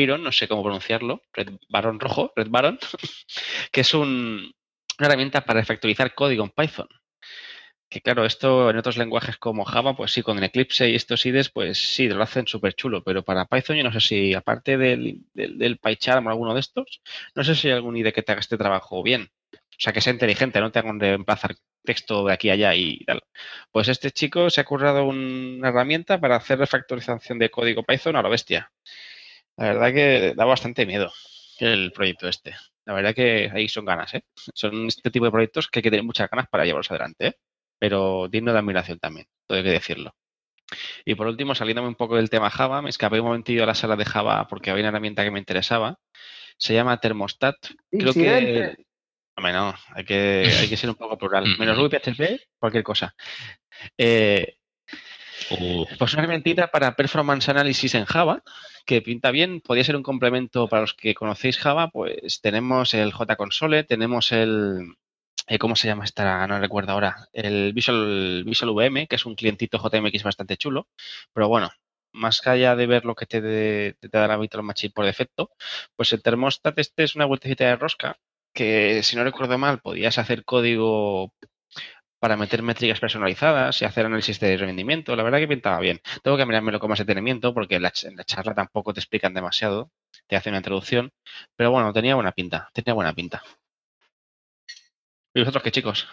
Baron, 0.00 0.22
no 0.22 0.32
sé 0.32 0.48
cómo 0.48 0.62
pronunciarlo, 0.62 1.22
Red 1.32 1.50
Baron 1.68 2.00
Rojo, 2.00 2.32
Red 2.36 2.48
Baron, 2.50 2.78
que 3.72 3.82
es 3.82 3.94
un, 3.94 4.52
una 4.98 5.08
herramienta 5.08 5.44
para 5.44 5.60
refactorizar 5.60 6.14
código 6.14 6.44
en 6.44 6.50
Python. 6.50 6.88
Que 7.88 8.00
claro, 8.00 8.24
esto 8.24 8.70
en 8.70 8.78
otros 8.78 8.96
lenguajes 8.96 9.36
como 9.36 9.66
Java, 9.66 9.94
pues 9.94 10.12
sí, 10.12 10.22
con 10.22 10.42
Eclipse 10.42 10.88
y 10.88 10.94
estos 10.94 11.26
IDEs, 11.26 11.50
pues 11.50 11.76
sí, 11.94 12.08
lo 12.08 12.22
hacen 12.22 12.46
súper 12.46 12.72
chulo. 12.74 13.04
Pero 13.04 13.22
para 13.22 13.44
Python, 13.44 13.76
yo 13.76 13.84
no 13.84 13.92
sé 13.92 14.00
si, 14.00 14.32
aparte 14.32 14.78
del, 14.78 15.20
del, 15.34 15.78
PyCharm 15.78 16.26
o 16.26 16.30
alguno 16.30 16.54
de 16.54 16.60
estos, 16.60 17.02
no 17.34 17.44
sé 17.44 17.54
si 17.54 17.68
hay 17.68 17.74
algún 17.74 17.96
IDE 17.98 18.14
que 18.14 18.22
te 18.22 18.32
haga 18.32 18.40
este 18.40 18.56
trabajo 18.56 19.02
bien. 19.02 19.30
O 19.52 19.58
sea, 19.78 19.92
que 19.92 20.00
sea 20.00 20.12
inteligente, 20.14 20.60
no 20.60 20.72
te 20.72 20.78
hagan 20.78 21.00
reemplazar 21.00 21.54
texto 21.84 22.24
de 22.24 22.32
aquí 22.32 22.50
a 22.50 22.54
allá 22.54 22.74
y 22.74 23.04
tal. 23.04 23.20
Pues 23.70 23.88
este 23.88 24.10
chico 24.10 24.48
se 24.48 24.62
ha 24.62 24.64
currado 24.64 25.04
una 25.04 25.68
herramienta 25.68 26.18
para 26.20 26.36
hacer 26.36 26.58
refactorización 26.58 27.38
de 27.38 27.50
código 27.50 27.82
Python 27.82 28.16
a 28.16 28.22
la 28.22 28.28
bestia. 28.30 28.72
La 29.62 29.68
verdad 29.68 29.94
que 29.94 30.34
da 30.34 30.44
bastante 30.44 30.84
miedo 30.86 31.12
el 31.60 31.92
proyecto 31.92 32.26
este. 32.26 32.56
La 32.84 32.94
verdad 32.94 33.14
que 33.14 33.48
ahí 33.54 33.68
son 33.68 33.84
ganas, 33.84 34.12
¿eh? 34.12 34.24
Son 34.34 34.88
este 34.88 35.08
tipo 35.12 35.24
de 35.24 35.30
proyectos 35.30 35.68
que 35.68 35.78
hay 35.78 35.82
que 35.84 35.90
tener 35.90 36.04
muchas 36.04 36.28
ganas 36.28 36.48
para 36.48 36.64
llevarlos 36.64 36.90
adelante, 36.90 37.26
¿eh? 37.28 37.34
Pero 37.78 38.26
digno 38.28 38.52
de 38.52 38.58
admiración 38.58 38.98
también, 38.98 39.28
todo 39.46 39.58
hay 39.58 39.62
que 39.62 39.70
decirlo. 39.70 40.16
Y 41.04 41.14
por 41.14 41.28
último, 41.28 41.54
saliéndome 41.54 41.86
un 41.86 41.94
poco 41.94 42.16
del 42.16 42.28
tema 42.28 42.50
Java, 42.50 42.82
me 42.82 42.90
escapé 42.90 43.20
un 43.20 43.26
momentillo 43.26 43.62
a 43.62 43.66
la 43.66 43.76
sala 43.76 43.94
de 43.94 44.04
Java 44.04 44.48
porque 44.48 44.72
había 44.72 44.82
una 44.82 44.88
herramienta 44.88 45.22
que 45.22 45.30
me 45.30 45.38
interesaba. 45.38 45.96
Se 46.56 46.74
llama 46.74 46.98
Thermostat. 46.98 47.54
Creo 47.88 48.14
que. 48.14 48.74
Hombre, 49.36 49.52
no, 49.52 49.74
hay 49.94 50.04
que, 50.04 50.52
hay 50.60 50.68
que 50.68 50.76
ser 50.76 50.90
un 50.90 50.96
poco 50.96 51.16
plural. 51.16 51.44
Menos 51.56 51.78
Ruby, 51.78 52.00
PHP, 52.00 52.48
cualquier 52.58 52.82
cosa. 52.82 53.14
Eh, 53.96 54.56
pues 55.98 56.12
una 56.12 56.22
herramienta 56.22 56.68
para 56.68 56.96
performance 56.96 57.48
analysis 57.48 57.94
en 57.94 58.04
Java, 58.04 58.42
que 58.86 59.02
pinta 59.02 59.30
bien, 59.30 59.60
podría 59.60 59.84
ser 59.84 59.96
un 59.96 60.02
complemento 60.02 60.68
para 60.68 60.82
los 60.82 60.94
que 60.94 61.14
conocéis 61.14 61.58
Java, 61.58 61.90
pues 61.90 62.40
tenemos 62.40 62.94
el 62.94 63.12
JConsole, 63.12 63.84
tenemos 63.84 64.32
el, 64.32 64.94
eh, 65.46 65.58
¿cómo 65.58 65.76
se 65.76 65.88
llama 65.88 66.04
esta? 66.04 66.46
No 66.46 66.58
recuerdo 66.58 66.92
ahora, 66.92 67.28
el 67.32 67.72
Visual, 67.72 68.44
Visual 68.44 68.70
VM, 68.70 69.06
que 69.08 69.16
es 69.16 69.26
un 69.26 69.34
clientito 69.34 69.78
JMX 69.78 70.22
bastante 70.22 70.56
chulo, 70.56 70.88
pero 71.32 71.48
bueno, 71.48 71.70
más 72.12 72.46
allá 72.46 72.76
de 72.76 72.86
ver 72.86 73.04
lo 73.04 73.14
que 73.14 73.26
te, 73.26 73.94
te, 73.94 74.08
da 74.08 74.28
la 74.28 74.36
Virtual 74.36 74.62
Machine 74.62 74.92
por 74.94 75.04
defecto, 75.04 75.50
pues 75.96 76.12
el 76.12 76.22
termostat 76.22 76.78
este 76.78 77.04
es 77.04 77.16
una 77.16 77.24
vueltecita 77.24 77.64
de 77.64 77.76
rosca 77.76 78.18
que 78.52 79.02
si 79.02 79.16
no 79.16 79.24
recuerdo 79.24 79.58
mal 79.58 79.80
podías 79.80 80.18
hacer 80.18 80.44
código 80.44 81.32
para 82.22 82.36
meter 82.36 82.62
métricas 82.62 83.00
personalizadas 83.00 83.82
y 83.82 83.84
hacer 83.84 84.06
análisis 84.06 84.38
de 84.38 84.56
rendimiento. 84.56 85.16
La 85.16 85.24
verdad 85.24 85.40
que 85.40 85.48
pintaba 85.48 85.80
bien. 85.80 86.00
Tengo 86.22 86.36
que 86.36 86.46
mirármelo 86.46 86.78
con 86.78 86.88
más 86.88 87.00
detenimiento 87.00 87.52
porque 87.52 87.74
en 87.74 87.82
la, 87.82 87.90
charla 87.90 88.54
tampoco 88.54 88.94
te 88.94 89.00
explican 89.00 89.34
demasiado, 89.34 89.90
te 90.28 90.36
hacen 90.36 90.52
una 90.52 90.58
introducción, 90.58 91.10
pero 91.56 91.72
bueno, 91.72 91.92
tenía 91.92 92.14
buena 92.14 92.30
pinta, 92.30 92.70
tenía 92.72 92.94
buena 92.94 93.12
pinta. 93.12 93.42
¿Y 95.34 95.40
vosotros 95.40 95.64
qué 95.64 95.72
chicos? 95.72 96.06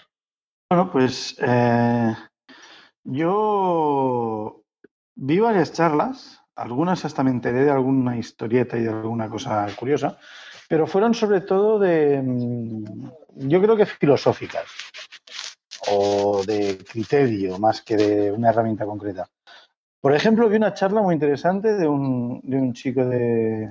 Bueno, 0.68 0.92
pues 0.92 1.38
eh, 1.44 2.16
yo 3.04 4.64
vi 5.14 5.38
varias 5.38 5.74
charlas, 5.74 6.42
algunas 6.56 7.06
hasta 7.06 7.22
me 7.22 7.30
enteré 7.30 7.66
de 7.66 7.72
alguna 7.72 8.18
historieta 8.18 8.80
y 8.80 8.82
de 8.82 8.90
alguna 8.90 9.30
cosa 9.30 9.68
curiosa, 9.76 10.18
pero 10.68 10.88
fueron 10.88 11.14
sobre 11.14 11.42
todo 11.42 11.78
de, 11.78 12.20
mm, 12.20 13.12
yo 13.48 13.62
creo 13.62 13.78
que 13.78 13.86
filosóficas 13.86 14.66
o 15.92 16.44
de 16.46 16.78
criterio 16.78 17.58
más 17.60 17.82
que 17.82 17.96
de 17.96 18.32
una 18.32 18.50
herramienta 18.50 18.86
concreta. 18.86 19.30
Por 20.02 20.16
ejemplo, 20.16 20.48
vi 20.48 20.58
una 20.58 20.74
charla 20.74 21.02
muy 21.02 21.14
interesante 21.14 21.74
de 21.74 21.88
un, 21.88 22.40
de 22.44 22.58
un 22.58 22.74
chico 22.74 23.06
de... 23.06 23.68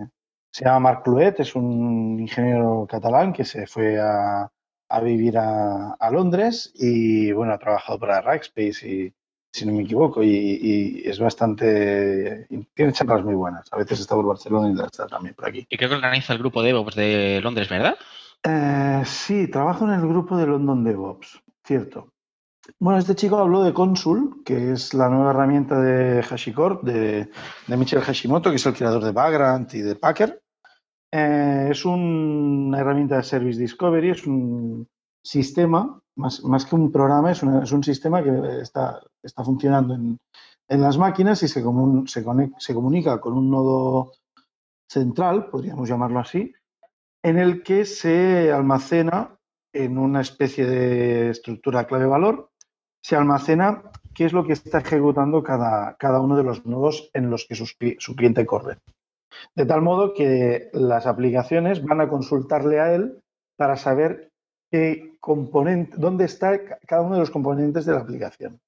Se 0.51 0.65
llama 0.65 0.81
Marc 0.81 1.05
Cluet, 1.05 1.41
es 1.41 1.55
un 1.55 2.19
ingeniero 2.21 2.87
catalán 2.89 3.33
que 3.33 3.45
se 3.45 3.67
fue 3.67 3.99
a, 4.01 4.51
a 4.89 5.01
vivir 5.01 5.39
a, 5.39 5.93
a, 5.93 6.11
Londres 6.11 6.73
y, 6.75 7.33
bueno, 7.33 7.53
ha 7.53 7.59
trabajado 7.59 7.99
para 7.99 8.21
Rackspace 8.21 8.89
y, 8.89 9.13
si 9.53 9.67
no 9.67 9.73
me 9.73 9.83
equivoco, 9.83 10.23
y, 10.23 11.03
es 11.05 11.19
bastante... 11.19 12.47
Tiene 12.75 12.93
charlas 12.93 13.25
muy 13.25 13.35
buenas. 13.35 13.67
A 13.73 13.77
veces 13.77 14.01
está 14.01 14.15
por 14.15 14.27
Barcelona 14.27 14.69
y 14.69 14.85
está 14.85 15.07
también 15.07 15.35
por 15.35 15.49
aquí. 15.49 15.67
Y 15.69 15.77
creo 15.77 15.89
que 15.91 15.97
organiza 15.97 16.33
el 16.33 16.39
grupo 16.39 16.63
DevOps 16.63 16.95
de 16.95 17.41
Londres, 17.43 17.69
¿verdad? 17.69 17.97
Eh, 18.43 19.03
sí, 19.05 19.49
trabajo 19.49 19.85
en 19.85 19.95
el 19.95 20.07
grupo 20.07 20.37
de 20.37 20.47
London 20.47 20.85
DevOps. 20.85 21.43
Cierto. 21.69 22.15
Bueno, 22.81 22.99
este 22.99 23.15
chico 23.15 23.37
habló 23.37 23.63
de 23.63 23.75
Consul, 23.75 24.43
que 24.43 24.73
es 24.73 24.95
la 24.95 25.11
nueva 25.11 25.33
herramienta 25.33 25.79
de 25.79 26.23
HashiCorp, 26.23 26.83
de, 26.83 27.29
de 27.67 28.01
Hashimoto, 28.01 28.49
que 28.49 28.57
es 28.57 28.65
el 28.65 28.73
creador 28.73 29.05
de 29.05 29.13
Vagrant 29.13 29.75
y 29.75 29.83
de 29.83 29.95
Packer. 29.95 30.41
Eh, 31.13 31.69
es 31.71 31.85
una 31.85 32.81
herramienta 32.81 33.19
de 33.19 33.23
Service 33.23 33.61
Discovery, 33.61 34.13
es 34.13 34.27
un 34.27 34.89
sistema, 35.23 36.01
más, 36.17 36.41
que 36.65 36.75
un 36.75 36.91
programa, 36.91 37.33
es, 37.33 37.43
un 37.43 37.85
sistema 37.85 38.23
que 38.23 38.63
está, 38.63 39.03
funcionando 39.45 39.93
en, 39.93 40.19
las 40.69 40.97
máquinas 40.97 41.43
y 41.43 41.49
se, 41.49 41.63
comun, 41.63 42.09
se 42.09 42.75
comunica 42.75 43.21
con 43.21 43.35
un 43.35 43.51
nodo 43.51 44.13
central, 44.89 45.51
podríamos 45.51 45.87
llamarlo 45.87 46.21
así, 46.21 46.51
en 47.23 47.39
el 47.39 47.63
que 47.63 47.85
se 47.85 48.51
almacena 48.51 49.38
en 49.79 49.97
una 49.97 50.21
especie 50.21 50.67
de 50.67 51.31
estructura 51.31 51.87
clave-valor, 51.87 52.51
se 53.01 53.15
almacena 53.15 53.85
qué 54.13 54.25
es 54.25 54.33
lo 54.33 54.45
que 54.45 54.53
está 54.53 54.79
ejecutando 54.79 55.43
cada, 55.45 55.97
cada 55.97 56.21
uno 56.21 56.37
de 56.37 56.43
los 56.43 56.67
nodos 56.67 57.11
en 57.15 57.31
los 57.31 57.47
que 57.47 57.55
su, 57.55 58.17
cliente 58.17 58.45
corre. 58.45 58.79
De 59.55 59.65
tal 59.65 59.83
modo 59.83 60.15
que 60.15 60.69
las 60.73 61.07
aplicaciones 61.07 61.85
van 61.85 62.01
a 62.01 62.09
consultarle 62.09 62.81
a 62.81 62.93
él 62.93 63.23
para 63.57 63.77
saber 63.77 64.33
qué 64.71 65.17
componente, 65.21 65.97
dónde 65.97 66.25
está 66.25 66.59
cada 66.87 67.03
uno 67.03 67.15
de 67.15 67.21
los 67.21 67.31
componentes 67.31 67.87
de 67.87 67.93
la 67.93 68.01
aplicación. 68.01 68.61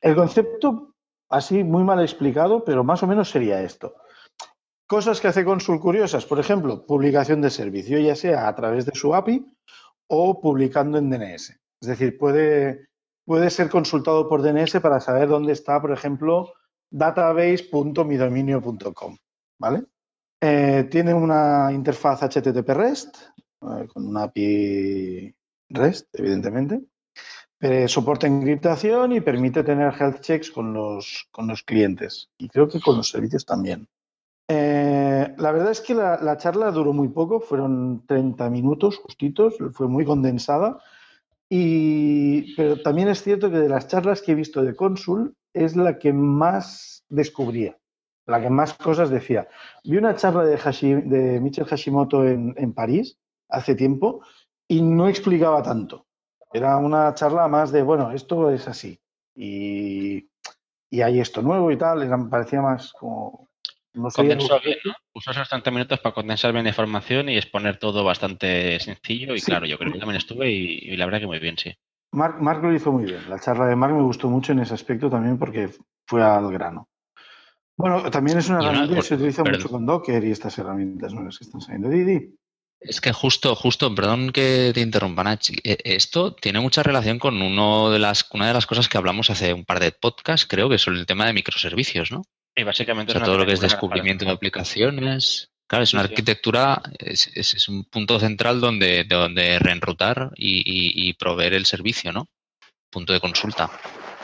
El 0.00 0.16
concepto, 0.16 0.94
así 1.28 1.62
muy 1.62 1.84
mal 1.84 2.00
explicado, 2.00 2.64
pero 2.64 2.82
más 2.82 3.04
o 3.04 3.06
menos 3.06 3.30
sería 3.30 3.62
esto. 3.62 3.94
Cosas 4.88 5.20
que 5.20 5.28
hace 5.28 5.44
Consul 5.44 5.78
curiosas, 5.80 6.26
por 6.26 6.40
ejemplo, 6.40 6.84
publicación 6.86 7.40
de 7.40 7.50
servicio, 7.50 8.00
ya 8.00 8.16
sea 8.16 8.48
a 8.48 8.54
través 8.56 8.84
de 8.84 8.94
su 8.94 9.14
API 9.14 9.46
o 10.08 10.40
publicando 10.40 10.98
en 10.98 11.10
DNS. 11.10 11.50
Es 11.80 11.88
decir, 11.88 12.18
puede, 12.18 12.88
puede 13.24 13.50
ser 13.50 13.70
consultado 13.70 14.28
por 14.28 14.42
DNS 14.42 14.80
para 14.80 14.98
saber 15.00 15.28
dónde 15.28 15.52
está, 15.52 15.80
por 15.80 15.92
ejemplo, 15.92 16.52
database.midominio.com. 16.90 19.16
¿vale? 19.58 19.84
Eh, 20.40 20.88
tiene 20.90 21.14
una 21.14 21.70
interfaz 21.72 22.22
HTTP 22.22 22.68
REST, 22.70 23.16
eh, 23.62 23.86
con 23.92 24.06
una 24.06 24.24
API 24.24 25.34
REST, 25.68 26.08
evidentemente. 26.14 26.80
Eh, 27.60 27.88
soporta 27.88 28.28
encriptación 28.28 29.12
y 29.12 29.20
permite 29.20 29.64
tener 29.64 29.92
health 29.92 30.20
checks 30.20 30.50
con 30.50 30.72
los, 30.72 31.26
con 31.32 31.48
los 31.48 31.64
clientes. 31.64 32.30
Y 32.38 32.48
creo 32.48 32.68
que 32.68 32.80
con 32.80 32.96
los 32.96 33.08
servicios 33.08 33.44
también. 33.44 33.88
Eh, 34.48 35.34
la 35.36 35.52
verdad 35.52 35.70
es 35.70 35.80
que 35.82 35.94
la, 35.94 36.36
charla 36.38 36.70
duró 36.70 36.92
muy 36.92 37.08
poco, 37.08 37.40
fueron 37.40 38.06
30 38.06 38.48
minutos 38.48 38.96
justitos, 38.96 39.56
fue 39.72 39.88
muy 39.88 40.04
condensada. 40.04 40.80
Y, 41.50 42.54
pero 42.56 42.80
también 42.82 43.08
es 43.08 43.22
cierto 43.22 43.50
que 43.50 43.58
de 43.58 43.68
las 43.68 43.88
charlas 43.88 44.22
que 44.22 44.32
he 44.32 44.34
visto 44.34 44.62
de 44.62 44.74
Consul 44.76 45.34
es 45.52 45.76
la 45.76 45.98
que 45.98 46.12
más 46.12 47.04
descubría, 47.08 47.78
la 48.26 48.40
que 48.40 48.50
más 48.50 48.74
cosas 48.74 49.10
decía. 49.10 49.48
Vi 49.84 49.96
una 49.96 50.14
charla 50.16 50.44
de, 50.44 50.56
de 50.56 51.40
Michel 51.40 51.64
Hashimoto 51.64 52.26
en, 52.26 52.54
en 52.56 52.72
París 52.72 53.18
hace 53.48 53.74
tiempo 53.74 54.22
y 54.66 54.82
no 54.82 55.08
explicaba 55.08 55.62
tanto. 55.62 56.06
Era 56.52 56.76
una 56.78 57.14
charla 57.14 57.48
más 57.48 57.72
de, 57.72 57.82
bueno, 57.82 58.12
esto 58.12 58.50
es 58.50 58.68
así 58.68 58.98
y, 59.34 60.28
y 60.90 61.00
hay 61.00 61.20
esto 61.20 61.42
nuevo 61.42 61.70
y 61.70 61.78
tal, 61.78 62.06
me 62.08 62.28
parecía 62.28 62.60
más 62.60 62.92
como 62.92 63.47
no 63.98 64.10
sé, 64.10 64.16
Condensó 64.16 64.60
bien, 64.64 64.78
¿no? 64.84 64.92
Usó 65.14 65.30
esos 65.32 65.48
30 65.48 65.70
minutos 65.70 66.00
para 66.00 66.14
condensar 66.14 66.52
bien 66.52 66.64
la 66.64 66.70
información 66.70 67.28
y 67.28 67.36
exponer 67.36 67.78
todo 67.78 68.04
bastante 68.04 68.78
sencillo 68.80 69.34
y 69.34 69.40
Sí. 69.40 69.46
claro, 69.46 69.66
yo 69.66 69.78
creo 69.78 69.92
que 69.92 69.98
también 69.98 70.16
estuve 70.18 70.50
y, 70.50 70.78
y 70.92 70.96
la 70.96 71.04
verdad 71.06 71.20
que 71.20 71.26
muy 71.26 71.38
bien, 71.38 71.56
sí. 71.58 71.74
Mark, 72.12 72.40
Mark 72.40 72.62
lo 72.62 72.72
hizo 72.74 72.90
muy 72.92 73.04
bien. 73.04 73.20
La 73.28 73.38
charla 73.38 73.66
de 73.66 73.76
Mark 73.76 73.94
me 73.94 74.02
gustó 74.02 74.28
mucho 74.28 74.52
en 74.52 74.60
ese 74.60 74.74
aspecto 74.74 75.10
también 75.10 75.38
porque 75.38 75.70
fue 76.06 76.22
al 76.22 76.50
grano. 76.52 76.88
Bueno, 77.76 78.10
también 78.10 78.38
es 78.38 78.48
una 78.48 78.58
herramienta 78.60 78.94
que 78.96 79.02
se 79.02 79.14
utiliza 79.14 79.44
perdón. 79.44 79.60
mucho 79.60 79.70
con 79.70 79.86
Docker 79.86 80.24
y 80.24 80.30
estas 80.32 80.58
herramientas 80.58 81.12
nuevas 81.12 81.38
que 81.38 81.44
están 81.44 81.60
saliendo. 81.60 81.88
Didi, 81.88 82.34
Es 82.80 83.00
que 83.00 83.12
justo, 83.12 83.54
justo, 83.54 83.94
perdón 83.94 84.32
que 84.32 84.72
te 84.74 84.80
interrumpa, 84.80 85.22
Nach. 85.22 85.48
eh, 85.62 85.78
Esto 85.84 86.34
tiene 86.34 86.60
mucha 86.60 86.82
relación 86.82 87.18
con 87.18 87.40
uno 87.40 87.90
de 87.90 87.98
las, 88.00 88.28
una 88.32 88.48
de 88.48 88.54
las 88.54 88.66
cosas 88.66 88.88
que 88.88 88.98
hablamos 88.98 89.30
hace 89.30 89.52
un 89.52 89.64
par 89.64 89.78
de 89.80 89.92
podcasts, 89.92 90.46
creo 90.48 90.68
que 90.68 90.78
sobre 90.78 90.98
el 90.98 91.06
tema 91.06 91.26
de 91.26 91.34
microservicios, 91.34 92.10
¿no? 92.10 92.22
Y 92.58 92.64
básicamente 92.64 93.12
O 93.12 93.14
sea, 93.14 93.22
es 93.22 93.26
todo 93.26 93.38
lo 93.38 93.46
que 93.46 93.52
es 93.52 93.60
descubrimiento 93.60 94.24
de 94.24 94.32
aplicaciones. 94.32 95.50
Claro, 95.68 95.84
es 95.84 95.92
una 95.92 96.02
sí. 96.02 96.08
arquitectura, 96.08 96.82
es, 96.98 97.28
es- 97.34 97.54
es 97.54 97.68
un 97.68 97.84
punto 97.84 98.18
central 98.18 98.60
donde, 98.60 99.04
donde 99.04 99.58
reenrutar 99.58 100.30
y, 100.34 100.58
y- 100.60 101.08
y 101.08 101.12
proveer 101.14 101.52
el 101.54 101.66
servicio, 101.66 102.10
¿no? 102.12 102.26
Punto 102.90 103.12
de 103.12 103.20
consulta. 103.20 103.70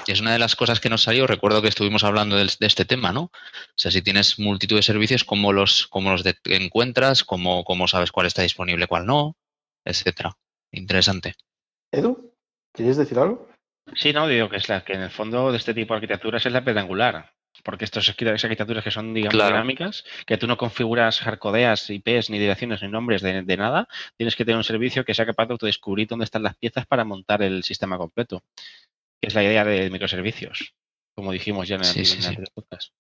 Y 0.07 0.13
es 0.13 0.21
una 0.21 0.33
de 0.33 0.39
las 0.39 0.57
cosas 0.57 0.81
que 0.81 0.89
nos 0.91 1.03
salió, 1.03 1.27
recuerdo 1.27 1.63
que 1.63 1.69
estuvimos 1.69 2.03
hablando 2.03 2.37
de, 2.37 2.51
este 2.61 2.85
tema, 2.85 3.13
¿no? 3.13 3.23
O 3.25 3.31
sea, 3.77 3.91
si 3.91 4.03
tienes 4.03 4.39
multitud 4.39 4.77
de 4.77 4.83
servicios, 4.83 5.23
¿cómo 5.25 5.53
los, 5.53 5.87
cómo 5.87 6.11
los 6.11 6.25
de- 6.25 6.37
encuentras? 6.47 7.25
¿Cómo, 7.25 7.63
¿Cómo 7.65 7.87
sabes 7.89 8.11
cuál 8.11 8.27
está 8.27 8.43
disponible, 8.43 8.87
cuál 8.87 9.07
no? 9.07 9.37
Etcétera. 9.85 10.37
Interesante. 10.73 11.35
Edu, 11.93 12.33
¿quieres 12.73 12.97
decir 12.97 13.19
algo? 13.19 13.49
Sí, 13.95 14.13
no, 14.13 14.27
digo 14.27 14.49
que 14.49 14.57
es 14.57 14.69
la 14.69 14.83
que 14.83 14.95
en 14.95 15.03
el 15.03 15.11
fondo 15.11 15.53
de 15.53 15.59
este 15.59 15.75
tipo 15.75 15.93
de 15.95 15.99
arquitecturas 15.99 16.45
es 16.45 16.53
la 16.53 16.65
piedra 16.65 16.81
Porque 17.63 17.85
estas 17.85 18.09
arquitecturas 18.09 18.83
que 18.85 18.91
son, 18.91 19.15
digamos, 19.15 19.35
Claro. 19.35 19.53
dinámicas, 19.57 20.05
que 20.27 20.37
tú 20.37 20.47
no 20.47 20.57
configuras 20.57 21.21
hardcodeas, 21.21 21.89
IPs, 21.89 22.29
ni 22.31 22.39
direcciones, 22.39 22.83
ni 22.83 22.89
nombres 22.89 23.23
de, 23.23 23.43
de 23.43 23.57
nada, 23.57 23.89
tienes 24.17 24.37
que 24.37 24.45
tener 24.45 24.57
un 24.59 24.65
servicio 24.65 25.05
que 25.05 25.15
sea 25.15 25.25
capaz 25.25 25.47
de 25.47 25.53
autodescubrir 25.53 26.09
dónde 26.09 26.25
están 26.25 26.43
las 26.43 26.57
piezas 26.57 26.85
para 26.87 27.05
montar 27.05 27.43
el 27.43 27.63
sistema 27.63 27.97
completo. 27.97 28.43
Que 29.21 29.29
es 29.29 29.35
la 29.35 29.45
idea 29.45 29.65
de 29.65 29.89
microservicios, 29.91 30.75
como 31.15 31.33
dijimos 31.33 31.69
ya 31.69 31.77
en 31.77 31.83
el, 31.83 31.87
Sí, 32.07 32.19
podcast. 32.55 32.93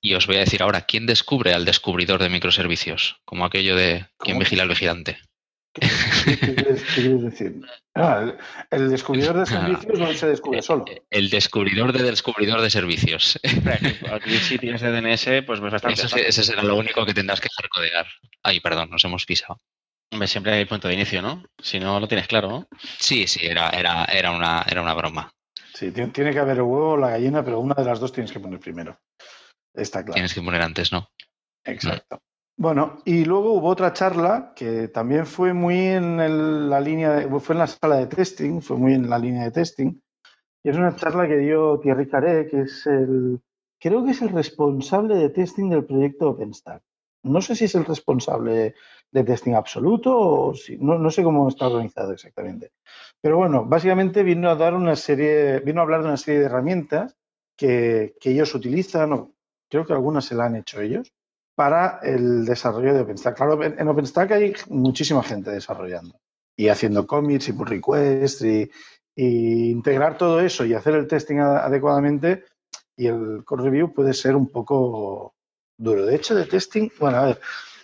Y 0.00 0.14
os 0.14 0.26
voy 0.26 0.36
a 0.36 0.40
decir 0.40 0.62
ahora, 0.62 0.80
¿quién 0.82 1.04
descubre 1.06 1.52
al 1.52 1.64
descubridor 1.66 2.22
de 2.22 2.30
microservicios? 2.30 3.20
Como 3.26 3.44
aquello 3.44 3.76
de 3.76 4.06
¿quién 4.18 4.34
¿Cómo? 4.36 4.40
vigila 4.40 4.62
al 4.62 4.68
vigilante? 4.70 5.18
¿Qué, 5.72 5.88
qué 6.24 6.54
quieres, 6.54 6.82
qué 6.82 7.00
quieres 7.00 7.22
decir? 7.22 7.60
Ah, 7.94 8.34
el, 8.70 8.90
descubridor 8.90 9.38
de 9.38 9.46
servicios 9.46 9.98
no 9.98 10.12
se 10.12 10.26
descubre 10.26 10.62
solo. 10.62 10.84
El 11.10 11.30
descubridor 11.30 11.92
de 11.92 12.02
descubridor 12.02 12.60
de 12.60 12.70
servicios. 12.70 13.38
Aquí 14.10 14.36
si 14.38 14.58
tienes 14.58 14.80
de 14.80 14.90
DNS, 14.90 15.44
pues 15.46 15.60
es 15.60 15.70
bastante 15.70 16.02
Eso 16.02 16.16
ese 16.16 16.42
será 16.42 16.62
lo 16.62 16.76
único 16.76 17.06
que 17.06 17.14
tendrás 17.14 17.40
que 17.40 17.48
hardcodear. 17.56 18.06
Ay, 18.42 18.60
perdón, 18.60 18.90
nos 18.90 19.04
hemos 19.04 19.24
pisado. 19.26 19.60
Siempre 20.26 20.52
hay 20.52 20.64
punto 20.64 20.88
de 20.88 20.94
inicio, 20.94 21.22
¿no? 21.22 21.44
Si 21.62 21.78
no 21.78 22.00
lo 22.00 22.08
tienes 22.08 22.26
claro, 22.26 22.48
¿no? 22.48 22.68
Sí, 22.98 23.28
sí, 23.28 23.46
era, 23.46 23.70
era, 23.70 24.04
era, 24.06 24.32
una, 24.32 24.64
era 24.68 24.82
una 24.82 24.94
broma. 24.94 25.32
Sí, 25.72 25.92
tiene, 25.92 26.10
tiene 26.10 26.32
que 26.32 26.40
haber 26.40 26.56
el 26.56 26.62
huevo 26.62 26.92
o 26.92 26.96
la 26.96 27.10
gallina, 27.10 27.44
pero 27.44 27.60
una 27.60 27.74
de 27.74 27.84
las 27.84 28.00
dos 28.00 28.12
tienes 28.12 28.32
que 28.32 28.40
poner 28.40 28.58
primero. 28.58 28.98
Está 29.72 30.00
claro. 30.00 30.14
Tienes 30.14 30.34
que 30.34 30.42
poner 30.42 30.62
antes, 30.62 30.90
¿no? 30.90 31.08
Exacto. 31.64 32.20
Bueno, 32.60 32.98
y 33.06 33.24
luego 33.24 33.54
hubo 33.54 33.68
otra 33.68 33.94
charla 33.94 34.52
que 34.54 34.88
también 34.88 35.24
fue 35.24 35.54
muy 35.54 35.78
en 35.78 36.68
la 36.68 36.78
línea, 36.78 37.12
de- 37.12 37.40
fue 37.40 37.54
en 37.54 37.60
la 37.60 37.66
sala 37.66 37.96
de 37.96 38.06
testing, 38.06 38.60
fue 38.60 38.76
muy 38.76 38.92
en 38.92 39.08
la 39.08 39.18
línea 39.18 39.44
de 39.44 39.50
testing. 39.50 39.98
Y 40.64 40.70
es 40.70 40.76
una 40.76 40.94
charla 40.94 41.26
que 41.26 41.38
dio 41.38 41.80
Thierry 41.80 42.08
Carré, 42.08 42.48
que 42.48 42.62
es 42.62 42.86
el, 42.86 43.40
creo 43.80 44.04
que 44.04 44.10
es 44.10 44.22
el 44.22 44.30
responsable 44.30 45.14
de 45.14 45.30
testing 45.30 45.70
del 45.70 45.86
proyecto 45.86 46.30
OpenStack. 46.30 46.82
No 47.24 47.40
sé 47.40 47.54
si 47.56 47.64
es 47.64 47.74
el 47.76 47.86
responsable 47.86 48.74
de 49.12 49.24
testing 49.24 49.54
absoluto 49.54 50.18
o 50.18 50.54
si, 50.54 50.76
no, 50.78 50.98
no 50.98 51.10
sé 51.10 51.22
cómo 51.22 51.48
está 51.48 51.66
organizado 51.68 52.12
exactamente. 52.12 52.72
Pero 53.22 53.38
bueno, 53.38 53.64
básicamente 53.64 54.22
vino 54.22 54.50
a 54.50 54.56
dar 54.56 54.74
una 54.74 54.96
serie, 54.96 55.60
vino 55.60 55.80
a 55.80 55.84
hablar 55.84 56.02
de 56.02 56.08
una 56.08 56.18
serie 56.18 56.40
de 56.40 56.46
herramientas 56.46 57.16
que, 57.56 58.16
que 58.20 58.32
ellos 58.32 58.54
utilizan, 58.54 59.12
o 59.14 59.32
creo 59.70 59.86
que 59.86 59.94
algunas 59.94 60.26
se 60.26 60.34
la 60.34 60.46
han 60.46 60.56
hecho 60.56 60.80
ellos, 60.82 61.12
para 61.60 62.00
el 62.02 62.46
desarrollo 62.46 62.94
de 62.94 63.02
OpenStack. 63.02 63.36
Claro, 63.36 63.62
en 63.62 63.78
en 63.78 63.86
OpenStack 63.86 64.30
hay 64.32 64.54
muchísima 64.70 65.22
gente 65.22 65.50
desarrollando 65.50 66.18
y 66.56 66.68
haciendo 66.68 67.06
commits 67.06 67.48
y 67.48 67.52
pull 67.52 67.66
requests 67.66 68.40
y, 68.40 68.70
y 69.14 69.70
integrar 69.70 70.16
todo 70.16 70.40
eso 70.40 70.64
y 70.64 70.72
hacer 70.72 70.94
el 70.94 71.06
testing 71.06 71.36
adecuadamente 71.36 72.44
y 72.96 73.08
el 73.08 73.44
code 73.44 73.64
review 73.64 73.92
puede 73.92 74.14
ser 74.14 74.36
un 74.36 74.48
poco 74.48 75.34
duro. 75.76 76.06
De 76.06 76.16
hecho, 76.16 76.34
de 76.34 76.46
testing, 76.46 76.88
bueno, 76.98 77.18
a 77.18 77.24
ver, 77.26 77.40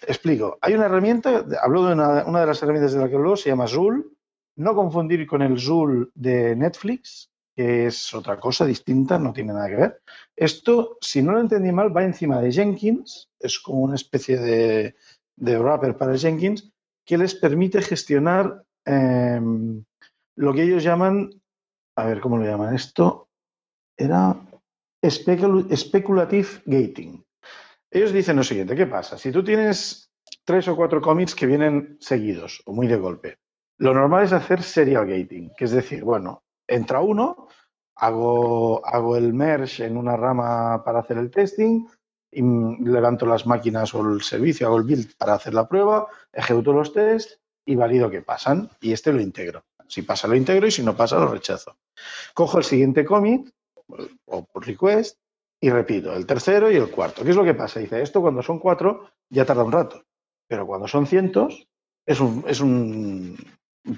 explico. 0.06 0.56
Hay 0.62 0.72
una 0.72 0.86
herramienta, 0.86 1.44
hablo 1.60 1.84
de 1.84 1.92
una, 1.92 2.24
una 2.24 2.40
de 2.40 2.46
las 2.46 2.62
herramientas 2.62 2.94
de 2.94 3.00
la 3.00 3.10
que 3.10 3.16
hablo, 3.16 3.36
se 3.36 3.50
llama 3.50 3.68
Zool. 3.68 4.10
No 4.56 4.74
confundir 4.74 5.26
con 5.26 5.42
el 5.42 5.60
Zool 5.60 6.10
de 6.14 6.56
Netflix, 6.56 7.28
que 7.56 7.86
es 7.86 8.12
otra 8.14 8.38
cosa 8.38 8.66
distinta, 8.66 9.18
no 9.18 9.32
tiene 9.32 9.54
nada 9.54 9.68
que 9.68 9.76
ver. 9.76 10.02
Esto, 10.36 10.98
si 11.00 11.22
no 11.22 11.32
lo 11.32 11.40
entendí 11.40 11.72
mal, 11.72 11.96
va 11.96 12.04
encima 12.04 12.40
de 12.40 12.52
Jenkins, 12.52 13.30
es 13.40 13.58
como 13.58 13.80
una 13.80 13.94
especie 13.94 14.36
de, 14.36 14.94
de 15.36 15.58
wrapper 15.58 15.96
para 15.96 16.18
Jenkins, 16.18 16.70
que 17.04 17.16
les 17.16 17.34
permite 17.34 17.80
gestionar 17.80 18.62
eh, 18.84 19.40
lo 20.36 20.52
que 20.52 20.62
ellos 20.62 20.84
llaman, 20.84 21.30
a 21.96 22.04
ver 22.04 22.20
cómo 22.20 22.36
lo 22.36 22.44
llaman 22.44 22.74
esto, 22.74 23.28
era 23.96 24.36
specul- 25.02 25.74
speculative 25.74 26.48
gating. 26.66 27.24
Ellos 27.90 28.12
dicen 28.12 28.36
lo 28.36 28.44
siguiente, 28.44 28.76
¿qué 28.76 28.86
pasa? 28.86 29.16
Si 29.16 29.32
tú 29.32 29.42
tienes 29.42 30.10
tres 30.44 30.68
o 30.68 30.76
cuatro 30.76 31.00
commits 31.00 31.34
que 31.34 31.46
vienen 31.46 31.96
seguidos 32.00 32.60
o 32.66 32.72
muy 32.74 32.86
de 32.86 32.96
golpe, 32.96 33.38
lo 33.78 33.94
normal 33.94 34.24
es 34.24 34.32
hacer 34.32 34.62
serial 34.62 35.06
gating, 35.06 35.52
que 35.56 35.64
es 35.64 35.70
decir, 35.70 36.04
bueno, 36.04 36.42
entra 36.66 37.00
uno, 37.00 37.48
hago, 37.96 38.84
hago 38.86 39.16
el 39.16 39.32
merge 39.32 39.86
en 39.86 39.96
una 39.96 40.16
rama 40.16 40.82
para 40.84 41.00
hacer 41.00 41.18
el 41.18 41.30
testing, 41.30 41.86
y 42.30 42.42
levanto 42.42 43.24
las 43.24 43.46
máquinas 43.46 43.94
o 43.94 44.00
el 44.06 44.22
servicio, 44.22 44.66
hago 44.66 44.76
el 44.76 44.84
build 44.84 45.16
para 45.16 45.34
hacer 45.34 45.54
la 45.54 45.66
prueba, 45.66 46.06
ejecuto 46.32 46.72
los 46.72 46.92
tests 46.92 47.40
y 47.64 47.76
valido 47.76 48.10
que 48.10 48.20
pasan 48.20 48.68
y 48.80 48.92
este 48.92 49.12
lo 49.12 49.20
integro. 49.20 49.64
Si 49.88 50.02
pasa 50.02 50.28
lo 50.28 50.34
integro 50.34 50.66
y 50.66 50.70
si 50.70 50.82
no 50.82 50.96
pasa 50.96 51.18
lo 51.18 51.28
rechazo. 51.28 51.76
Cojo 52.34 52.58
el 52.58 52.64
siguiente 52.64 53.04
commit 53.04 53.48
o 54.26 54.44
pull 54.44 54.64
request 54.64 55.18
y 55.60 55.70
repito 55.70 56.12
el 56.14 56.26
tercero 56.26 56.70
y 56.70 56.76
el 56.76 56.90
cuarto. 56.90 57.24
¿Qué 57.24 57.30
es 57.30 57.36
lo 57.36 57.44
que 57.44 57.54
pasa? 57.54 57.80
Dice, 57.80 58.02
esto 58.02 58.20
cuando 58.20 58.42
son 58.42 58.58
cuatro 58.58 59.08
ya 59.30 59.46
tarda 59.46 59.64
un 59.64 59.72
rato, 59.72 60.02
pero 60.46 60.66
cuando 60.66 60.88
son 60.88 61.06
cientos 61.06 61.66
es 62.04 62.20
un, 62.20 62.44
es 62.46 62.60
un 62.60 63.36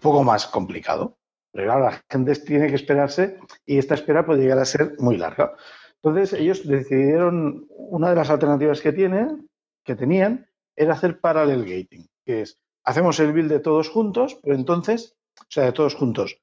poco 0.01 0.23
más 0.23 0.47
complicado. 0.47 1.17
Pero 1.59 1.73
claro, 1.73 1.91
la 1.91 2.05
gente 2.09 2.37
tiene 2.37 2.69
que 2.69 2.77
esperarse 2.77 3.37
y 3.67 3.79
esta 3.79 3.97
espera 3.97 4.25
puede 4.25 4.43
llegar 4.43 4.61
a 4.61 4.65
ser 4.65 4.95
muy 5.01 5.17
larga. 5.17 5.57
Entonces 6.01 6.33
ellos 6.39 6.65
decidieron, 6.65 7.67
una 7.69 8.11
de 8.11 8.15
las 8.15 8.31
alternativas 8.31 8.81
que 8.81 8.93
tienen, 8.93 9.49
que 9.85 9.97
tenían, 9.97 10.49
era 10.77 10.93
hacer 10.93 11.19
parallel 11.19 11.65
gating, 11.65 12.07
que 12.25 12.43
es, 12.43 12.61
hacemos 12.85 13.19
el 13.19 13.33
build 13.33 13.51
de 13.51 13.59
todos 13.59 13.89
juntos, 13.89 14.39
pero 14.41 14.55
entonces, 14.55 15.17
o 15.41 15.47
sea, 15.49 15.65
de 15.65 15.73
todos 15.73 15.97
juntos, 15.97 16.41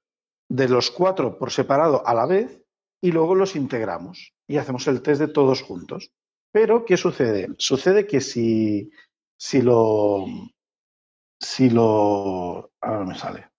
de 0.49 0.67
los 0.67 0.91
cuatro 0.91 1.39
por 1.39 1.49
separado 1.49 2.05
a 2.05 2.13
la 2.13 2.25
vez, 2.25 2.61
y 3.01 3.13
luego 3.13 3.35
los 3.35 3.55
integramos 3.55 4.33
y 4.45 4.57
hacemos 4.57 4.85
el 4.89 5.01
test 5.01 5.21
de 5.21 5.29
todos 5.29 5.61
juntos. 5.61 6.11
Pero, 6.51 6.83
¿qué 6.83 6.97
sucede? 6.97 7.47
Sucede 7.57 8.05
que 8.05 8.19
si, 8.19 8.91
si 9.37 9.61
lo, 9.61 10.25
si 11.39 11.69
lo, 11.69 12.73
ahora 12.81 12.99
no 12.99 13.05
me 13.05 13.15
sale, 13.15 13.54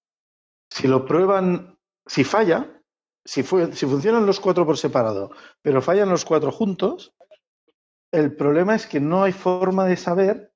si 0.70 0.88
lo 0.88 1.04
prueban, 1.04 1.78
si 2.06 2.24
falla, 2.24 2.82
si, 3.24 3.42
fue, 3.42 3.72
si 3.72 3.86
funcionan 3.86 4.26
los 4.26 4.40
cuatro 4.40 4.64
por 4.66 4.78
separado, 4.78 5.30
pero 5.62 5.82
fallan 5.82 6.08
los 6.08 6.24
cuatro 6.24 6.52
juntos, 6.52 7.14
el 8.12 8.34
problema 8.36 8.74
es 8.74 8.86
que 8.86 9.00
no 9.00 9.24
hay 9.24 9.32
forma 9.32 9.84
de 9.86 9.96
saber 9.96 10.52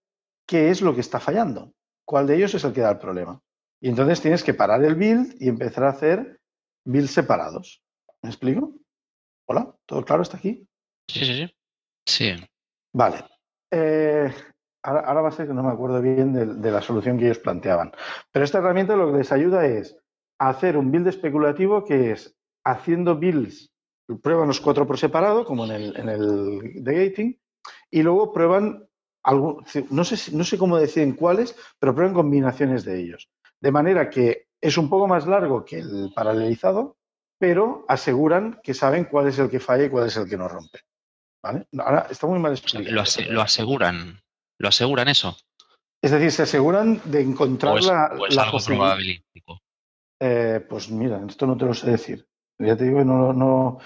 qué 0.46 0.70
es 0.70 0.82
lo 0.82 0.94
que 0.94 1.00
está 1.00 1.20
fallando, 1.20 1.74
cuál 2.04 2.26
de 2.26 2.36
ellos 2.36 2.54
es 2.54 2.64
el 2.64 2.72
que 2.72 2.80
da 2.80 2.90
el 2.90 2.98
problema. 2.98 3.40
Y 3.80 3.88
entonces 3.88 4.20
tienes 4.20 4.44
que 4.44 4.54
parar 4.54 4.84
el 4.84 4.94
build 4.94 5.34
y 5.40 5.48
empezar 5.48 5.84
a 5.84 5.90
hacer 5.90 6.40
builds 6.84 7.12
separados. 7.12 7.82
¿Me 8.22 8.28
explico? 8.28 8.74
Hola, 9.46 9.74
¿todo 9.86 10.04
claro 10.04 10.22
hasta 10.22 10.36
aquí? 10.36 10.66
Sí, 11.08 11.24
sí, 11.24 11.34
sí. 11.34 11.54
Sí. 12.06 12.34
Vale. 12.92 13.24
Eh, 13.70 14.32
ahora, 14.82 15.00
ahora 15.00 15.20
va 15.22 15.28
a 15.28 15.32
ser 15.32 15.46
que 15.46 15.54
no 15.54 15.62
me 15.62 15.72
acuerdo 15.72 16.00
bien 16.02 16.32
de, 16.32 16.46
de 16.46 16.70
la 16.70 16.82
solución 16.82 17.18
que 17.18 17.24
ellos 17.26 17.38
planteaban. 17.38 17.92
Pero 18.32 18.44
esta 18.44 18.58
herramienta 18.58 18.96
lo 18.96 19.10
que 19.12 19.18
les 19.18 19.32
ayuda 19.32 19.66
es 19.66 19.96
hacer 20.38 20.76
un 20.76 20.90
build 20.90 21.08
especulativo 21.08 21.84
que 21.84 22.12
es 22.12 22.36
haciendo 22.64 23.16
builds, 23.16 23.70
prueban 24.22 24.48
los 24.48 24.60
cuatro 24.60 24.86
por 24.86 24.98
separado, 24.98 25.44
como 25.44 25.64
en 25.66 25.70
el, 25.70 25.96
en 25.96 26.08
el 26.08 26.82
de 26.84 27.06
gating, 27.06 27.40
y 27.90 28.02
luego 28.02 28.32
prueban, 28.32 28.86
algún, 29.22 29.64
no, 29.90 30.04
sé, 30.04 30.32
no 30.34 30.44
sé 30.44 30.58
cómo 30.58 30.76
deciden 30.78 31.12
cuáles, 31.12 31.54
pero 31.78 31.94
prueban 31.94 32.14
combinaciones 32.14 32.84
de 32.84 32.98
ellos. 33.00 33.28
De 33.60 33.70
manera 33.70 34.08
que 34.10 34.46
es 34.60 34.76
un 34.78 34.88
poco 34.88 35.06
más 35.06 35.26
largo 35.26 35.64
que 35.64 35.78
el 35.78 36.10
paralelizado, 36.14 36.96
pero 37.38 37.84
aseguran 37.88 38.60
que 38.62 38.74
saben 38.74 39.04
cuál 39.04 39.28
es 39.28 39.38
el 39.38 39.48
que 39.50 39.60
falla 39.60 39.84
y 39.84 39.90
cuál 39.90 40.06
es 40.06 40.16
el 40.16 40.28
que 40.28 40.36
no 40.36 40.48
rompe. 40.48 40.80
¿vale? 41.42 41.66
Ahora 41.78 42.06
está 42.10 42.26
muy 42.26 42.38
mal 42.38 42.52
O 42.52 42.56
sea, 42.56 42.64
explicado. 42.64 42.94
lo, 42.94 43.00
ase- 43.02 43.24
lo 43.30 43.40
aseguran. 43.42 44.20
¿Lo 44.60 44.68
aseguran 44.68 45.08
eso? 45.08 45.38
Es 46.02 46.10
decir, 46.10 46.30
se 46.30 46.42
aseguran 46.42 47.00
de 47.06 47.22
encontrar 47.22 47.72
¿O 47.72 47.78
es, 47.78 47.86
la, 47.86 48.10
o 48.18 48.26
es 48.26 48.34
la 48.36 48.42
algo 48.42 48.58
probabilístico? 48.58 49.58
Eh, 50.20 50.64
pues 50.68 50.90
mira, 50.90 51.18
esto 51.26 51.46
no 51.46 51.56
te 51.56 51.64
lo 51.64 51.72
sé 51.72 51.90
decir. 51.90 52.26
Ya 52.58 52.76
te 52.76 52.84
digo 52.84 52.98
que 52.98 53.06
no, 53.06 53.32
no. 53.32 53.78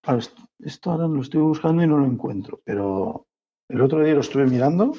claro, 0.00 0.20
esto 0.60 0.90
ahora 0.92 1.08
lo 1.08 1.20
estoy 1.22 1.40
buscando 1.40 1.82
y 1.82 1.88
no 1.88 1.98
lo 1.98 2.06
encuentro, 2.06 2.60
pero 2.64 3.26
el 3.68 3.80
otro 3.80 4.04
día 4.04 4.14
lo 4.14 4.20
estuve 4.20 4.46
mirando. 4.46 4.92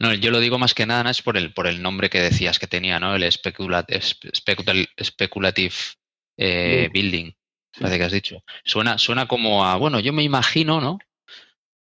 No, 0.00 0.12
yo 0.12 0.32
lo 0.32 0.40
digo 0.40 0.58
más 0.58 0.74
que 0.74 0.86
nada 0.86 1.08
es 1.08 1.22
por 1.22 1.36
el, 1.36 1.54
por 1.54 1.68
el 1.68 1.80
nombre 1.82 2.10
que 2.10 2.20
decías 2.20 2.58
que 2.58 2.66
tenía, 2.66 2.98
¿no? 2.98 3.14
El 3.14 3.22
specula- 3.30 3.86
espe- 3.86 4.32
specutal- 4.32 4.88
speculative 5.00 5.74
eh, 6.36 6.90
building, 6.92 7.30
parece 7.78 7.98
que 7.98 8.04
has 8.04 8.12
dicho. 8.12 8.42
Suena, 8.64 8.98
suena 8.98 9.28
como 9.28 9.64
a, 9.64 9.76
bueno, 9.76 10.00
yo 10.00 10.12
me 10.12 10.24
imagino, 10.24 10.80
¿no? 10.80 10.98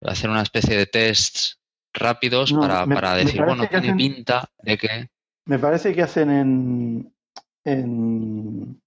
Hacer 0.02 0.30
una 0.30 0.42
especie 0.42 0.78
de 0.78 0.86
tests 0.88 1.60
rápidos 1.94 2.52
No, 2.54 2.62
para, 2.62 2.86
me- 2.86 2.96
para 2.96 3.16
decir, 3.16 3.42
bueno, 3.44 3.68
tiene 3.68 3.88
hacen- 3.90 3.98
pinta 3.98 4.50
de 4.64 4.78
que... 4.78 5.10
Me 5.46 5.60
parece 5.60 5.94
que 5.94 6.04
hacen 6.04 6.30
en, 6.30 7.16
en 7.66 8.82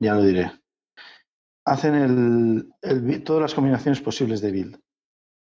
ya 0.00 0.14
lo 0.14 0.22
diré. 0.22 0.50
Hacen 1.64 1.94
el, 2.80 3.22
todas 3.24 3.42
las 3.42 3.54
combinaciones 3.54 4.00
posibles 4.00 4.40
de 4.40 4.52
build 4.52 4.78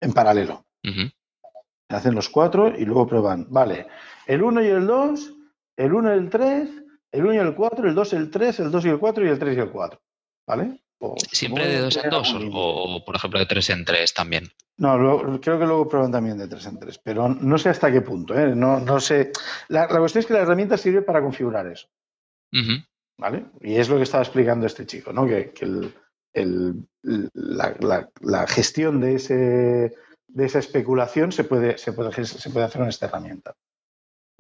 en 0.02 0.14
paralelo. 0.14 0.66
Hacen 1.90 2.16
los 2.16 2.30
cuatro 2.30 2.70
y 2.78 2.86
luego 2.86 3.08
prueban. 3.08 3.48
Vale, 3.50 3.88
el 4.28 4.42
1 4.44 4.64
y 4.64 4.68
el 4.68 4.86
2, 4.88 5.34
el 5.78 5.94
1 5.94 6.16
y 6.16 6.18
el 6.18 6.30
3, 6.30 6.70
el 7.12 7.26
1 7.26 7.34
y 7.34 7.38
el 7.38 7.56
4, 7.56 7.90
el 7.90 7.96
2 7.96 8.14
y 8.14 8.16
el 8.16 8.30
3, 8.32 8.60
el 8.62 8.72
2 8.72 8.86
y 8.86 8.90
el 8.90 9.00
4 9.00 9.26
y 9.26 9.30
el 9.30 9.40
3 9.40 9.58
y 9.58 9.60
el 9.60 9.72
4. 9.72 10.00
¿Vale? 10.48 10.84
O- 11.04 11.16
¿Siempre 11.32 11.68
de 11.68 11.80
dos 11.80 11.98
en 11.98 12.10
dos 12.10 12.34
o, 12.54 13.04
por 13.06 13.16
ejemplo, 13.16 13.40
de 13.40 13.46
tres 13.48 13.70
en 13.72 13.84
tres 13.86 14.14
también? 14.14 14.52
No, 14.78 15.40
creo 15.42 15.60
que 15.60 15.66
luego 15.66 15.88
prueban 15.88 16.12
también 16.12 16.38
de 16.40 16.48
3 16.48 16.66
en 16.66 16.80
3, 16.80 16.98
pero 17.04 17.28
no 17.30 17.58
sé 17.60 17.70
hasta 17.70 17.92
qué 17.92 18.02
punto. 18.02 18.34
¿eh? 18.34 18.56
No, 18.56 18.80
no 18.80 19.00
sé. 19.00 19.32
La, 19.68 19.82
la 19.88 20.00
cuestión 20.00 20.22
es 20.22 20.26
que 20.26 20.34
la 20.34 20.40
herramienta 20.40 20.76
sirve 20.76 21.04
para 21.04 21.22
configurar 21.22 21.68
eso. 21.68 21.88
¿vale? 23.20 23.46
Y 23.62 23.76
es 23.76 23.90
lo 23.90 23.98
que 23.98 24.04
estaba 24.04 24.24
explicando 24.24 24.66
este 24.66 24.88
chico, 24.88 25.14
¿no? 25.14 25.28
Que, 25.28 25.52
que 25.52 25.66
el- 25.66 25.94
el- 26.34 26.88
la, 27.34 27.76
la- 27.80 28.10
la 28.22 28.48
gestión 28.48 29.00
de, 29.02 29.16
ese, 29.16 29.36
de 30.28 30.46
esa 30.46 30.60
especulación 30.60 31.32
se 31.32 31.44
puede, 31.44 31.78
se, 31.78 31.94
puede, 31.94 32.12
se 32.26 32.50
puede 32.50 32.66
hacer 32.66 32.80
con 32.82 32.90
esta 32.90 33.06
herramienta. 33.06 33.54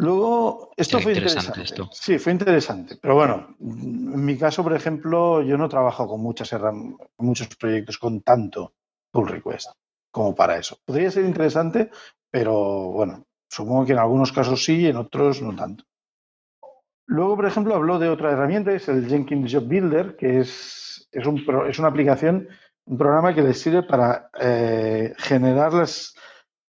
Luego, 0.01 0.71
esto 0.75 0.99
fue 0.99 1.13
interesante 1.13 1.59
interesante. 1.61 1.83
esto. 1.83 1.89
Sí, 1.93 2.17
fue 2.17 2.31
interesante. 2.31 2.97
Pero 2.99 3.15
bueno, 3.15 3.55
en 3.59 4.25
mi 4.25 4.35
caso, 4.35 4.63
por 4.63 4.73
ejemplo, 4.73 5.43
yo 5.43 5.57
no 5.57 5.69
trabajo 5.69 6.07
con 6.07 6.21
muchas 6.21 6.51
muchos 7.19 7.55
proyectos 7.55 7.99
con 7.99 8.21
tanto 8.21 8.73
pull 9.11 9.27
request 9.27 9.69
como 10.09 10.33
para 10.33 10.57
eso. 10.57 10.77
Podría 10.83 11.11
ser 11.11 11.25
interesante, 11.25 11.91
pero 12.31 12.53
bueno, 12.91 13.25
supongo 13.47 13.85
que 13.85 13.93
en 13.93 13.99
algunos 13.99 14.31
casos 14.31 14.63
sí 14.63 14.77
y 14.81 14.87
en 14.87 14.97
otros 14.97 15.41
no 15.43 15.55
tanto. 15.55 15.83
Luego, 17.05 17.35
por 17.35 17.45
ejemplo, 17.45 17.75
habló 17.75 17.99
de 17.99 18.09
otra 18.09 18.31
herramienta, 18.31 18.71
es 18.71 18.87
el 18.89 19.07
Jenkins 19.07 19.53
Job 19.53 19.65
Builder, 19.67 20.15
que 20.15 20.39
es, 20.39 21.07
es, 21.11 21.27
un 21.27 21.43
es 21.69 21.77
una 21.77 21.89
aplicación, 21.89 22.47
un 22.85 22.97
programa 22.97 23.35
que 23.35 23.41
les 23.43 23.59
sirve 23.61 23.83
para 23.83 24.29
eh, 24.39 25.13
generar 25.17 25.73
las- 25.73 26.15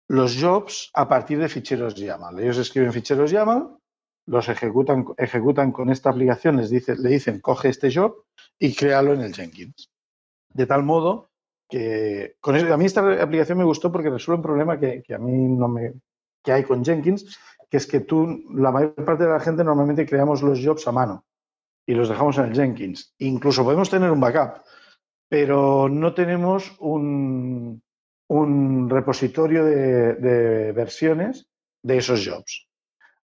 los 0.09 0.35
jobs 0.35 0.89
a 0.93 1.07
partir 1.07 1.39
de 1.39 1.47
ficheros 1.47 1.95
YAML. 1.95 2.39
Ellos 2.39 2.57
escriben 2.57 2.91
ficheros 2.91 3.31
YAML, 3.31 3.77
los 4.25 4.49
ejecutan, 4.49 5.05
ejecutan 5.17 5.71
con 5.71 5.89
esta 5.89 6.09
aplicación, 6.09 6.57
les 6.57 6.69
dice, 6.69 6.95
le 6.97 7.09
dicen 7.09 7.39
coge 7.39 7.69
este 7.69 7.93
job 7.93 8.23
y 8.57 8.75
créalo 8.75 9.13
en 9.13 9.21
el 9.21 9.33
Jenkins. 9.33 9.91
De 10.51 10.65
tal 10.65 10.83
modo 10.83 11.29
que 11.69 12.35
a 12.43 12.77
mí 12.77 12.85
esta 12.85 13.21
aplicación 13.21 13.59
me 13.59 13.63
gustó 13.63 13.91
porque 13.91 14.09
resuelve 14.09 14.37
un 14.37 14.43
problema 14.43 14.79
que, 14.79 15.03
que 15.03 15.13
a 15.13 15.19
mí 15.19 15.31
no 15.31 15.67
me 15.67 15.93
que 16.43 16.53
hay 16.53 16.63
con 16.63 16.83
Jenkins, 16.83 17.37
que 17.69 17.77
es 17.77 17.85
que 17.85 17.99
tú, 17.99 18.43
la 18.55 18.71
mayor 18.71 18.95
parte 19.05 19.25
de 19.25 19.29
la 19.29 19.39
gente 19.39 19.63
normalmente 19.63 20.05
creamos 20.05 20.41
los 20.41 20.59
jobs 20.63 20.87
a 20.87 20.91
mano 20.91 21.25
y 21.85 21.93
los 21.93 22.09
dejamos 22.09 22.37
en 22.37 22.45
el 22.45 22.55
Jenkins. 22.55 23.13
Incluso 23.19 23.63
podemos 23.63 23.89
tener 23.89 24.09
un 24.09 24.19
backup, 24.19 24.63
pero 25.27 25.89
no 25.89 26.13
tenemos 26.13 26.75
un, 26.79 27.83
un 28.29 28.89
repositorio 28.89 29.65
de, 29.65 30.71
versiones 30.71 31.47
de 31.83 31.97
esos 31.97 32.25
jobs. 32.25 32.67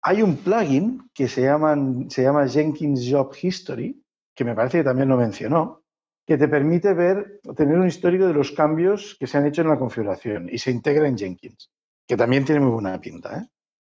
Hay 0.02 0.22
un 0.22 0.38
plugin 0.38 1.10
que 1.14 1.28
se, 1.28 1.42
llama 1.42 2.48
Jenkins 2.48 3.08
Job 3.10 3.34
History, 3.42 4.02
que 4.36 4.46
me 4.46 4.56
parece 4.56 4.80
que 4.80 4.84
también 4.84 5.10
lo 5.10 5.18
mencionó, 5.18 5.84
que 6.26 6.38
te 6.38 6.48
permite 6.48 6.94
ver, 6.94 7.40
tener 7.56 7.78
un 7.78 7.88
histórico 7.88 8.28
de 8.28 8.34
los 8.34 8.52
cambios 8.52 9.16
que 9.20 9.28
se 9.28 9.38
han 9.38 9.48
hecho 9.48 9.62
en 9.62 9.70
la 9.70 9.80
configuración 9.80 10.48
y 10.50 10.58
se 10.58 10.72
integra 10.72 11.08
en 11.08 11.18
Jenkins, 11.18 11.72
que 12.08 12.18
también 12.18 12.46
tiene 12.46 12.62
muy 12.62 12.72
buena 12.72 13.00
pinta. 13.00 13.40
¿eh? 13.40 13.48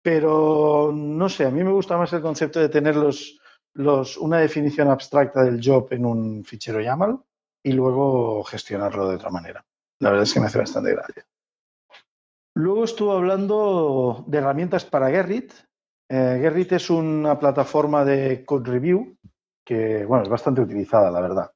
Pero 0.02 0.92
no 0.94 1.30
sé, 1.30 1.46
a 1.46 1.52
mí 1.52 1.64
me 1.64 1.72
gusta 1.72 1.98
más 1.98 2.12
el 2.14 2.22
concepto 2.22 2.60
de 2.60 2.70
tener 2.70 2.96
los, 2.96 4.18
una 4.18 4.40
definición 4.40 4.90
abstracta 4.90 5.44
del 5.44 5.62
job 5.64 5.88
en 5.92 6.06
un 6.06 6.44
fichero 6.44 6.82
YAML 6.82 7.20
y 7.62 7.74
luego 7.74 8.44
gestionarlo 8.44 9.08
de 9.10 9.16
otra 9.16 9.30
manera. 9.30 9.66
La 10.04 10.10
verdad 10.10 10.24
es 10.24 10.34
que 10.34 10.42
me 10.42 10.48
hace 10.48 10.60
bastante 10.60 10.92
gracia. 10.92 11.26
Luego 12.56 12.84
estuvo 12.84 13.14
hablando 13.14 14.26
de 14.28 14.38
herramientas 14.38 14.84
para 14.84 15.10
Gerrit. 15.10 15.54
Eh, 16.10 16.40
Gerrit 16.42 16.74
es 16.74 16.90
una 16.90 17.40
plataforma 17.40 18.04
de 18.04 18.44
code 18.44 18.70
review 18.70 19.18
que, 19.66 20.04
bueno, 20.04 20.24
es 20.24 20.30
bastante 20.30 20.60
utilizada, 20.60 21.10
la 21.10 21.22
verdad. 21.22 21.52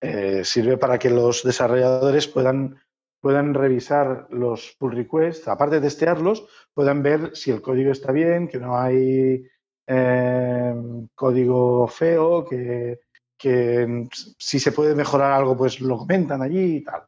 Eh, 0.00 0.42
sirve 0.44 0.78
para 0.78 0.98
que 0.98 1.10
los 1.10 1.44
desarrolladores 1.44 2.26
puedan, 2.26 2.76
puedan 3.20 3.54
revisar 3.54 4.26
los 4.30 4.74
pull 4.80 4.96
requests, 4.96 5.46
aparte 5.46 5.76
de 5.76 5.82
testearlos, 5.82 6.44
puedan 6.74 7.04
ver 7.04 7.36
si 7.36 7.52
el 7.52 7.62
código 7.62 7.92
está 7.92 8.10
bien, 8.10 8.48
que 8.48 8.58
no 8.58 8.76
hay 8.76 9.46
eh, 9.86 10.74
código 11.14 11.86
feo, 11.86 12.44
que, 12.44 12.98
que 13.38 14.08
si 14.10 14.58
se 14.58 14.72
puede 14.72 14.96
mejorar 14.96 15.30
algo, 15.30 15.56
pues 15.56 15.80
lo 15.80 15.98
comentan 15.98 16.42
allí 16.42 16.78
y 16.78 16.82
tal. 16.82 17.04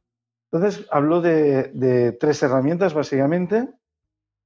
Entonces, 0.55 0.87
habló 0.93 1.21
de, 1.21 2.17
tres 2.21 2.41
herramientas, 2.45 2.95
básicamente. 2.95 3.69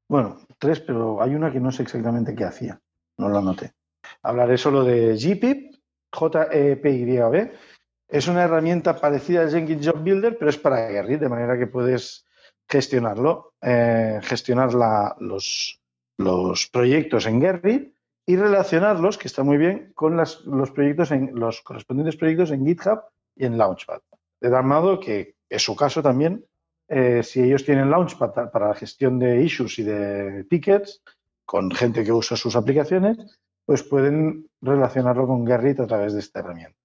Bueno, 0.09 0.39
tres, 0.59 0.81
pero 0.81 1.21
hay 1.23 1.35
una 1.35 1.53
que 1.53 1.61
no 1.61 1.71
sé 1.71 1.83
exactamente 1.83 2.35
qué 2.35 2.45
hacía. 2.45 2.81
No 3.19 3.29
lo 3.29 3.39
anoté. 3.39 3.75
Hablaré 4.23 4.57
solo 4.57 4.85
de 4.85 5.17
GPIP, 5.17 5.75
J-E-P-Y-B. 6.15 7.53
Es 8.09 8.27
una 8.27 8.45
herramienta 8.45 8.97
parecida 8.99 9.43
al 9.43 9.51
Jenkins 9.51 9.87
Job 9.87 10.03
Builder, 10.03 10.39
pero 10.39 10.49
es 10.49 10.57
para 10.57 10.89
Gerrit, 10.89 11.21
de 11.21 11.29
manera 11.29 11.59
que 11.59 11.67
puedes 11.67 12.27
gestionarlo, 12.67 13.53
eh, 13.61 14.19
gestionar 14.23 14.73
la- 14.73 15.15
los, 15.21 15.79
los 16.17 16.69
proyectos 16.69 17.27
en 17.27 17.43
Gerrit 17.43 17.93
y 18.25 18.37
relacionarlos, 18.37 19.19
que 19.19 19.29
está 19.29 19.43
muy 19.43 19.59
bien, 19.59 19.93
con 19.95 20.17
las- 20.17 20.41
los 20.47 20.71
proyectos 20.71 21.11
en, 21.11 21.39
los 21.39 21.61
correspondientes 21.61 22.17
proyectos 22.17 22.51
en 22.51 22.65
GitHub 22.65 23.01
y 23.37 23.45
en 23.45 23.59
Launchpad. 23.59 24.01
De 24.41 24.49
tal 24.51 24.65
modo 24.65 25.01
que 25.01 25.37
es 25.49 25.63
su 25.63 25.75
caso 25.75 26.03
también, 26.03 26.45
eh, 26.89 27.23
si 27.23 27.43
ellos 27.43 27.65
tienen 27.65 27.91
Launchpad 27.91 28.51
para 28.51 28.69
la 28.69 28.75
gestión 28.75 29.19
de 29.19 29.43
issues 29.43 29.79
y 29.79 29.83
de 29.83 30.45
tickets, 30.45 31.03
con 31.45 31.71
gente 31.71 32.03
que 32.05 32.13
usa 32.13 32.37
sus 32.37 32.57
aplicaciones, 32.57 33.19
pues 33.65 33.83
pueden 33.83 34.49
relacionarlo 34.63 35.27
con 35.27 35.47
Gerrit 35.47 35.81
a 35.81 35.87
través 35.87 36.15
de 36.15 36.21
esta 36.21 36.41
herramienta. 36.41 36.79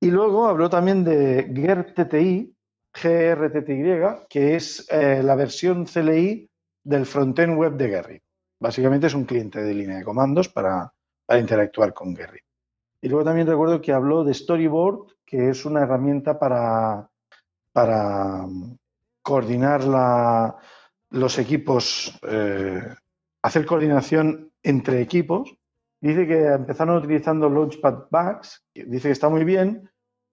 Y 0.00 0.10
luego 0.10 0.46
habló 0.46 0.70
también 0.70 1.04
de 1.04 1.50
GERTTI, 1.54 2.54
GRTTY, 2.92 4.26
que 4.28 4.56
es 4.56 4.86
eh, 4.90 5.22
la 5.22 5.34
versión 5.34 5.84
CLI 5.84 6.48
del 6.84 7.06
frontend 7.06 7.56
web 7.56 7.76
de 7.76 7.88
Gerrit. 7.88 8.22
Básicamente 8.60 9.08
es 9.08 9.14
un 9.14 9.24
cliente 9.24 9.62
de 9.62 9.74
línea 9.74 9.98
de 9.98 10.04
comandos 10.04 10.48
para, 10.48 10.92
para 11.26 11.40
interactuar 11.40 11.92
con 11.94 12.14
Gerrit. 12.16 12.44
Y 13.00 13.08
luego 13.08 13.24
también 13.24 13.46
recuerdo 13.46 13.80
que 13.80 13.92
habló 13.92 14.22
de 14.22 14.34
Storyboard, 14.34 15.06
que 15.24 15.50
es 15.50 15.64
una 15.64 15.82
herramienta 15.82 16.38
para, 16.38 17.08
para 17.72 18.46
mm, 18.46 18.76
coordinar 19.22 19.84
los 21.10 21.38
equipos, 21.38 22.18
eh, 22.22 22.82
hacer 23.42 23.66
coordinación 23.66 24.52
entre 24.62 25.00
equipos. 25.00 25.56
Dice 26.00 26.26
que 26.26 26.46
empezaron 26.46 26.96
utilizando 26.96 27.48
Launchpad 27.48 28.08
Bugs, 28.10 28.64
dice 28.74 29.08
que 29.08 29.12
está 29.12 29.28
muy 29.28 29.44
bien, 29.44 29.88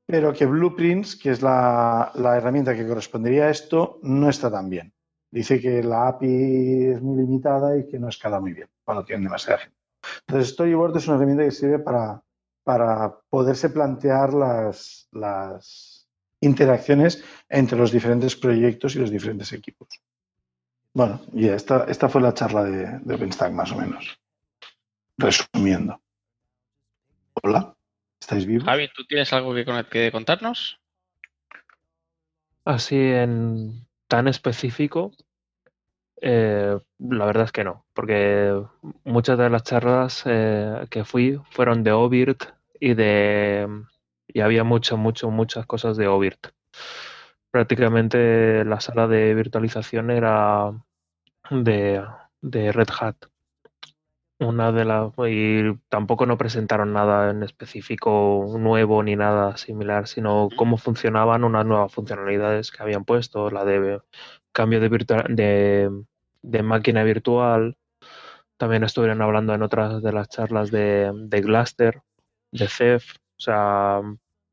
pero 0.05 0.33
que 0.33 0.47
Blueprints, 0.47 1.15
que 1.15 1.29
es 1.29 1.43
la, 1.43 2.11
la 2.15 2.37
herramienta 2.37 2.75
que 2.75 2.87
correspondería 2.87 3.45
a 3.45 3.49
esto, 3.51 3.99
no 4.01 4.29
está 4.29 4.49
tan 4.49 4.69
bien. 4.69 4.91
Dice 5.31 5.61
que 5.61 5.83
la 5.83 6.07
API 6.07 6.87
es 6.87 7.01
muy 7.01 7.17
limitada 7.17 7.77
y 7.77 7.87
que 7.87 7.99
no 7.99 8.09
escala 8.09 8.39
muy 8.39 8.53
bien 8.53 8.67
cuando 8.83 9.05
tienen 9.05 9.25
demasiada 9.25 9.59
gente. 9.59 9.77
Entonces, 10.25 10.53
Storyboard 10.53 10.97
es 10.97 11.07
una 11.07 11.17
herramienta 11.17 11.43
que 11.43 11.51
sirve 11.51 11.79
para, 11.79 12.23
para 12.63 13.19
poderse 13.29 13.69
plantear 13.69 14.33
las, 14.33 15.07
las 15.11 15.88
interacciones 16.41 17.23
entre 17.49 17.77
los 17.77 17.91
diferentes 17.91 18.35
proyectos 18.35 18.95
y 18.95 18.99
los 18.99 19.11
diferentes 19.11 19.51
equipos. 19.53 19.89
Bueno, 20.93 21.21
y 21.33 21.47
esta, 21.47 21.85
esta 21.85 22.09
fue 22.09 22.21
la 22.21 22.33
charla 22.33 22.63
de, 22.63 22.99
de 22.99 23.15
OpenStack 23.15 23.51
más 23.53 23.71
o 23.71 23.77
menos. 23.77 24.19
Resumiendo. 25.17 26.01
Hola, 27.43 27.75
¿estáis 28.19 28.45
vivos? 28.45 28.65
Javi, 28.65 28.89
¿tú 28.95 29.05
tienes 29.05 29.31
algo 29.33 29.53
que, 29.53 29.65
con- 29.65 29.85
que 29.85 30.11
contarnos? 30.11 30.79
así 32.65 32.97
en 32.97 33.87
tan 34.07 34.27
específico, 34.27 35.11
eh, 36.21 36.77
la 36.99 37.25
verdad 37.25 37.45
es 37.45 37.51
que 37.51 37.63
no, 37.63 37.85
porque 37.93 38.61
muchas 39.05 39.37
de 39.39 39.49
las 39.49 39.63
charlas 39.63 40.23
eh, 40.25 40.85
que 40.91 41.03
fui 41.03 41.39
fueron 41.49 41.83
de 41.83 41.91
OBIRT 41.93 42.43
y 42.79 42.93
de 42.93 43.67
y 44.32 44.41
había 44.41 44.63
mucho, 44.63 44.97
mucho, 44.97 45.30
muchas 45.32 45.65
cosas 45.65 45.97
de 45.97 46.07
OBIRT. 46.07 46.47
Prácticamente 47.51 48.63
la 48.63 48.80
sala 48.80 49.07
de 49.07 49.34
virtualización 49.34 50.11
era 50.11 50.71
de, 51.49 52.05
de 52.41 52.71
Red 52.71 52.89
Hat. 52.99 53.15
Una 54.41 54.71
de 54.71 54.86
las 54.86 55.11
y 55.27 55.75
tampoco 55.89 56.25
no 56.25 56.38
presentaron 56.38 56.93
nada 56.93 57.32
en 57.32 57.43
específico 57.43 58.55
nuevo 58.57 59.03
ni 59.03 59.17
nada 59.17 59.57
similar, 59.57 60.07
sino 60.07 60.47
cómo 60.55 60.77
funcionaban 60.77 61.43
unas 61.43 61.65
nuevas 61.65 61.91
funcionalidades 61.91 62.71
que 62.71 62.82
habían 62.82 63.03
puesto, 63.03 63.49
la 63.49 63.65
de 63.65 63.99
cambio 64.53 64.80
de, 64.80 64.89
de, 65.27 65.89
de 66.41 66.63
máquina 66.63 67.03
virtual. 67.03 67.77
También 68.57 68.84
estuvieron 68.84 69.21
hablando 69.21 69.53
en 69.53 69.61
otras 69.61 70.01
de 70.01 70.13
las 70.13 70.30
charlas 70.30 70.71
de, 70.71 71.11
de 71.13 71.41
Gluster, 71.41 72.01
de 72.51 72.67
CEF, 72.69 73.15
o 73.39 73.41
sea, 73.41 74.01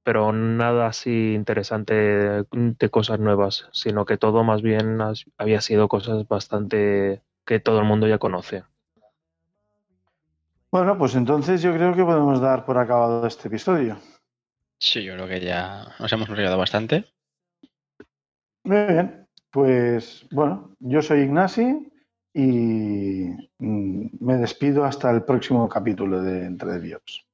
pero 0.04 0.32
nada 0.32 0.86
así 0.86 1.34
interesante 1.34 1.92
de 2.52 2.90
cosas 2.90 3.18
nuevas, 3.18 3.68
sino 3.72 4.04
que 4.04 4.16
todo 4.16 4.44
más 4.44 4.62
bien 4.62 4.98
había 5.36 5.60
sido 5.60 5.88
cosas 5.88 6.28
bastante 6.28 7.22
que 7.44 7.58
todo 7.58 7.80
el 7.80 7.84
mundo 7.84 8.06
ya 8.06 8.18
conoce. 8.18 8.62
Bueno, 10.70 10.96
pues 10.96 11.16
entonces 11.16 11.62
yo 11.62 11.72
creo 11.74 11.94
que 11.94 12.04
podemos 12.04 12.40
dar 12.40 12.64
por 12.64 12.78
acabado 12.78 13.26
este 13.26 13.48
episodio. 13.48 13.98
Sí, 14.78 15.02
yo 15.02 15.14
creo 15.14 15.26
que 15.26 15.40
ya 15.40 15.88
nos 15.98 16.12
hemos 16.12 16.28
enrollado 16.28 16.58
bastante. 16.58 17.06
Muy 18.62 18.86
bien, 18.86 19.26
pues 19.50 20.26
bueno, 20.30 20.76
yo 20.78 21.02
soy 21.02 21.22
Ignasi 21.22 21.90
y 22.32 23.30
mm, 23.58 24.06
me 24.20 24.36
despido 24.36 24.84
hasta 24.84 25.10
el 25.10 25.24
próximo 25.24 25.68
capítulo 25.68 26.22
de 26.22 26.44
Entre 26.44 26.70
de 26.70 26.78
Biops. 26.78 27.25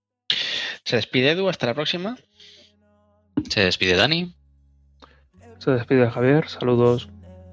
Se 0.85 0.97
despide 0.97 1.31
Edu, 1.31 1.49
hasta 1.49 1.67
la 1.67 1.75
próxima. 1.75 2.17
Se 3.49 3.61
despide 3.61 3.97
Dani. 3.97 4.35
Se 5.59 5.71
despide 5.71 6.11
Javier, 6.11 6.49
saludos. 6.49 7.09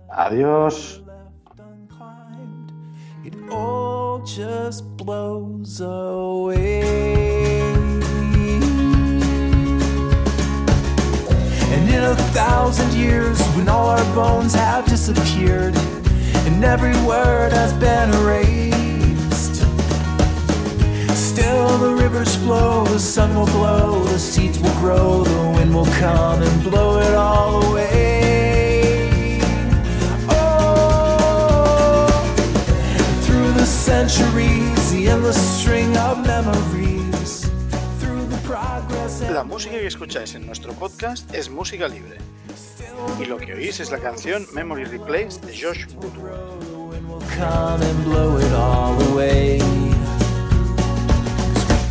Adiós. 0.10 1.04
It 3.24 3.36
all 3.52 4.24
just 4.26 4.84
blows 4.98 5.80
away. 5.80 6.82
And 11.72 11.88
in 11.88 12.04
a 12.04 12.16
thousand 12.34 12.92
years, 12.94 13.40
when 13.56 13.70
all 13.70 13.90
our 13.90 14.16
bones 14.16 14.56
have 14.56 14.86
disappeared, 14.86 15.76
and 16.48 16.64
every 16.64 16.96
word 17.06 17.52
has 17.54 17.74
been 17.74 18.10
erased, 18.22 18.79
still 21.40 21.78
the 21.78 21.94
rivers 21.94 22.36
flow, 22.36 22.84
the 22.86 23.00
sun 23.00 23.34
will 23.36 23.48
glow, 23.48 24.04
the 24.06 24.20
seeds 24.20 24.60
will 24.60 24.78
grow, 24.80 25.24
the 25.24 25.50
wind 25.56 25.74
will 25.74 25.92
come 26.00 26.42
and 26.42 26.64
blow 26.64 27.00
it 27.00 27.14
all 27.14 27.64
away. 27.66 29.40
Oh, 30.30 32.08
through 33.24 33.52
the 33.54 33.66
centuries, 33.66 34.92
the 34.92 35.08
endless 35.08 35.40
string 35.60 35.96
of 35.98 36.26
memories, 36.26 37.50
through 38.00 38.26
the 38.26 38.40
progress 38.44 39.22
and 39.22 39.34
La 39.34 39.44
música 39.44 39.78
que 39.80 39.88
escucháis 39.88 40.36
en 40.36 40.46
nuestro 40.46 40.74
podcast 40.74 41.34
es 41.34 41.50
música 41.50 41.88
libre. 41.88 42.18
Y 43.22 43.26
lo 43.26 43.38
que 43.38 43.54
oís 43.54 43.80
es 43.80 43.92
la 43.92 44.00
canción 44.00 44.46
Memory 44.54 44.84
Replace 44.86 45.40
de 45.40 45.54
Josh 45.54 45.86
Woodward. 45.96 46.60
the 46.60 46.78
wind 46.78 47.10
will 47.10 47.24
come 47.38 47.82
and 47.82 48.04
blow 48.04 48.38
it 48.38 48.52
all 48.54 49.02
away. 49.14 49.99